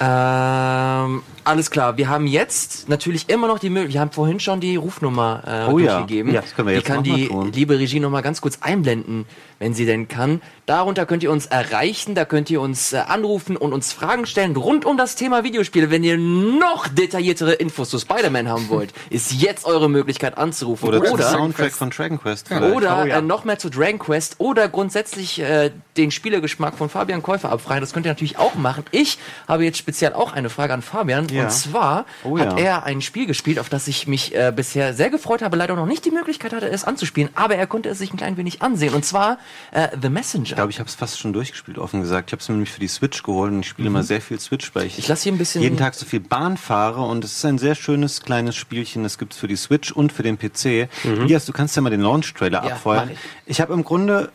[0.00, 1.96] Ähm, alles klar.
[1.96, 3.94] Wir haben jetzt natürlich immer noch die Möglichkeit.
[3.94, 6.30] Wir haben vorhin schon die Rufnummer äh, oh, durchgegeben.
[6.30, 6.36] Ja.
[6.36, 7.52] ja, das können wir jetzt die kann die tun.
[7.52, 9.24] liebe Regie noch mal ganz kurz einblenden,
[9.58, 10.42] wenn sie denn kann.
[10.66, 14.54] Darunter könnt ihr uns erreichen, da könnt ihr uns äh, anrufen und uns Fragen stellen
[14.56, 15.90] rund um das Thema Videospiele.
[15.90, 20.86] Wenn ihr noch detailliertere Infos zu Spider-Man haben wollt, ist jetzt eure Möglichkeit anzurufen.
[20.86, 22.48] Oder, oder Soundtrack von Dragon Quest.
[22.48, 22.76] Vielleicht.
[22.76, 23.18] Oder oh, ja.
[23.18, 27.80] äh, noch mehr zu Dragon Quest oder grundsätzlich äh, den Spielergeschmack von Fabian Käufer abfragen.
[27.80, 28.84] Das könnt ihr natürlich auch machen.
[28.90, 29.18] Ich
[29.48, 31.26] habe jetzt speziell auch eine Frage an Fabian.
[31.28, 31.37] Ja.
[31.44, 35.10] Und zwar oh, hat er ein Spiel gespielt, auf das ich mich äh, bisher sehr
[35.10, 38.12] gefreut habe, leider noch nicht die Möglichkeit hatte, es anzuspielen, aber er konnte es sich
[38.12, 38.94] ein klein wenig ansehen.
[38.94, 39.38] Und zwar
[39.70, 40.44] äh, The Messenger.
[40.44, 42.30] Ich glaube, ich habe es fast schon durchgespielt, offen gesagt.
[42.30, 43.96] Ich habe es mir nämlich für die Switch geholt und ich spiele mhm.
[43.96, 46.20] immer sehr viel Switch, weil ich, ich lasse hier ein bisschen jeden Tag so viel
[46.20, 49.02] Bahn fahre und es ist ein sehr schönes kleines Spielchen.
[49.02, 50.88] Das gibt es für die Switch und für den PC.
[51.04, 51.22] Mhm.
[51.22, 53.10] Elias, du kannst ja mal den Launch-Trailer ja, abfeuern.
[53.10, 54.30] Ich, ich habe im Grunde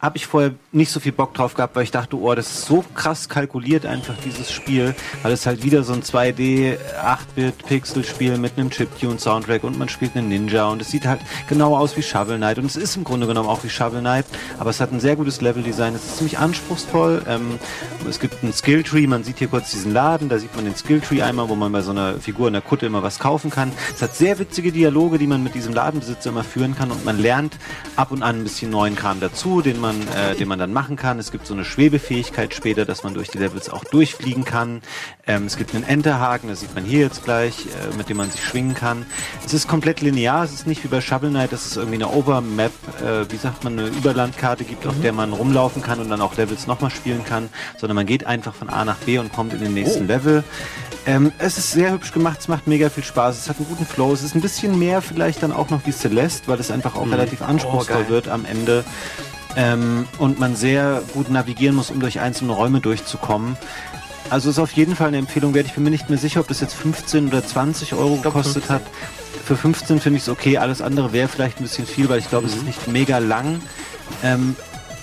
[0.00, 2.66] habe ich vorher nicht so viel Bock drauf gehabt, weil ich dachte, oh, das ist
[2.66, 8.04] so krass kalkuliert einfach dieses Spiel, weil es halt wieder so ein 2D 8-Bit Pixel
[8.04, 11.76] Spiel mit einem Chiptune Soundtrack und man spielt einen Ninja und es sieht halt genau
[11.76, 14.24] aus wie Shovel Knight und es ist im Grunde genommen auch wie Shovel Knight,
[14.58, 17.22] aber es hat ein sehr gutes Level Design, es ist ziemlich anspruchsvoll.
[17.28, 17.58] Ähm,
[18.08, 20.76] es gibt einen Skill Tree, man sieht hier kurz diesen Laden, da sieht man den
[20.76, 23.50] Skill Tree einmal, wo man bei so einer Figur in der Kutte immer was kaufen
[23.50, 23.72] kann.
[23.94, 27.18] Es hat sehr witzige Dialoge, die man mit diesem Ladenbesitzer immer führen kann und man
[27.18, 27.58] lernt
[27.96, 30.72] ab und an ein bisschen neuen Kram dazu, den man man, äh, den man dann
[30.72, 31.18] machen kann.
[31.18, 34.82] Es gibt so eine Schwebefähigkeit später, dass man durch die Levels auch durchfliegen kann.
[35.26, 38.30] Ähm, es gibt einen Enterhaken, das sieht man hier jetzt gleich, äh, mit dem man
[38.30, 39.06] sich schwingen kann.
[39.44, 42.08] Es ist komplett linear, es ist nicht wie bei Shovel Knight, dass es irgendwie eine
[42.08, 42.72] Overmap,
[43.02, 44.90] äh, wie sagt man, eine Überlandkarte gibt, mhm.
[44.90, 48.26] auf der man rumlaufen kann und dann auch Levels nochmal spielen kann, sondern man geht
[48.26, 50.08] einfach von A nach B und kommt in den nächsten oh.
[50.08, 50.44] Level.
[51.06, 53.86] Ähm, es ist sehr hübsch gemacht, es macht mega viel Spaß, es hat einen guten
[53.86, 56.94] Flow, es ist ein bisschen mehr vielleicht dann auch noch wie Celeste, weil es einfach
[56.94, 57.12] auch mhm.
[57.12, 58.84] relativ anspruchsvoll oh, wird am Ende.
[59.56, 63.56] Ähm, und man sehr gut navigieren muss, um durch einzelne Räume durchzukommen.
[64.30, 65.66] Also ist auf jeden Fall eine Empfehlung wert.
[65.66, 68.82] Ich bin mir nicht mehr sicher, ob das jetzt 15 oder 20 Euro gekostet hat.
[69.44, 70.58] Für 15 finde ich es okay.
[70.58, 72.52] Alles andere wäre vielleicht ein bisschen viel, weil ich glaube, mhm.
[72.52, 73.60] es ist nicht mega lang.
[74.22, 74.54] Ähm,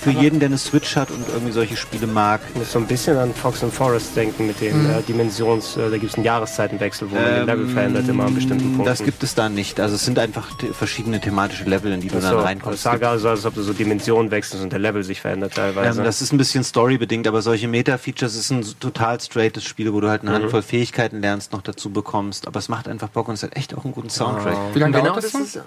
[0.07, 2.41] für Aber jeden, der eine Switch hat und irgendwie solche Spiele mag.
[2.53, 4.89] Ich muss so ein bisschen an Fox and Forest denken mit den mhm.
[4.91, 8.25] äh, Dimensions, äh, da gibt es einen Jahreszeitenwechsel, wo man den Level ähm, verändert immer
[8.25, 8.85] an bestimmten Punkten.
[8.85, 9.79] Das gibt es da nicht.
[9.79, 12.77] Also es sind einfach verschiedene thematische Level, in die du so, dann reinkommst.
[12.77, 15.99] Ich sage also, als ob du so Dimensionen wechselst und der Level sich verändert teilweise.
[15.99, 19.99] Ähm, das ist ein bisschen storybedingt, aber solche Meta-Features ist ein total straightes Spiel, wo
[19.99, 20.35] du halt eine mhm.
[20.35, 22.47] Handvoll Fähigkeiten lernst, noch dazu bekommst.
[22.47, 24.57] Aber es macht einfach Bock und es hat echt auch einen guten Soundtrack.
[24.57, 24.75] Oh.
[24.75, 25.33] Wie lange genau dauert das?
[25.33, 25.61] Ist,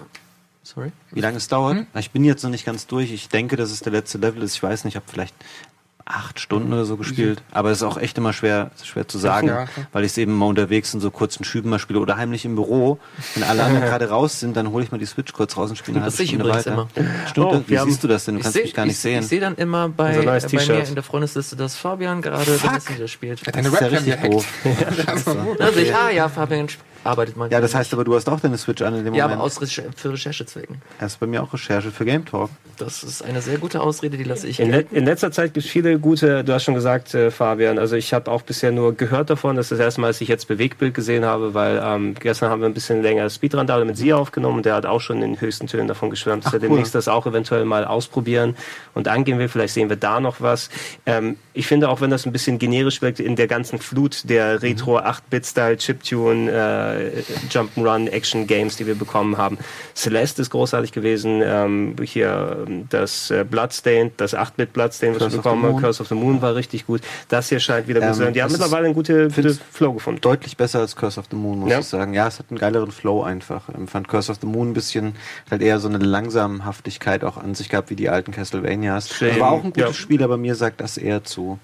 [0.63, 0.91] Sorry?
[1.11, 1.77] Wie lange es dauert?
[1.77, 1.87] Hm?
[1.95, 3.11] Ich bin jetzt noch nicht ganz durch.
[3.11, 4.55] Ich denke, dass es der letzte Level ist.
[4.55, 5.35] Ich weiß nicht, ich habe vielleicht
[6.05, 7.41] acht Stunden oder so gespielt.
[7.51, 10.33] Aber es ist auch echt immer schwer, schwer zu sagen, ja, weil ich es eben
[10.33, 12.99] mal unterwegs in so kurzen Schüben mal spiele oder heimlich im Büro.
[13.35, 15.75] Wenn alle anderen gerade raus sind, dann hole ich mal die Switch kurz raus und
[15.77, 16.73] spiele eine halbe Stunde weiter.
[16.73, 16.87] Immer.
[17.27, 18.35] Stimmt, oh, wie siehst du das denn?
[18.35, 19.21] Du kannst seh, mich gar nicht ich, sehen.
[19.21, 23.55] Ich sehe dann immer bei, bei mir in der Freundesliste, dass Fabian gerade Messenger spielt.
[23.55, 24.45] Deine das ist ja richtig doof.
[25.59, 26.67] also ich, ah ja, Fabian
[27.03, 27.49] arbeitet man.
[27.49, 29.31] Ja, das heißt aber, du hast auch deine Switch an in dem ja, Moment.
[29.31, 30.81] Ja, aber aus Recher für Recherchezwecken.
[30.99, 32.49] Das ist bei mir auch Recherche für Game Talk.
[32.77, 34.59] Das ist eine sehr gute Ausrede, die lasse ich.
[34.59, 37.77] In, le in letzter Zeit gibt es viele gute, du hast schon gesagt, äh, Fabian,
[37.77, 40.27] also ich habe auch bisher nur gehört davon, das ist das erste Mal, dass ich
[40.27, 43.97] jetzt Bewegtbild gesehen habe, weil ähm, gestern haben wir ein bisschen länger Speedrun da mit
[43.97, 46.53] Sie aufgenommen und der hat auch schon in den höchsten Tönen davon geschwärmt, dass Ach,
[46.55, 48.55] er demnächst das auch eventuell mal ausprobieren
[48.93, 49.47] und angehen will.
[49.47, 50.69] Vielleicht sehen wir da noch was.
[51.05, 54.61] Ähm, ich finde auch, wenn das ein bisschen generisch wirkt in der ganzen Flut der
[54.61, 56.90] Retro 8-Bit-Style Chiptune äh,
[57.49, 59.57] Jump'n'Run Action Games, die wir bekommen haben.
[59.95, 61.41] Celeste ist großartig gewesen.
[61.43, 65.81] Ähm, hier das äh, Bloodstained, das 8-Bit Bloodstained, was Curse wir bekommen haben.
[65.81, 67.01] Curse of the Moon war richtig gut.
[67.29, 68.33] Das hier scheint wieder gut ähm, zu sein.
[68.33, 70.21] Die haben mittlerweile einen gute, gute Flow gefunden.
[70.21, 71.79] Deutlich besser als Curse of the Moon, muss ja.
[71.79, 72.13] ich sagen.
[72.13, 73.69] Ja, es hat einen geileren Flow einfach.
[73.69, 75.15] Ich ähm, fand Curse of the Moon ein bisschen
[75.49, 79.09] halt eher so eine Langsamhaftigkeit auch an sich gehabt wie die alten Castlevanias.
[79.09, 79.39] Schön.
[79.39, 79.93] War auch ein gutes ja.
[79.93, 81.59] Spiel, aber mir sagt das eher zu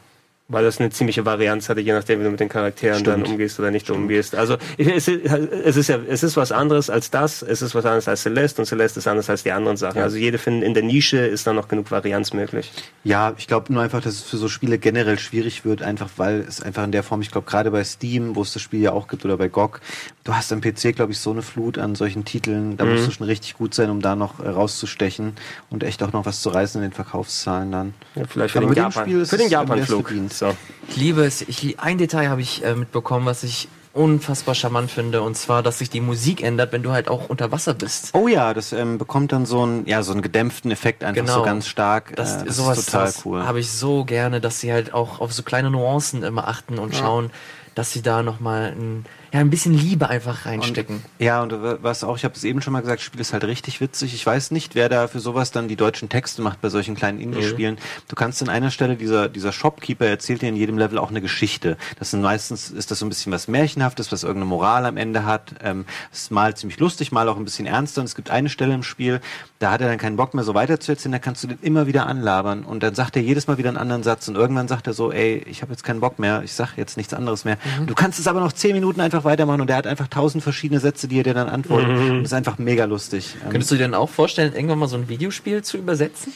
[0.50, 3.26] weil das eine ziemliche Varianz hatte, je nachdem, wie du mit den Charakteren Stimmt.
[3.26, 4.00] dann umgehst oder nicht Stimmt.
[4.00, 4.34] umgehst.
[4.34, 7.86] Also es ist, es ist ja, es ist was anderes als das, es ist was
[7.86, 9.98] anderes als Celeste und Celeste ist anders als die anderen Sachen.
[9.98, 10.04] Ja.
[10.04, 12.72] Also jede finden in der Nische ist da noch genug Varianz möglich.
[13.04, 16.46] Ja, ich glaube nur einfach, dass es für so Spiele generell schwierig wird, einfach weil
[16.48, 18.94] es einfach in der Form, ich glaube gerade bei Steam, wo es das Spiel ja
[18.94, 19.82] auch gibt oder bei GOG,
[20.24, 22.94] du hast am PC, glaube ich, so eine Flut an solchen Titeln, da mhm.
[22.94, 25.34] musst du schon richtig gut sein, um da noch äh, rauszustechen
[25.70, 27.94] und echt auch noch was zu reißen in den Verkaufszahlen dann.
[28.16, 30.10] Ja, vielleicht für den, Japan, für den Japan-Flug.
[30.38, 30.56] So.
[30.88, 31.42] Ich liebe es.
[31.42, 35.80] Ich, ein Detail habe ich äh, mitbekommen, was ich unfassbar charmant finde, und zwar, dass
[35.80, 38.12] sich die Musik ändert, wenn du halt auch unter Wasser bist.
[38.14, 41.40] Oh ja, das ähm, bekommt dann so einen, ja, so einen gedämpften Effekt einfach genau.
[41.40, 42.16] so ganz stark.
[42.16, 43.44] Das, äh, das sowas, ist total cool.
[43.44, 46.94] Habe ich so gerne, dass sie halt auch auf so kleine Nuancen immer achten und
[46.94, 47.00] ja.
[47.00, 47.32] schauen,
[47.74, 50.98] dass sie da nochmal ein ja, ein bisschen Liebe einfach reinstecken.
[50.98, 51.54] Und, ja, und
[51.84, 54.14] was auch, ich habe es eben schon mal gesagt, das Spiel ist halt richtig witzig.
[54.14, 57.20] Ich weiß nicht, wer da für sowas dann die deutschen Texte macht bei solchen kleinen
[57.20, 57.76] Indie-Spielen.
[57.76, 58.08] Mhm.
[58.08, 61.22] Du kannst an einer Stelle, dieser, dieser Shopkeeper erzählt dir in jedem Level auch eine
[61.22, 61.78] Geschichte.
[62.00, 65.26] Das sind meistens, ist das so ein bisschen was Märchenhaftes, was irgendeine Moral am Ende
[65.26, 65.56] hat.
[65.64, 68.02] Ähm, es ist mal ziemlich lustig, mal auch ein bisschen ernster.
[68.02, 69.22] Und es gibt eine Stelle im Spiel,
[69.60, 72.06] da hat er dann keinen Bock mehr so weiterzuerzählen, da kannst du den immer wieder
[72.06, 72.64] anlabern.
[72.64, 74.28] Und dann sagt er jedes Mal wieder einen anderen Satz.
[74.28, 76.98] Und irgendwann sagt er so, ey, ich habe jetzt keinen Bock mehr, ich sag jetzt
[76.98, 77.58] nichts anderes mehr.
[77.80, 77.88] Mhm.
[77.88, 80.80] Du kannst es aber noch zehn Minuten einfach weitermachen und er hat einfach tausend verschiedene
[80.80, 81.90] Sätze, die er dir dann antwortet.
[81.90, 82.24] Mhm.
[82.24, 83.36] Das ist einfach mega lustig.
[83.44, 86.34] Ähm, Könntest du dir dann auch vorstellen, irgendwann mal so ein Videospiel zu übersetzen?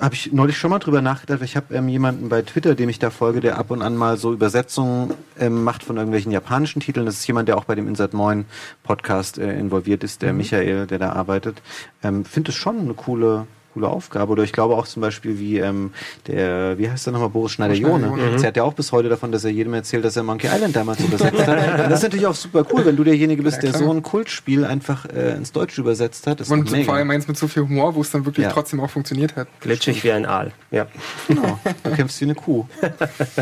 [0.00, 1.40] Habe ich neulich schon mal drüber nachgedacht.
[1.42, 4.16] Ich habe ähm, jemanden bei Twitter, dem ich da folge, der ab und an mal
[4.16, 7.06] so Übersetzungen ähm, macht von irgendwelchen japanischen Titeln.
[7.06, 8.46] Das ist jemand, der auch bei dem Insert Moin
[8.82, 10.38] Podcast äh, involviert ist, der mhm.
[10.38, 11.62] Michael, der da arbeitet.
[12.02, 13.46] Ähm, Finde es schon eine coole,
[13.76, 14.32] coole Aufgabe.
[14.32, 15.92] Oder ich glaube auch zum Beispiel wie ähm,
[16.26, 18.06] der, wie heißt der nochmal, Boris Schneider-Jone.
[18.06, 18.40] Mhm.
[18.40, 20.74] Der hat ja auch bis heute davon, dass er jedem erzählt, dass er Monkey Island
[20.74, 21.82] damals übersetzt hat.
[21.82, 24.02] Und das ist natürlich auch super cool, wenn du derjenige bist, ja, der so ein
[24.02, 26.40] Kultspiel einfach äh, ins Deutsche übersetzt hat.
[26.40, 28.52] Das Und vor allem eins mit so viel Humor, wo es dann wirklich ja.
[28.52, 29.48] trotzdem auch funktioniert hat.
[29.60, 30.52] Glitschig wie ein Aal.
[30.70, 30.86] Ja.
[31.28, 31.58] Genau.
[31.82, 32.64] Du kämpfst wie eine Kuh.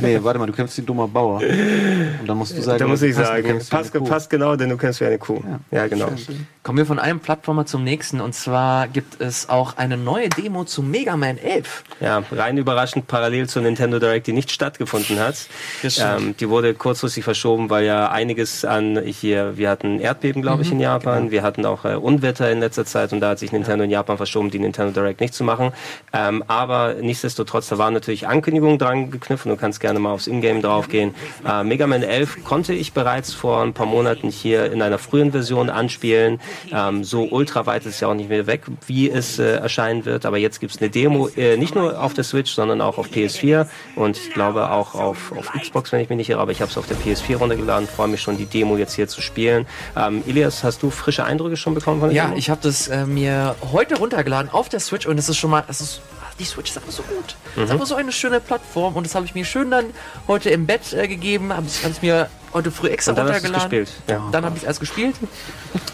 [0.01, 1.41] Nee, warte mal, du kämpfst wie ein dummer Bauer.
[1.41, 5.01] Und dann musst du sagen, da muss ich sagen, passt, passt genau, denn du kämpfst
[5.01, 5.43] wie eine Kuh.
[5.70, 6.09] Ja, ja genau.
[6.64, 8.20] Kommen wir von einem Plattformer zum nächsten.
[8.20, 11.85] Und zwar gibt es auch eine neue Demo zu Mega Man 11.
[12.01, 15.47] Ja, rein überraschend parallel zur Nintendo Direct, die nicht stattgefunden hat.
[15.83, 20.68] Ähm, die wurde kurzfristig verschoben, weil ja einiges an hier, wir hatten Erdbeben, glaube ich,
[20.68, 21.31] mhm, in Japan, genau.
[21.33, 23.85] wir hatten auch äh, Unwetter in letzter Zeit und da hat sich Nintendo ja.
[23.85, 25.72] in Japan verschoben, die Nintendo Direct nicht zu machen.
[26.12, 30.27] Ähm, aber nichtsdestotrotz, da waren natürlich Ankündigungen dran geknüpft und du kannst gerne mal aufs
[30.27, 31.14] Ingame draufgehen.
[31.47, 35.33] Äh, Mega Man 11 konnte ich bereits vor ein paar Monaten hier in einer frühen
[35.33, 36.41] Version anspielen.
[36.72, 40.05] Ähm, so ultra weit ist es ja auch nicht mehr weg, wie es äh, erscheinen
[40.05, 42.99] wird, aber jetzt gibt es eine Demo äh, nicht nur auf der Switch, sondern auch
[42.99, 46.53] auf PS4 und ich glaube auch auf, auf Xbox, wenn ich mich nicht irre, aber
[46.53, 49.21] ich habe es auf der PS4 runtergeladen, freue mich schon, die Demo jetzt hier zu
[49.21, 49.67] spielen.
[49.97, 52.37] Ähm, Elias, hast du frische Eindrücke schon bekommen von der Ja, Demo?
[52.37, 55.65] ich habe das äh, mir heute runtergeladen auf der Switch und es ist schon mal,
[55.69, 56.01] es ist
[56.39, 57.37] die Switch ist einfach so gut.
[57.57, 57.65] Mhm.
[57.65, 59.87] ist einfach so eine schöne Plattform und das habe ich mir schön dann
[60.27, 63.71] heute im Bett äh, gegeben, habe es mir heute früh extra und dann runtergeladen.
[63.71, 63.93] Gespielt.
[64.09, 64.29] Ja.
[64.33, 65.15] Dann habe ich es erst gespielt.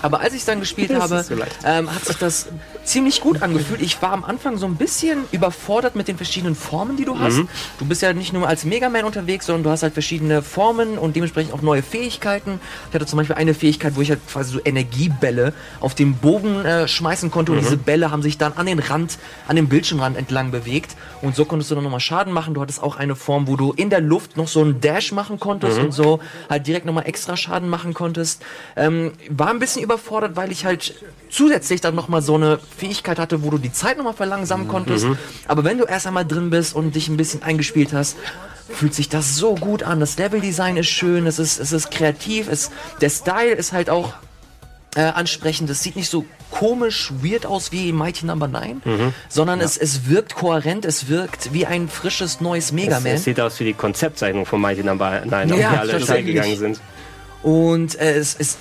[0.02, 2.48] Aber als ich es dann gespielt habe, so ähm, hat sich das
[2.90, 3.80] ziemlich gut angefühlt.
[3.80, 7.38] Ich war am Anfang so ein bisschen überfordert mit den verschiedenen Formen, die du hast.
[7.38, 7.48] Mhm.
[7.78, 10.98] Du bist ja nicht nur als Mega Man unterwegs, sondern du hast halt verschiedene Formen
[10.98, 12.60] und dementsprechend auch neue Fähigkeiten.
[12.88, 16.64] Ich hatte zum Beispiel eine Fähigkeit, wo ich halt quasi so Energiebälle auf den Bogen
[16.64, 17.58] äh, schmeißen konnte mhm.
[17.58, 21.36] und diese Bälle haben sich dann an den Rand, an den Bildschirmrand entlang bewegt und
[21.36, 22.54] so konntest du dann nochmal Schaden machen.
[22.54, 25.38] Du hattest auch eine Form, wo du in der Luft noch so einen Dash machen
[25.38, 25.84] konntest mhm.
[25.84, 28.42] und so halt direkt nochmal extra Schaden machen konntest.
[28.76, 30.94] Ähm, war ein bisschen überfordert, weil ich halt
[31.28, 34.70] zusätzlich dann nochmal so eine Fähigkeit hatte, wo du die Zeit nochmal verlangsamen mhm.
[34.70, 35.04] konntest.
[35.06, 35.18] Mhm.
[35.46, 38.16] Aber wenn du erst einmal drin bist und dich ein bisschen eingespielt hast,
[38.68, 40.00] fühlt sich das so gut an.
[40.00, 42.70] Das Leveldesign ist schön, es ist, es ist kreativ, es,
[43.00, 44.14] der Style ist halt auch
[44.94, 45.68] äh, ansprechend.
[45.70, 48.60] Es sieht nicht so komisch, weird aus wie Mighty Number no.
[48.60, 49.14] 9, mhm.
[49.28, 49.66] sondern ja.
[49.66, 53.06] es, es wirkt kohärent, es wirkt wie ein frisches neues Mega Man.
[53.06, 55.30] Es, es sieht aus wie die Konzeptzeichnung von Mighty Number no.
[55.30, 56.80] 9, auf ja, die alle gegangen sind.
[57.42, 58.58] Und äh, es, es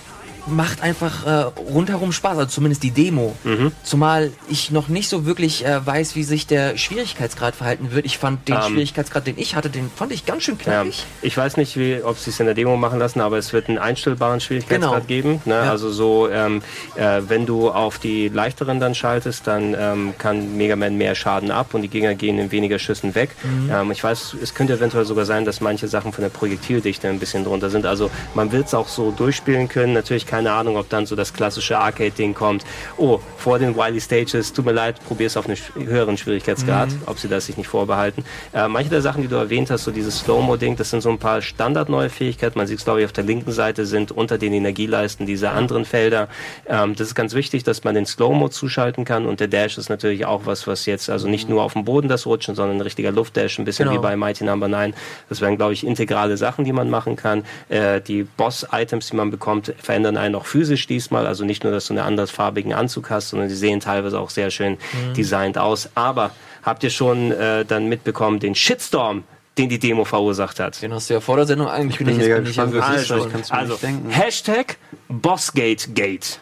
[0.48, 1.32] macht einfach äh,
[1.72, 3.36] rundherum Spaß, also zumindest die Demo.
[3.44, 3.72] Mhm.
[3.84, 8.06] Zumal ich noch nicht so wirklich äh, weiß, wie sich der Schwierigkeitsgrad verhalten wird.
[8.06, 8.62] Ich fand den ähm.
[8.62, 11.00] Schwierigkeitsgrad, den ich hatte, den fand ich ganz schön knackig.
[11.00, 11.06] Ja.
[11.22, 13.70] Ich weiß nicht, wie, ob sie es in der Demo machen lassen, aber es wird
[13.70, 15.08] einen einstellbaren Schwierigkeitsgrad genau.
[15.08, 15.42] geben.
[15.46, 15.56] Ne?
[15.56, 15.72] Ja.
[15.72, 16.62] Also so, ähm,
[16.96, 21.52] äh, wenn du auf die leichteren dann schaltest, dann ähm, kann Mega Man mehr Schaden
[21.52, 23.32] ab und die Gegner gehen in weniger Schüssen weg.
[23.44, 23.70] Mhm.
[23.72, 27.20] Ähm, ich weiß, es könnte eventuell sogar sein, dass manche Sachen von der Projektildichte ein
[27.20, 27.86] bisschen drunter sind.
[27.86, 29.94] Also man wird es auch so durchspielen können.
[29.94, 32.64] Natürlich keine Ahnung, ob dann so das klassische Arcade-Ding kommt.
[32.96, 37.02] Oh, vor den Wily Stages, tut mir leid, probier es auf einen höheren Schwierigkeitsgrad, mhm.
[37.08, 38.24] ob sie das sich nicht vorbehalten.
[38.54, 41.18] Äh, manche der Sachen, die du erwähnt hast, so dieses Slow-Mo-Ding, das sind so ein
[41.18, 42.58] paar standardneue Fähigkeiten.
[42.58, 45.84] Man sieht es, glaube ich, auf der linken Seite sind unter den Energieleisten diese anderen
[45.84, 46.30] Felder.
[46.66, 49.90] Ähm, das ist ganz wichtig, dass man den Slow-Mo zuschalten kann und der Dash ist
[49.90, 52.82] natürlich auch was, was jetzt, also nicht nur auf dem Boden das Rutschen, sondern ein
[52.82, 54.00] richtiger Luftdash, ein bisschen genau.
[54.00, 54.78] wie bei Mighty Number no.
[54.78, 54.94] 9.
[55.28, 57.44] Das wären, glaube ich, integrale Sachen, die man machen kann.
[57.68, 61.26] Äh, die Boss-Items, die man bekommt, verändern einen auch physisch diesmal.
[61.26, 64.52] Also nicht nur, dass du einen andersfarbigen Anzug hast, sondern die sehen teilweise auch sehr
[64.52, 65.14] schön mhm.
[65.14, 65.90] designt aus.
[65.96, 66.32] Aber
[66.64, 69.24] habt ihr schon äh, dann mitbekommen, den Shitstorm,
[69.58, 70.82] den die Demo verursacht hat?
[70.82, 72.00] Den hast du ja vor der Sendung eigentlich.
[72.00, 73.78] Ich bin mega gespannt, also, also
[74.10, 76.40] Hashtag BossGateGate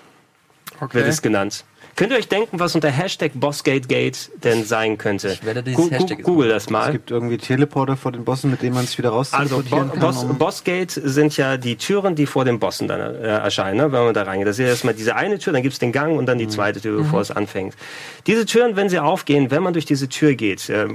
[0.81, 0.93] okay.
[0.93, 1.63] wird es genannt.
[1.97, 5.29] Könnt ihr euch denken, was unter Hashtag BossGateGate denn sein könnte?
[5.29, 6.85] Ich werde dieses Hashtag Google das mal.
[6.85, 9.77] Es gibt irgendwie Teleporter vor den Bossen, mit denen man sich wieder raus Also Bo
[9.77, 13.77] kann, Boss, um Bossgate sind ja die Türen, die vor den Bossen dann äh, erscheinen,
[13.77, 14.47] ne, wenn man da reingeht.
[14.47, 16.45] Das ist ja erstmal diese eine Tür, dann gibt es den Gang und dann die
[16.45, 16.51] mhm.
[16.51, 17.23] zweite Tür, bevor mhm.
[17.23, 17.73] es anfängt.
[18.27, 20.85] Diese Türen, wenn sie aufgehen, wenn man durch diese Tür geht, äh,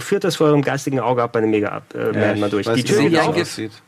[0.00, 2.70] führt das vor eurem geistigen Auge ab bei einem Mega-Up äh, ja, mal durch.
[2.70, 3.36] Die Tür geht auf.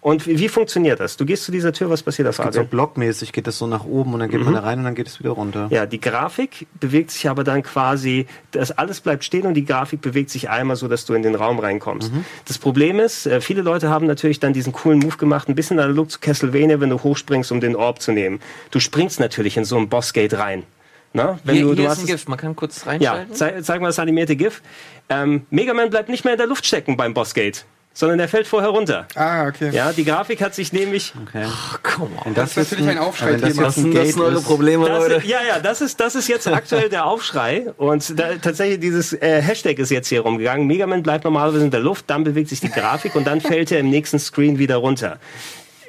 [0.01, 1.19] Und wie, wie, funktioniert das?
[1.19, 2.53] Du gehst zu dieser Tür, was passiert da?
[2.53, 4.47] So blockmäßig geht das so nach oben und dann geht mhm.
[4.47, 5.67] man da rein und dann geht es wieder runter.
[5.71, 10.01] Ja, die Grafik bewegt sich aber dann quasi, das alles bleibt stehen und die Grafik
[10.01, 12.13] bewegt sich einmal so, dass du in den Raum reinkommst.
[12.13, 12.25] Mhm.
[12.45, 15.79] Das Problem ist, äh, viele Leute haben natürlich dann diesen coolen Move gemacht, ein bisschen
[15.79, 18.41] analog zu Castlevania, wenn du hochspringst, um den Orb zu nehmen.
[18.71, 20.65] Du springst natürlich in so ein Bossgate rein.
[21.13, 23.31] Na, wenn hier, du, hier du ist ein GIF, man kann kurz reinschalten.
[23.31, 24.63] Ja, zeig, zeig mal das animierte GIF.
[25.09, 27.65] Ähm, Mega Man bleibt nicht mehr in der Luft stecken beim Bossgate
[27.95, 29.07] sondern der fällt vorher runter.
[29.15, 29.71] Ah, okay.
[29.73, 31.15] Ja, die Grafik hat sich nämlich.
[31.29, 31.45] Okay.
[31.47, 32.35] Ach, komm on.
[32.35, 33.37] Das, das ist natürlich ein Aufschrei.
[33.37, 35.27] Das, das sind das neue Probleme, das, Leute.
[35.27, 37.73] Ja, ja, das ist, das ist jetzt aktuell der Aufschrei.
[37.77, 40.67] Und da, tatsächlich dieses äh, Hashtag ist jetzt hier rumgegangen.
[40.67, 43.79] Megaman bleibt normalerweise in der Luft, dann bewegt sich die Grafik und dann fällt er
[43.79, 45.19] im nächsten Screen wieder runter.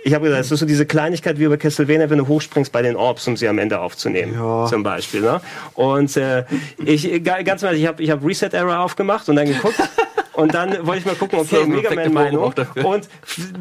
[0.04, 2.84] Ich habe gesagt, es ist so diese Kleinigkeit wie bei Castlevania, wenn du hochspringst bei
[2.84, 4.68] den Orbs, um sie am Ende aufzunehmen, ja.
[4.68, 5.22] zum Beispiel.
[5.22, 5.42] Ne?
[5.74, 6.46] Und äh,
[6.86, 9.80] ich ganz mal, ich habe ich hab Reset Error aufgemacht und dann geguckt.
[10.36, 12.54] Und dann wollte ich mal gucken, okay, Mega Man Meinung.
[12.84, 13.10] Und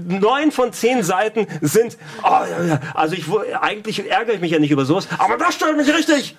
[0.06, 3.24] neun von zehn Seiten sind, oh, ja, ja, also ich
[3.60, 6.36] eigentlich ärgere ich mich ja nicht über sowas, aber das stört mich richtig.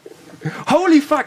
[0.70, 1.26] Holy fuck!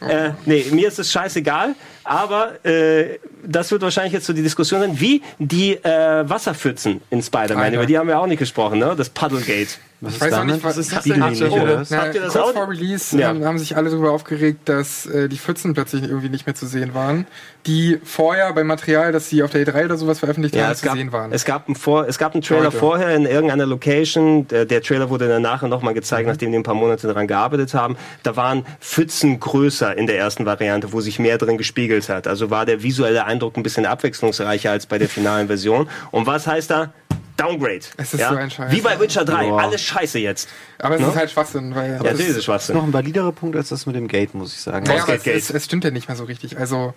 [0.00, 1.74] Äh, nee, mir ist es scheißegal,
[2.10, 7.22] aber äh, das wird wahrscheinlich jetzt so die Diskussion sein, wie die äh, Wasserpfützen in
[7.22, 8.96] Spider-Man, über die haben wir auch nicht gesprochen, ne?
[8.96, 9.78] Das Puddlegate.
[10.02, 11.22] Was ich weiß auch nicht, was ist das denn?
[11.22, 11.90] Habt ihr, oh, das?
[11.90, 12.52] Kurz auch?
[12.52, 13.28] vor Release ja.
[13.28, 16.66] haben, haben, sich alle darüber aufgeregt, dass äh, die Pfützen plötzlich irgendwie nicht mehr zu
[16.66, 17.26] sehen waren,
[17.66, 20.86] die vorher beim Material, das sie auf der E3 oder sowas veröffentlicht ja, haben, zu
[20.86, 21.32] gab, sehen waren.
[21.32, 22.78] Es gab, ein vor, es gab einen Trailer Heute.
[22.78, 24.48] vorher in irgendeiner Location.
[24.48, 26.32] Der, der Trailer wurde dann nachher nochmal gezeigt, mhm.
[26.32, 27.98] nachdem die ein paar Monate daran gearbeitet haben.
[28.22, 32.26] Da waren Pfützen größer in der ersten Variante, wo sich mehr drin gespiegelt hat.
[32.26, 35.88] Also war der visuelle Eindruck ein bisschen abwechslungsreicher als bei der finalen Version.
[36.10, 36.92] Und was heißt da?
[37.36, 37.80] Downgrade.
[37.96, 38.28] Es ist ja?
[38.28, 38.70] so ein Scheiß.
[38.70, 39.48] Wie bei Witcher 3.
[39.48, 39.62] Boah.
[39.62, 40.48] Alles scheiße jetzt.
[40.78, 41.08] Aber es no?
[41.08, 41.74] ist halt Schwachsinn.
[41.74, 42.76] Weil ja, das ist Schwachsinn.
[42.76, 44.84] noch ein validerer Punkt als das mit dem Gate, muss ich sagen.
[44.86, 46.58] Ja, aber es, es, es, stimmt ja nicht mehr so richtig.
[46.58, 46.92] Also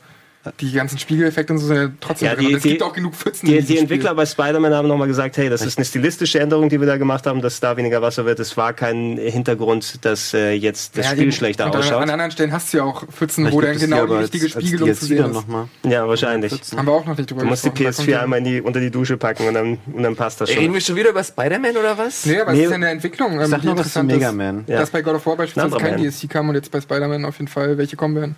[0.59, 3.45] die ganzen Spiegeleffekte und so sind ja trotzdem ja, die, Es gibt auch genug Pfützen.
[3.45, 4.15] Die, die Entwickler Spiel.
[4.17, 7.25] bei Spider-Man haben nochmal gesagt, hey, das ist eine stilistische Änderung, die wir da gemacht
[7.25, 8.39] haben, dass da weniger Wasser wird.
[8.41, 11.31] Es war kein Hintergrund, dass äh, jetzt das ja, Spiel eben.
[11.31, 12.01] schlechter und ausschaut.
[12.01, 15.05] An anderen Stellen hast du ja auch Pfützen, wo dann genau die richtige Spiegelung zu
[15.05, 15.33] sehen ist.
[15.33, 15.69] Noch mal.
[15.83, 16.51] Ja, wahrscheinlich.
[16.75, 18.91] Haben wir auch noch nicht drüber Du musst die PS4 einmal in die, unter die
[18.91, 20.59] Dusche packen und dann, und dann passt das schon.
[20.59, 22.25] Reden wir schon wieder über Spider-Man oder was?
[22.25, 22.59] Nee, aber nee.
[22.59, 23.39] es ist ja eine Entwicklung.
[23.39, 24.65] Ähm, Sag noch was zu Mega Man.
[24.65, 27.47] Dass bei God of War beispielsweise kein DLC kam und jetzt bei Spider-Man auf jeden
[27.47, 28.35] Fall welche kommen werden.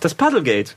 [0.00, 0.74] Das Puddlegate.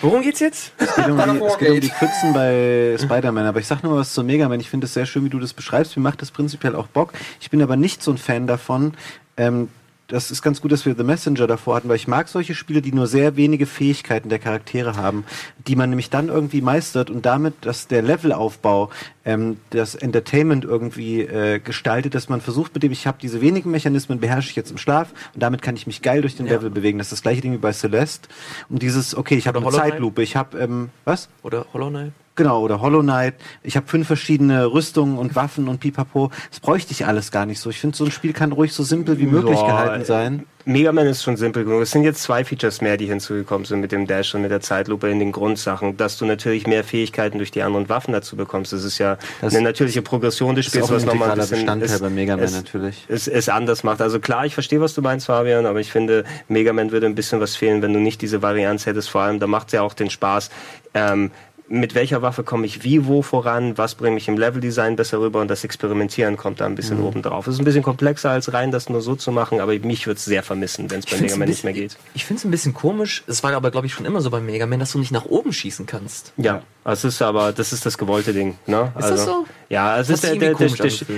[0.00, 0.72] Worum geht's jetzt?
[0.78, 3.46] Es geht um die, es geht um die Pfützen bei Spider-Man.
[3.46, 4.60] Aber ich sag nur was zu Mega Man.
[4.60, 5.96] Ich finde es sehr schön, wie du das beschreibst.
[5.96, 7.12] Mir macht das prinzipiell auch Bock.
[7.40, 8.94] Ich bin aber nicht so ein Fan davon,
[9.36, 9.68] ähm,
[10.10, 12.82] das ist ganz gut, dass wir The Messenger davor hatten, weil ich mag solche Spiele,
[12.82, 15.24] die nur sehr wenige Fähigkeiten der Charaktere haben,
[15.66, 18.90] die man nämlich dann irgendwie meistert und damit, dass der Levelaufbau,
[19.24, 23.70] ähm, das Entertainment irgendwie äh, gestaltet, dass man versucht, mit dem ich habe diese wenigen
[23.70, 26.52] Mechanismen beherrsche ich jetzt im Schlaf und damit kann ich mich geil durch den ja.
[26.52, 26.98] Level bewegen.
[26.98, 28.28] Das ist das gleiche Ding wie bei Celeste.
[28.68, 31.28] Und dieses, okay, ich habe eine Zeitlupe, ich habe, ähm, was?
[31.42, 32.12] Oder Hollow Knight?
[32.36, 33.34] Genau, oder Hollow Knight.
[33.62, 36.30] Ich habe fünf verschiedene Rüstungen und Waffen und Pipapo.
[36.50, 37.70] Das bräuchte ich alles gar nicht so.
[37.70, 40.46] Ich finde, so ein Spiel kann ruhig so simpel wie möglich Boah, gehalten sein.
[40.64, 41.82] Mega Man ist schon simpel genug.
[41.82, 44.60] Es sind jetzt zwei Features mehr, die hinzugekommen sind mit dem Dash und mit der
[44.60, 48.72] Zeitlupe in den Grundsachen, dass du natürlich mehr Fähigkeiten durch die anderen Waffen dazu bekommst.
[48.72, 52.00] Das ist ja das eine natürliche Progression des Spiels, was nochmal ein bisschen Bestandteil ist,
[52.00, 53.06] bei Mega Man natürlich.
[53.08, 54.00] Es, es anders macht.
[54.00, 57.14] Also klar, ich verstehe, was du meinst, Fabian, aber ich finde, Mega Man würde ein
[57.14, 59.08] bisschen was fehlen, wenn du nicht diese Varianz hättest.
[59.08, 60.50] Vor allem, da macht es ja auch den Spaß,
[60.92, 61.30] ähm,
[61.70, 65.40] mit welcher Waffe komme ich wie wo voran, was bringt mich im Leveldesign besser rüber
[65.40, 67.04] und das Experimentieren kommt da ein bisschen mhm.
[67.04, 67.46] oben drauf.
[67.46, 70.18] Es ist ein bisschen komplexer als rein das nur so zu machen, aber mich würde
[70.18, 71.96] es sehr vermissen, wenn es bei Mega Man nicht mehr geht.
[72.14, 74.40] Ich finde es ein bisschen komisch, es war aber glaube ich schon immer so bei
[74.40, 76.32] Mega Man, dass du nicht nach oben schießen kannst.
[76.36, 78.56] Ja, es ist aber, das ist das gewollte Ding.
[78.66, 78.90] Ne?
[78.96, 79.46] Ist also, das so?
[79.68, 80.66] Ja, es ist der, der, der,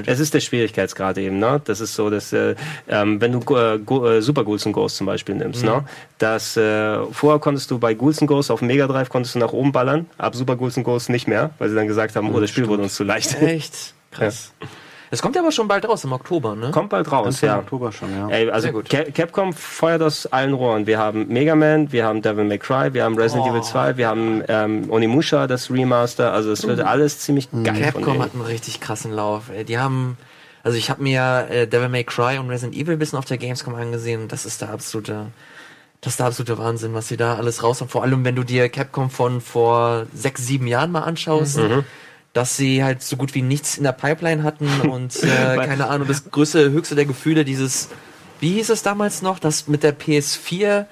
[0.06, 1.38] es ist der Schwierigkeitsgrad eben.
[1.38, 1.60] Ne?
[1.64, 2.56] Das ist so, dass äh,
[2.88, 5.68] ähm, wenn du äh, Go, äh, Super Ghouls and Ghosts zum Beispiel nimmst, mhm.
[5.68, 5.84] ne?
[6.18, 9.52] dass äh, vorher konntest du bei Ghouls and Ghosts auf Mega Drive konntest du nach
[9.52, 12.40] oben ballern, ab Super Ghouls and Ghosts nicht mehr, weil sie dann gesagt haben, oh,
[12.40, 13.40] das Spiel wurde uns zu leicht.
[13.40, 13.94] Echt?
[14.10, 14.52] Krass.
[14.60, 14.66] Ja.
[15.12, 16.72] Es kommt ja aber schon bald raus, im Oktober, ne?
[16.72, 17.54] Kommt bald raus, ja.
[17.54, 18.28] Im Oktober schon, ja.
[18.28, 20.86] Ey, also Capcom feuert aus allen Rohren.
[20.86, 23.50] Wir haben Mega Man, wir haben Devil May Cry, wir haben Resident oh.
[23.50, 26.32] Evil 2, wir haben ähm, Onimusha, das Remaster.
[26.32, 26.84] Also es wird uh.
[26.84, 27.62] alles ziemlich mhm.
[27.62, 27.92] geil.
[27.92, 29.50] Capcom hat einen richtig krassen Lauf.
[29.54, 29.64] Ey.
[29.64, 30.16] Die haben,
[30.64, 33.36] also ich habe mir äh, Devil May Cry und Resident Evil ein bisschen auf der
[33.38, 35.26] Gamescom angesehen und das ist der absolute
[36.02, 37.88] das ist der absolute Wahnsinn, was sie da alles raus haben.
[37.88, 41.56] Vor allem, wenn du dir Capcom von vor sechs, sieben Jahren mal anschaust.
[41.56, 41.84] Mhm
[42.32, 45.26] dass sie halt so gut wie nichts in der Pipeline hatten und äh,
[45.56, 47.88] keine Ahnung, das größte, höchste der Gefühle, dieses,
[48.40, 50.86] wie hieß es damals noch, das mit der PS4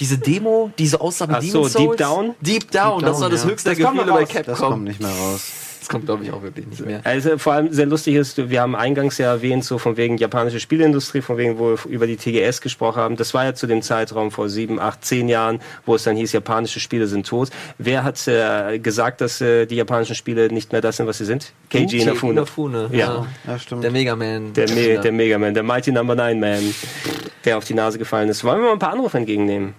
[0.00, 2.34] diese Demo, diese Aussage Ach so, Deep Down?
[2.40, 3.50] Deep Down, Deep das war das ja.
[3.50, 4.44] höchste das der Gefühle bei Capcom.
[4.46, 5.42] Das kommt nicht mehr raus.
[5.82, 7.00] Das kommt, glaube ich, auch wirklich nicht mehr.
[7.02, 10.60] Also vor allem sehr lustig ist, wir haben eingangs ja erwähnt, so von wegen japanische
[10.60, 13.16] Spielindustrie, von wegen, wo wir über die TGS gesprochen haben.
[13.16, 16.30] Das war ja zu dem Zeitraum vor sieben, acht, zehn Jahren, wo es dann hieß,
[16.30, 17.50] japanische Spiele sind tot.
[17.78, 21.24] Wer hat äh, gesagt, dass äh, die japanischen Spiele nicht mehr das sind, was sie
[21.24, 21.52] sind?
[21.68, 22.34] Keiji Inafune.
[22.34, 22.88] Inafune.
[22.92, 22.98] Ja.
[22.98, 23.26] ja.
[23.48, 23.82] ja, stimmt.
[23.82, 24.52] Der Mega Man.
[24.52, 26.22] Der, Me der Mega Man, der Mighty Number no.
[26.22, 26.74] 9 Man,
[27.44, 28.44] der auf die Nase gefallen ist.
[28.44, 29.74] Wollen wir mal ein paar Anrufe entgegennehmen?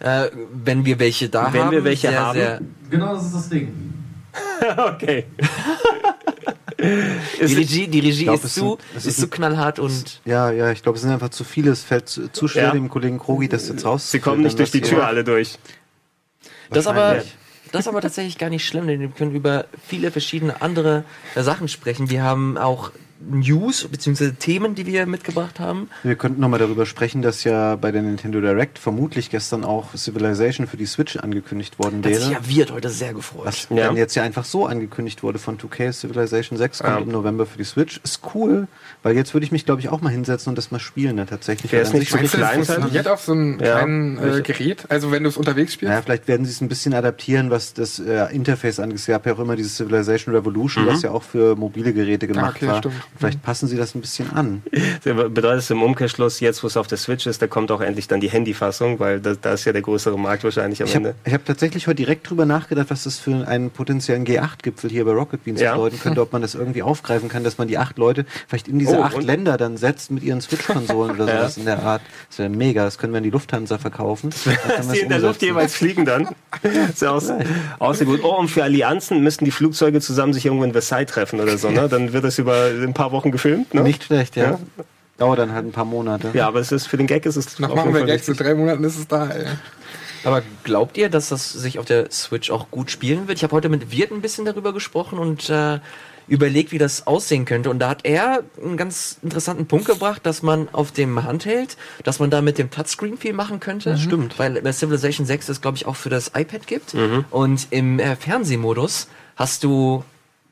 [0.00, 1.70] Äh, wenn wir welche da wenn haben.
[1.70, 2.38] Wenn wir welche sehr, haben.
[2.38, 2.60] Sehr
[2.90, 3.88] genau, das ist das Ding.
[4.78, 5.26] okay.
[6.78, 10.20] die Regie, die Regie glaub, ist, zu, ist, ist zu knallhart und.
[10.24, 11.70] Ja, ja, ich glaube, es sind einfach zu viele.
[11.70, 12.72] Es fällt zu, zu schwer ja.
[12.72, 14.10] dem Kollegen Krogi, das jetzt raus.
[14.10, 15.58] Sie kommen nicht durch die Tür alle durch.
[16.70, 17.22] Das aber,
[17.72, 21.04] das ist aber tatsächlich gar nicht schlimm, denn wir können über viele verschiedene andere
[21.34, 22.10] Sachen sprechen.
[22.10, 24.32] Wir haben auch News bzw.
[24.32, 25.90] Themen, die wir mitgebracht haben.
[26.02, 30.66] Wir könnten nochmal darüber sprechen, dass ja bei der Nintendo Direct vermutlich gestern auch Civilization
[30.66, 32.20] für die Switch angekündigt worden wäre.
[32.20, 33.46] Das ja wird heute sehr gefreut.
[33.46, 33.86] Was ja.
[33.86, 35.92] dann jetzt ja einfach so angekündigt wurde von 2K.
[35.92, 37.02] Civilization 6 kommt ja.
[37.02, 38.00] im November für die Switch.
[38.04, 38.68] Ist cool,
[39.02, 41.26] weil jetzt würde ich mich glaube ich auch mal hinsetzen und das mal spielen, ne,
[41.26, 41.72] tatsächlich.
[41.72, 43.78] Wäre es nicht so klein funktioniert auf so einem ja.
[43.78, 45.92] kleinen äh, Gerät, also wenn du es unterwegs spielst?
[45.92, 48.98] Ja, vielleicht werden sie es ein bisschen adaptieren, was das äh, Interface angeht.
[48.98, 50.88] Es gab ja auch immer dieses Civilization Revolution, mhm.
[50.88, 52.78] was ja auch für mobile Geräte gemacht okay, war.
[52.78, 53.07] Stimmt.
[53.16, 54.62] Vielleicht passen sie das ein bisschen an.
[55.02, 58.08] Bedeutet es im Umkehrschluss, jetzt wo es auf der Switch ist, da kommt auch endlich
[58.08, 61.14] dann die Handyfassung, weil da, da ist ja der größere Markt wahrscheinlich am ich Ende.
[61.24, 65.12] ich habe tatsächlich heute direkt drüber nachgedacht, was das für einen potenziellen G8-Gipfel hier bei
[65.12, 65.74] Rocket Beans ja.
[65.74, 68.78] bedeuten könnte, ob man das irgendwie aufgreifen kann, dass man die acht Leute vielleicht in
[68.78, 71.60] diese oh, acht Länder dann setzt mit ihren Switch-Konsolen oder sowas ja.
[71.60, 72.02] in der Art.
[72.28, 74.30] Das wäre mega, das können wir an die Lufthansa verkaufen.
[74.68, 76.28] Dass die in der Luft jeweils fliegen dann.
[76.62, 77.22] Das ja auch,
[77.78, 78.20] auch sehr gut.
[78.22, 81.70] Oh, und für Allianzen müssten die Flugzeuge zusammen sich irgendwo in Versailles treffen oder so,
[81.70, 81.88] ne?
[81.90, 83.72] Dann wird das über paar Wochen gefilmt.
[83.72, 83.82] Ne?
[83.82, 84.50] Nicht schlecht, ja.
[84.50, 84.58] ja.
[85.18, 86.30] Dauert dann halt ein paar Monate.
[86.34, 87.58] Ja, aber es ist für den Gag ist es.
[87.58, 89.46] Nach machen wir Gags, in drei Monaten ist es da, ey.
[90.24, 93.38] Aber glaubt ihr, dass das sich auf der Switch auch gut spielen wird?
[93.38, 95.78] Ich habe heute mit Wirt ein bisschen darüber gesprochen und äh,
[96.26, 97.70] überlegt, wie das aussehen könnte.
[97.70, 102.18] Und da hat er einen ganz interessanten Punkt gebracht, dass man auf dem Handheld, dass
[102.18, 103.90] man da mit dem Touchscreen viel machen könnte.
[103.90, 104.38] Das stimmt.
[104.40, 106.94] Weil bei Civilization 6 es, glaube ich, auch für das iPad gibt.
[106.94, 107.24] Mhm.
[107.30, 110.02] Und im äh, Fernsehmodus hast du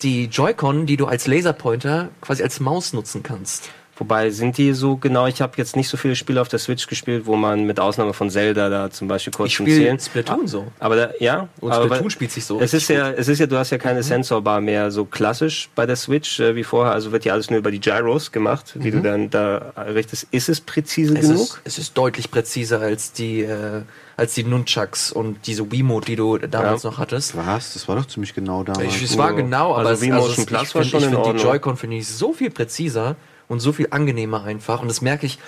[0.03, 3.71] die Joy-Con, die du als Laserpointer quasi als Maus nutzen kannst.
[3.99, 6.87] Wobei sind die so genau, ich habe jetzt nicht so viele Spiele auf der Switch
[6.87, 10.67] gespielt, wo man mit Ausnahme von Zelda da zum Beispiel kurz ich spiele Splatoon so.
[10.79, 12.61] Aber da, ja, und Splatoon spielt sich so.
[12.61, 14.05] Es ist ja, es ist ja, du hast ja keine mhm.
[14.05, 16.93] Sensorbar mehr so klassisch bei der Switch äh, wie vorher.
[16.93, 19.03] Also wird ja alles nur über die Gyros gemacht, wie mhm.
[19.03, 20.27] du dann da richtest.
[20.31, 21.41] Ist es präzise es genug?
[21.41, 23.81] Ist, es ist deutlich präziser als die äh,
[24.19, 26.91] als die Nunchucks und diese Wiimote, die du damals ja.
[26.91, 27.37] noch hattest.
[27.37, 27.75] Was?
[27.75, 28.95] Das war doch ziemlich genau damals.
[28.95, 31.97] Ich, es war genau, aber also es, also Plus ich finde find die Joy-Con finde
[31.97, 33.17] ich so viel präziser
[33.49, 34.83] und so viel angenehmer einfach.
[34.83, 35.39] Und das merke ich,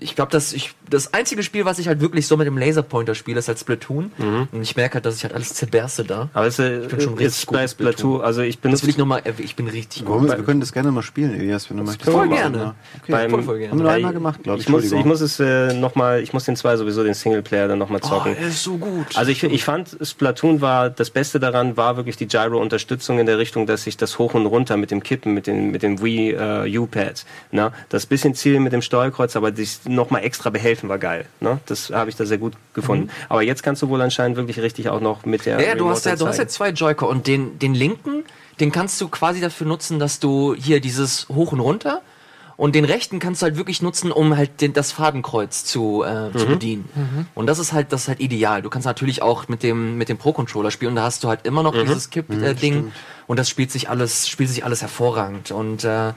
[0.00, 3.16] ich glaube, dass ich das einzige Spiel, was ich halt wirklich so mit dem Laserpointer
[3.16, 4.12] spiele, ist halt Splatoon.
[4.16, 4.48] Mhm.
[4.52, 6.28] Und ich merke halt, dass ich halt alles zerberste da.
[6.32, 7.92] Aber es, äh, ich bin schon richtig ist bei Splatoon.
[7.92, 8.20] Splatoon.
[8.22, 8.70] Also ich bin.
[8.70, 9.22] Das will ich nochmal.
[9.38, 10.28] Ich bin richtig gut.
[10.28, 12.10] Wir können das gerne mal spielen, Elias, wenn du möchtest.
[12.10, 12.74] Voll gerne.
[13.02, 13.12] Okay.
[13.12, 13.72] Beim, voll, voll gerne.
[13.72, 14.66] Haben wir einmal gemacht, glaube ich.
[14.66, 16.22] Ich muss, ich muss es äh, nochmal.
[16.22, 18.36] Ich muss den zwei sowieso den Singleplayer dann nochmal zocken.
[18.38, 19.16] Oh, er ist so gut.
[19.16, 23.38] Also ich, ich fand Splatoon war das Beste daran war wirklich die Gyro-Unterstützung in der
[23.38, 26.32] Richtung, dass ich das hoch und runter mit dem Kippen, mit dem mit dem Wii
[26.32, 30.88] äh, U-Pad, ne, das bisschen Ziel mit dem Steuerkreuz, aber dich nochmal extra behelfen helfen
[30.88, 31.26] war geil.
[31.40, 31.60] Ne?
[31.66, 33.06] Das habe ich da sehr gut gefunden.
[33.06, 33.10] Mhm.
[33.28, 35.60] Aber jetzt kannst du wohl anscheinend wirklich richtig auch noch mit der.
[35.60, 38.24] Ja, du hast ja, du hast ja zwei Joy-Con und den, den linken,
[38.60, 42.02] den kannst du quasi dafür nutzen, dass du hier dieses hoch und runter
[42.56, 46.28] und den rechten kannst du halt wirklich nutzen, um halt den, das Fadenkreuz zu, äh,
[46.28, 46.38] mhm.
[46.38, 46.88] zu bedienen.
[46.94, 47.26] Mhm.
[47.34, 48.62] Und das ist halt, das ist halt ideal.
[48.62, 51.46] Du kannst natürlich auch mit dem, mit dem Pro-Controller spielen und da hast du halt
[51.46, 51.86] immer noch mhm.
[51.86, 52.90] dieses Kipp-Ding äh,
[53.26, 55.50] und das spielt sich alles, spielt sich alles hervorragend.
[55.50, 56.12] Und äh,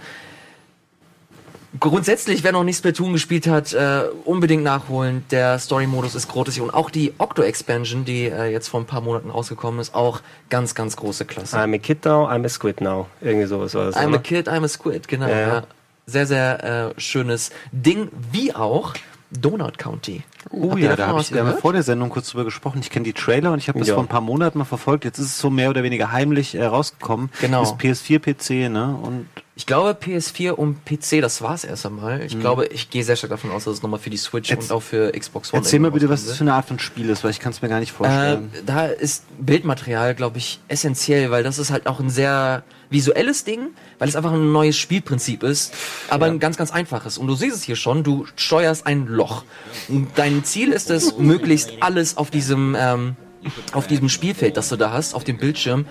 [1.79, 5.23] grundsätzlich, wer noch nicht Splatoon gespielt hat, äh, unbedingt nachholen.
[5.31, 9.29] Der Story-Modus ist großartig und auch die Octo-Expansion, die äh, jetzt vor ein paar Monaten
[9.29, 11.57] rausgekommen ist, auch ganz, ganz große Klasse.
[11.57, 13.07] I'm a kid now, I'm a squid now.
[13.21, 13.95] Irgendwie sowas war das.
[13.95, 14.17] I'm oder?
[14.17, 15.27] a kid, I'm a squid, genau.
[15.27, 15.39] Ja.
[15.39, 15.63] Ja.
[16.07, 18.95] Sehr, sehr äh, schönes Ding, wie auch
[19.31, 20.23] Donut County.
[20.49, 22.79] Oh ja, da habe ich da vor der Sendung kurz drüber gesprochen.
[22.81, 23.93] Ich kenne die Trailer und ich habe das ja.
[23.93, 25.05] vor ein paar Monaten mal verfolgt.
[25.05, 27.29] Jetzt ist es so mehr oder weniger heimlich äh, rausgekommen.
[27.39, 27.63] Genau.
[27.63, 28.97] Ist PS4, PC, ne?
[29.01, 29.27] Und
[29.61, 32.23] ich glaube PS4 und PC, das war es erst einmal.
[32.25, 32.39] Ich mhm.
[32.39, 34.75] glaube, ich gehe sehr stark davon aus, dass es nochmal für die Switch Jetzt, und
[34.75, 37.23] auch für Xbox One Erzähl mal bitte, was das für eine Art von Spiel ist,
[37.23, 38.49] weil ich kann es mir gar nicht vorstellen.
[38.55, 43.43] Äh, da ist Bildmaterial, glaube ich, essentiell, weil das ist halt auch ein sehr visuelles
[43.43, 43.67] Ding,
[43.99, 45.75] weil es einfach ein neues Spielprinzip ist,
[46.09, 46.33] aber ja.
[46.33, 47.19] ein ganz, ganz einfaches.
[47.19, 49.43] Und du siehst es hier schon, du steuerst ein Loch.
[49.87, 53.15] Und dein Ziel ist es, möglichst alles auf diesem, ähm,
[53.73, 55.85] auf diesem Spielfeld, das du da hast, auf dem Bildschirm,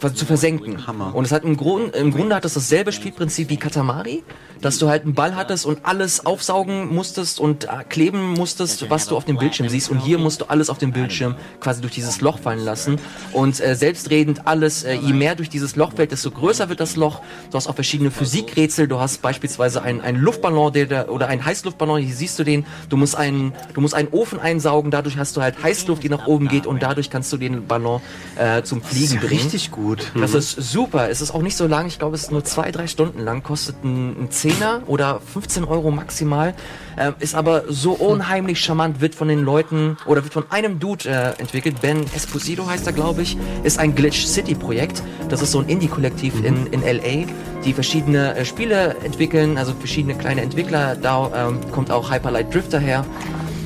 [0.00, 0.86] zu versenken.
[0.86, 1.14] Hammer.
[1.14, 4.22] Und es hat im, Grund, im Grunde hat es dasselbe Spielprinzip wie Katamari,
[4.60, 9.06] dass du halt einen Ball hattest und alles aufsaugen musstest und äh, kleben musstest, was
[9.06, 9.90] du auf dem Bildschirm siehst.
[9.90, 12.98] Und hier musst du alles auf dem Bildschirm quasi durch dieses Loch fallen lassen.
[13.32, 16.96] Und äh, selbstredend alles, äh, je mehr durch dieses Loch fällt, desto größer wird das
[16.96, 17.20] Loch.
[17.50, 18.86] Du hast auch verschiedene Physikrätsel.
[18.88, 22.66] Du hast beispielsweise einen, einen Luftballon der, der, oder einen Heißluftballon, hier siehst du den.
[22.88, 26.26] Du musst einen, du musst einen Ofen einsaugen, dadurch hast du halt Heißluft, die nach
[26.26, 28.00] oben geht und dadurch kannst du den Ballon
[28.36, 29.42] äh, zum Fliegen bringen.
[29.42, 29.89] Richtig gut.
[30.14, 31.08] Das ist super.
[31.10, 31.86] Es ist auch nicht so lang.
[31.86, 33.42] Ich glaube, es ist nur zwei, drei Stunden lang.
[33.42, 36.54] Kostet ein, 10er oder 15 Euro maximal.
[36.96, 41.08] Äh, ist aber so unheimlich charmant, wird von den Leuten oder wird von einem Dude
[41.08, 41.80] äh, entwickelt.
[41.80, 43.36] Ben Esposito heißt er, glaube ich.
[43.62, 45.02] Ist ein Glitch City Projekt.
[45.28, 46.44] Das ist so ein Indie-Kollektiv mhm.
[46.44, 47.26] in, in LA,
[47.64, 50.96] die verschiedene äh, Spiele entwickeln, also verschiedene kleine Entwickler.
[50.96, 53.04] Da ähm, kommt auch Hyperlight Drifter her.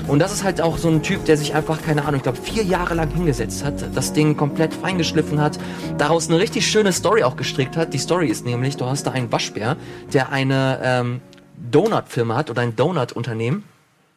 [0.07, 2.39] Und das ist halt auch so ein Typ, der sich einfach, keine Ahnung, ich glaube,
[2.39, 5.59] vier Jahre lang hingesetzt hat, das Ding komplett feingeschliffen hat,
[5.97, 7.95] daraus eine richtig schöne Story auch gestrickt hat.
[7.95, 9.77] Die Story ist nämlich, du hast da einen Waschbär,
[10.13, 11.21] der eine ähm,
[11.71, 13.65] Donut-Firma hat oder ein Donut-Unternehmen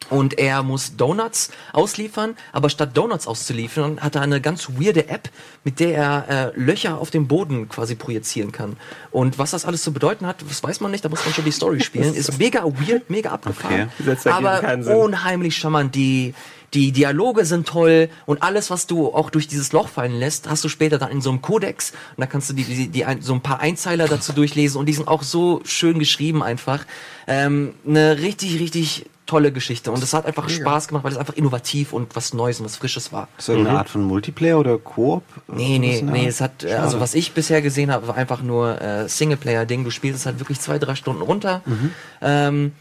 [0.09, 5.29] und er muss Donuts ausliefern, aber statt Donuts auszuliefern, hat er eine ganz weirde App,
[5.63, 8.77] mit der er äh, Löcher auf dem Boden quasi projizieren kann.
[9.11, 11.43] Und was das alles zu bedeuten hat, das weiß man nicht, da muss man schon
[11.43, 12.13] die Story spielen.
[12.15, 13.91] Ist mega weird, mega abgefahren.
[13.99, 14.29] Okay.
[14.29, 14.61] Aber
[14.95, 15.93] unheimlich charmant.
[15.93, 16.33] Die,
[16.73, 20.63] die Dialoge sind toll und alles, was du auch durch dieses Loch fallen lässt, hast
[20.63, 23.33] du später dann in so einem Kodex und da kannst du die, die, die so
[23.33, 26.85] ein paar Einzeiler dazu durchlesen und die sind auch so schön geschrieben einfach.
[27.27, 29.91] Ähm, eine richtig, richtig tolle Geschichte.
[29.91, 30.61] Und es hat einfach Mega.
[30.61, 33.27] Spaß gemacht, weil es einfach innovativ und was Neues und was Frisches war.
[33.37, 33.79] Ist das irgendeine mhm.
[33.79, 35.23] Art von Multiplayer oder Koop?
[35.47, 36.25] Nee, nee, nee.
[36.25, 36.81] Es hat, äh, Schade.
[36.81, 39.83] also was ich bisher gesehen habe, war einfach nur äh, Singleplayer-Ding.
[39.83, 41.61] Du spielst es halt wirklich zwei, drei Stunden runter.
[41.65, 41.91] Mhm.
[42.21, 42.71] Ähm,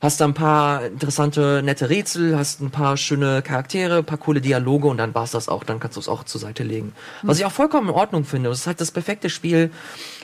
[0.00, 4.40] hast da ein paar interessante, nette Rätsel, hast ein paar schöne Charaktere, ein paar coole
[4.40, 5.64] Dialoge und dann war's das auch.
[5.64, 6.92] Dann kannst du es auch zur Seite legen.
[7.22, 7.28] Mhm.
[7.28, 8.50] Was ich auch vollkommen in Ordnung finde.
[8.50, 9.70] Das ist halt das perfekte Spiel,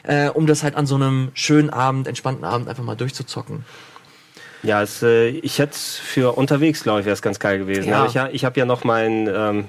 [0.02, 3.64] äh, um das halt an so einem schönen Abend, entspannten Abend einfach mal durchzuzocken.
[4.62, 7.88] Ja, es, äh, ich hätte für unterwegs, glaube ich, wäre es ganz geil gewesen.
[7.88, 8.04] Ja.
[8.04, 9.64] Aber ich, ich habe ja noch mein ähm,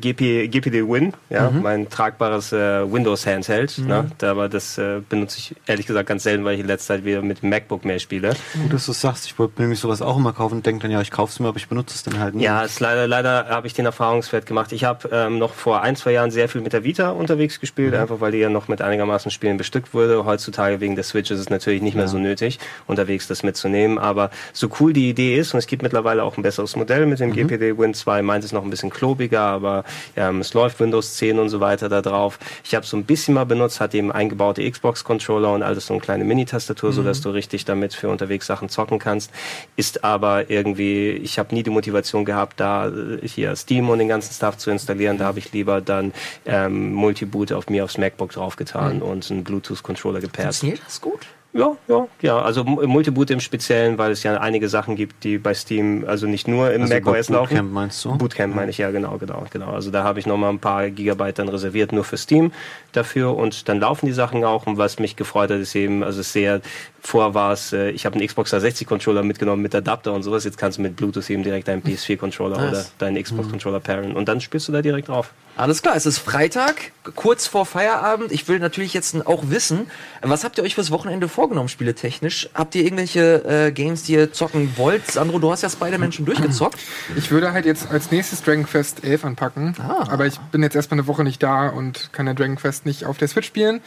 [0.00, 1.62] GP, GPD Win, ja, mhm.
[1.62, 3.78] mein tragbares äh, Windows Handheld.
[3.78, 3.86] Mhm.
[3.86, 4.10] Ne?
[4.18, 7.04] Da, aber das äh, benutze ich ehrlich gesagt ganz selten, weil ich in letzter Zeit
[7.04, 8.34] wieder mit MacBook mehr spiele.
[8.54, 11.00] Gut, dass du sagst, ich wollte nämlich sowas auch immer kaufen und denke dann, ja,
[11.00, 12.44] ich kaufe es mir, aber ich benutze es dann halt nicht.
[12.44, 14.72] Ja, ist leider, leider habe ich den Erfahrungswert gemacht.
[14.72, 17.94] Ich habe ähm, noch vor ein, zwei Jahren sehr viel mit der Vita unterwegs gespielt,
[17.94, 18.00] mhm.
[18.00, 20.24] einfach weil die ja noch mit einigermaßen Spielen bestückt wurde.
[20.24, 22.00] Heutzutage wegen der Switch ist es natürlich nicht ja.
[22.00, 23.98] mehr so nötig, unterwegs das mitzunehmen.
[23.98, 27.20] Aber so cool die Idee ist, und es gibt mittlerweile auch ein besseres Modell mit
[27.20, 27.34] dem mhm.
[27.34, 29.84] GPD Win 2, meint es noch ein bisschen klobiger, aber
[30.16, 32.38] ähm, es läuft Windows 10 und so weiter da drauf.
[32.64, 36.00] Ich habe so ein bisschen mal benutzt, hat eben eingebaute Xbox-Controller und alles so eine
[36.00, 36.94] kleine Mini-Tastatur, mhm.
[36.94, 39.30] so dass du richtig damit für unterwegs Sachen zocken kannst.
[39.76, 44.08] Ist aber irgendwie, ich habe nie die Motivation gehabt, da äh, hier Steam und den
[44.08, 45.18] ganzen Stuff zu installieren.
[45.18, 46.12] Da habe ich lieber dann
[46.44, 49.02] ähm, Multiboot auf mir aufs MacBook draufgetan mhm.
[49.02, 50.46] und einen Bluetooth-Controller gepaart.
[50.46, 51.26] Funktioniert das gut?
[51.56, 52.38] Ja, ja, ja.
[52.38, 56.46] Also Multiboot im Speziellen, weil es ja einige Sachen gibt, die bei Steam, also nicht
[56.46, 57.48] nur im also macOS laufen.
[57.48, 58.16] Bootcamp meinst du?
[58.16, 59.70] Bootcamp meine ich, ja, genau, genau, genau.
[59.70, 62.52] Also da habe ich nochmal ein paar Gigabyte dann reserviert, nur für Steam
[62.92, 66.22] dafür und dann laufen die Sachen auch und was mich gefreut hat, ist eben, also
[66.22, 66.60] sehr,
[67.00, 70.44] vorher war es, äh, ich habe einen Xbox 360 Controller mitgenommen mit Adapter und sowas,
[70.44, 72.70] jetzt kannst du mit Bluetooth eben direkt deinen PS4 Controller nice.
[72.70, 75.32] oder deinen Xbox Controller pairen und dann spielst du da direkt drauf.
[75.56, 78.30] Alles klar, es ist Freitag, kurz vor Feierabend.
[78.30, 82.50] Ich will natürlich jetzt auch wissen, was habt ihr euch fürs Wochenende vorgenommen, spieletechnisch?
[82.52, 85.10] Habt ihr irgendwelche äh, Games, die ihr zocken wollt?
[85.10, 86.78] Sandro, du hast ja Spider-Man schon durchgezockt.
[87.16, 89.74] Ich würde halt jetzt als nächstes Dragon Quest 11 anpacken.
[89.78, 90.06] Ah.
[90.10, 93.06] Aber ich bin jetzt erstmal eine Woche nicht da und kann der Dragon Quest nicht
[93.06, 93.80] auf der Switch spielen.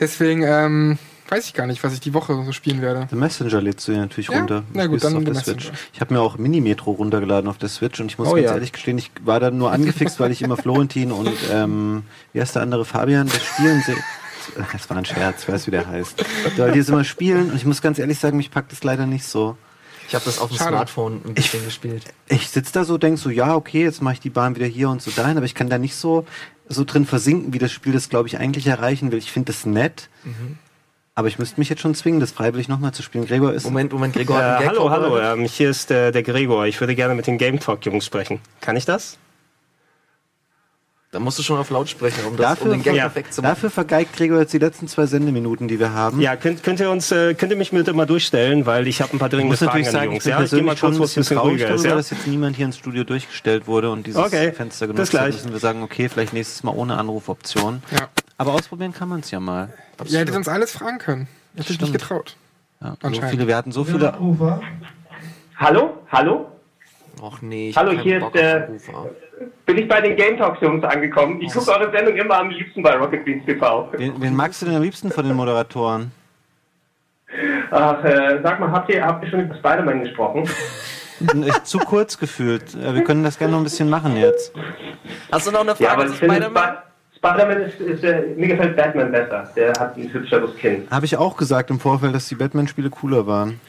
[0.00, 0.98] Deswegen, ähm,
[1.28, 3.06] weiß ich gar nicht, was ich die Woche so spielen werde.
[3.10, 4.38] The Messenger lädst du ja natürlich ja?
[4.38, 4.62] runter.
[4.72, 5.70] Na gut, dann auf der Switch.
[5.92, 8.54] Ich habe mir auch Mini-Metro runtergeladen auf der Switch und ich muss oh, ganz ja.
[8.54, 12.54] ehrlich gestehen, ich war da nur angefixt, weil ich immer Florentin und ähm, wie heißt
[12.54, 13.96] der andere Fabian das Spielen sehe.
[14.72, 16.22] Das war ein Scherz, ich weiß, wie der heißt.
[16.58, 19.06] Weil die es immer spielen und ich muss ganz ehrlich sagen, mich packt es leider
[19.06, 19.56] nicht so.
[20.06, 20.70] Ich habe das auf dem Schade.
[20.70, 22.04] Smartphone ein bisschen ich, gespielt.
[22.28, 24.90] Ich sitze da so, denk so, ja, okay, jetzt mache ich die Bahn wieder hier
[24.90, 26.26] und so dahin, aber ich kann da nicht so,
[26.68, 29.18] so drin versinken, wie das Spiel das, glaube ich, eigentlich erreichen will.
[29.18, 30.10] Ich finde das nett.
[30.24, 30.58] Mhm.
[31.16, 33.26] Aber ich müsste mich jetzt schon zwingen, das freiwillig nochmal zu spielen.
[33.26, 33.64] Gregor ist.
[33.64, 34.40] Moment, Moment, Gregor.
[34.40, 36.66] Äh, hallo, hallo, ähm, hier ist äh, der Gregor.
[36.66, 38.40] Ich würde gerne mit den Game Talk Jungs sprechen.
[38.60, 39.16] Kann ich das?
[41.12, 43.04] Da musst du schon auf Lautsprecher, um, das, dafür, um den Gag ja.
[43.04, 43.50] perfekt zu machen.
[43.52, 46.20] Dafür vergeigt Gregor jetzt die letzten zwei Sendeminuten, die wir haben.
[46.20, 49.12] Ja, könnt, könnt ihr uns, äh, könnt ihr mich bitte mal durchstellen, weil ich habe
[49.12, 50.24] ein paar dringende Fragen sagen, an die Jungs.
[50.24, 51.94] Ja, ich gehe mal kurz, was ein bisschen ruhiger ist, ja?
[51.94, 54.50] dass jetzt niemand hier ins Studio durchgestellt wurde und dieses okay.
[54.50, 57.84] Fenster genutzt hat, müssen wir sagen, okay, vielleicht nächstes Mal ohne Anrufoption.
[57.92, 58.08] Ja.
[58.36, 59.72] Aber ausprobieren kann man es ja mal.
[59.92, 60.12] Absolut.
[60.12, 61.28] Ihr hättet uns alles fragen können.
[61.56, 62.36] Hätte ich nicht getraut.
[62.80, 64.12] Ja, so viele, wir hatten so viele.
[65.56, 66.02] Hallo?
[66.10, 66.50] Hallo?
[67.22, 68.68] Och nee, ich Hallo, hier ist der.
[69.66, 71.40] Bin ich bei den Game Talks Jungs angekommen?
[71.40, 73.88] Ich gucke eure Sendung immer am liebsten bei Rocket Beans TV.
[73.92, 76.12] Wen, wen magst du denn am liebsten von den Moderatoren?
[77.70, 80.48] Ach, äh, sag mal, habt ihr, habt ihr schon über Spider-Man gesprochen?
[81.64, 82.74] Zu kurz gefühlt.
[82.74, 84.52] Wir können das gerne noch ein bisschen machen jetzt.
[85.30, 86.76] Hast du noch eine Frage ja, zu Spider-Man?
[87.24, 89.50] Spider-Man ist, ist äh, mir gefällt Batman besser.
[89.56, 90.86] Der hat ein hübscheres Kinn.
[90.90, 93.60] Habe ich auch gesagt im Vorfeld, dass die Batman-Spiele cooler waren.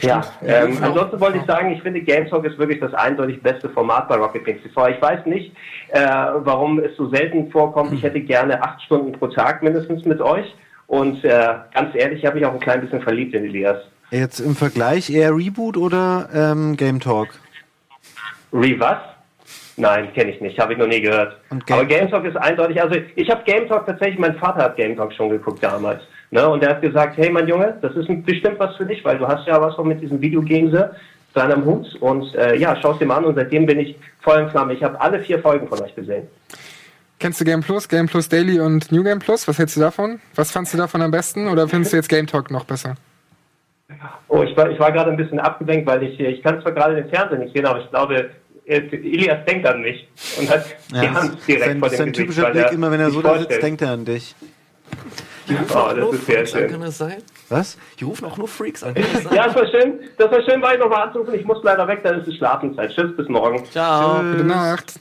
[0.00, 4.08] Ja, ähm, ansonsten wollte ich sagen, ich finde GameTalk ist wirklich das eindeutig beste Format
[4.08, 4.88] bei Rocket Beans TV.
[4.88, 5.54] Ich weiß nicht,
[5.90, 7.92] äh, warum es so selten vorkommt.
[7.92, 10.54] Ich hätte gerne acht Stunden pro Tag mindestens mit euch.
[10.88, 13.78] Und äh, ganz ehrlich, ich habe mich auch ein klein bisschen verliebt in Elias.
[14.10, 17.28] Jetzt im Vergleich eher Reboot oder ähm, Game Talk?
[18.52, 18.98] Re was?
[19.76, 21.36] Nein, kenne ich nicht, habe ich noch nie gehört.
[21.50, 24.76] Game Aber Game Talk ist eindeutig, also ich habe Game Talk tatsächlich, mein Vater hat
[24.76, 26.02] Game Talk schon geguckt damals.
[26.30, 26.46] Ne?
[26.48, 29.26] Und er hat gesagt, hey mein Junge, das ist bestimmt was für dich, weil du
[29.26, 30.90] hast ja was von mit diesen Videogames
[31.34, 31.94] dran am Hut.
[32.00, 34.74] Und äh, ja, schau es dir mal an und seitdem bin ich voll in Flamme.
[34.74, 36.26] Ich habe alle vier Folgen von euch gesehen.
[37.18, 39.46] Kennst du Game Plus, Game Plus Daily und New Game Plus?
[39.46, 40.20] Was hältst du davon?
[40.34, 42.96] Was fandst du davon am besten oder findest du jetzt Game Talk noch besser?
[44.28, 46.96] Oh, ich war, ich war gerade ein bisschen abgelenkt, weil ich, ich kann zwar gerade
[46.96, 48.30] den Fernseher nicht sehen, aber ich glaube,
[48.74, 50.08] Elias denkt an mich
[50.38, 52.28] und hat ja, die Hand direkt sein, vor dem sein Gesicht.
[52.28, 54.34] typischer Blick, immer wenn er so da sitzt, denkt er an dich.
[55.48, 57.22] Die rufen oh, auch nur Freaks an, kann das sein?
[57.48, 57.76] Was?
[57.98, 58.94] Die rufen auch nur Freaks an.
[59.34, 60.00] ja, das war schön.
[60.16, 61.34] Das war schön, weil ich nochmal anzurufen.
[61.34, 62.94] Ich muss leider weg, dann ist es Schlafenszeit.
[62.94, 63.64] Tschüss, bis morgen.
[63.70, 64.20] Ciao.
[64.20, 64.32] Tschüss.
[64.32, 64.94] Gute Nacht.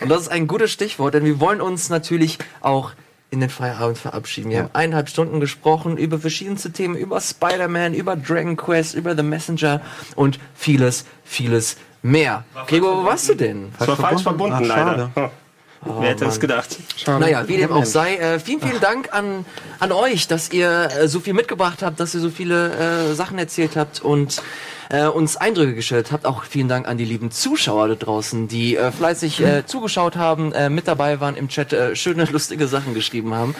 [0.00, 2.92] Und das ist ein gutes Stichwort, denn wir wollen uns natürlich auch
[3.30, 4.50] in den Feierabend verabschieden.
[4.50, 4.62] Wir ja.
[4.64, 9.80] haben eineinhalb Stunden gesprochen über verschiedenste Themen, über Spider-Man, über Dragon Quest, über The Messenger
[10.16, 11.91] und vieles, vieles mehr.
[12.66, 13.72] Gregor, wo warst du denn?
[13.78, 15.10] Das war falsch verbunden, Ach, leider.
[15.84, 16.76] Oh, Wer hätte es gedacht?
[16.96, 17.18] Schade.
[17.18, 19.44] Naja, wie dem auch sei, äh, vielen, vielen Dank an,
[19.80, 23.36] an euch, dass ihr äh, so viel mitgebracht habt, dass ihr so viele äh, Sachen
[23.36, 24.40] erzählt habt und
[24.90, 26.24] äh, uns Eindrücke gestellt habt.
[26.24, 30.52] Auch vielen Dank an die lieben Zuschauer da draußen, die äh, fleißig äh, zugeschaut haben,
[30.52, 33.56] äh, mit dabei waren im Chat, äh, schöne, lustige Sachen geschrieben haben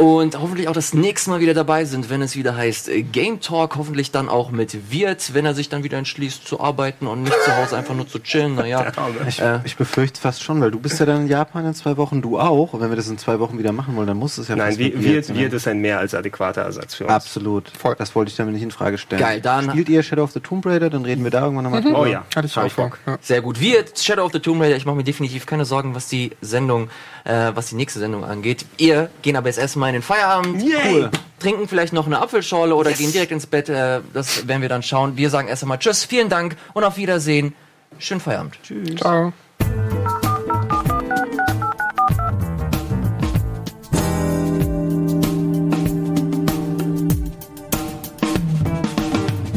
[0.00, 3.40] und hoffentlich auch das nächste Mal wieder dabei sind, wenn es wieder heißt äh, Game
[3.40, 7.24] Talk, hoffentlich dann auch mit Wirt, wenn er sich dann wieder entschließt zu arbeiten und
[7.24, 8.54] nicht zu Hause einfach nur zu chillen.
[8.54, 8.90] Naja,
[9.28, 11.98] ich, äh, ich befürchte fast schon, weil du bist ja dann in Japan in zwei
[11.98, 12.72] Wochen, du auch.
[12.72, 14.78] Und wenn wir das in zwei Wochen wieder machen wollen, dann muss es ja Nein,
[14.78, 17.12] Wirt, Wirt, Wirt ist ein mehr als adäquater Ersatz für uns.
[17.12, 17.68] Absolut.
[17.68, 17.94] Voll.
[17.98, 19.20] Das wollte ich damit nicht in Frage stellen.
[19.20, 19.68] Geil, dann.
[19.68, 21.88] Spielt ihr Shadow of the Tomb Raider, dann reden wir da irgendwann nochmal mhm.
[21.88, 22.00] drüber.
[22.00, 22.98] Oh ja, hatte ich auch Bock.
[23.20, 23.60] Sehr gut.
[23.60, 26.88] Wirt, Shadow of the Tomb Raider, ich mache mir definitiv keine Sorgen, was die Sendung,
[27.24, 28.64] äh, was die nächste Sendung angeht.
[28.76, 30.62] Ihr gehen aber jetzt erstmal in den Feierabend.
[30.62, 30.80] Yeah.
[30.90, 31.10] Cool.
[31.38, 32.98] Trinken vielleicht noch eine Apfelschorle oder yes.
[32.98, 33.68] gehen direkt ins Bett.
[33.68, 35.16] Äh, das werden wir dann schauen.
[35.16, 37.54] Wir sagen erst einmal Tschüss, vielen Dank und auf Wiedersehen.
[37.98, 38.58] Schönen Feierabend.
[38.62, 38.96] Tschüss.
[38.96, 39.32] Ciao.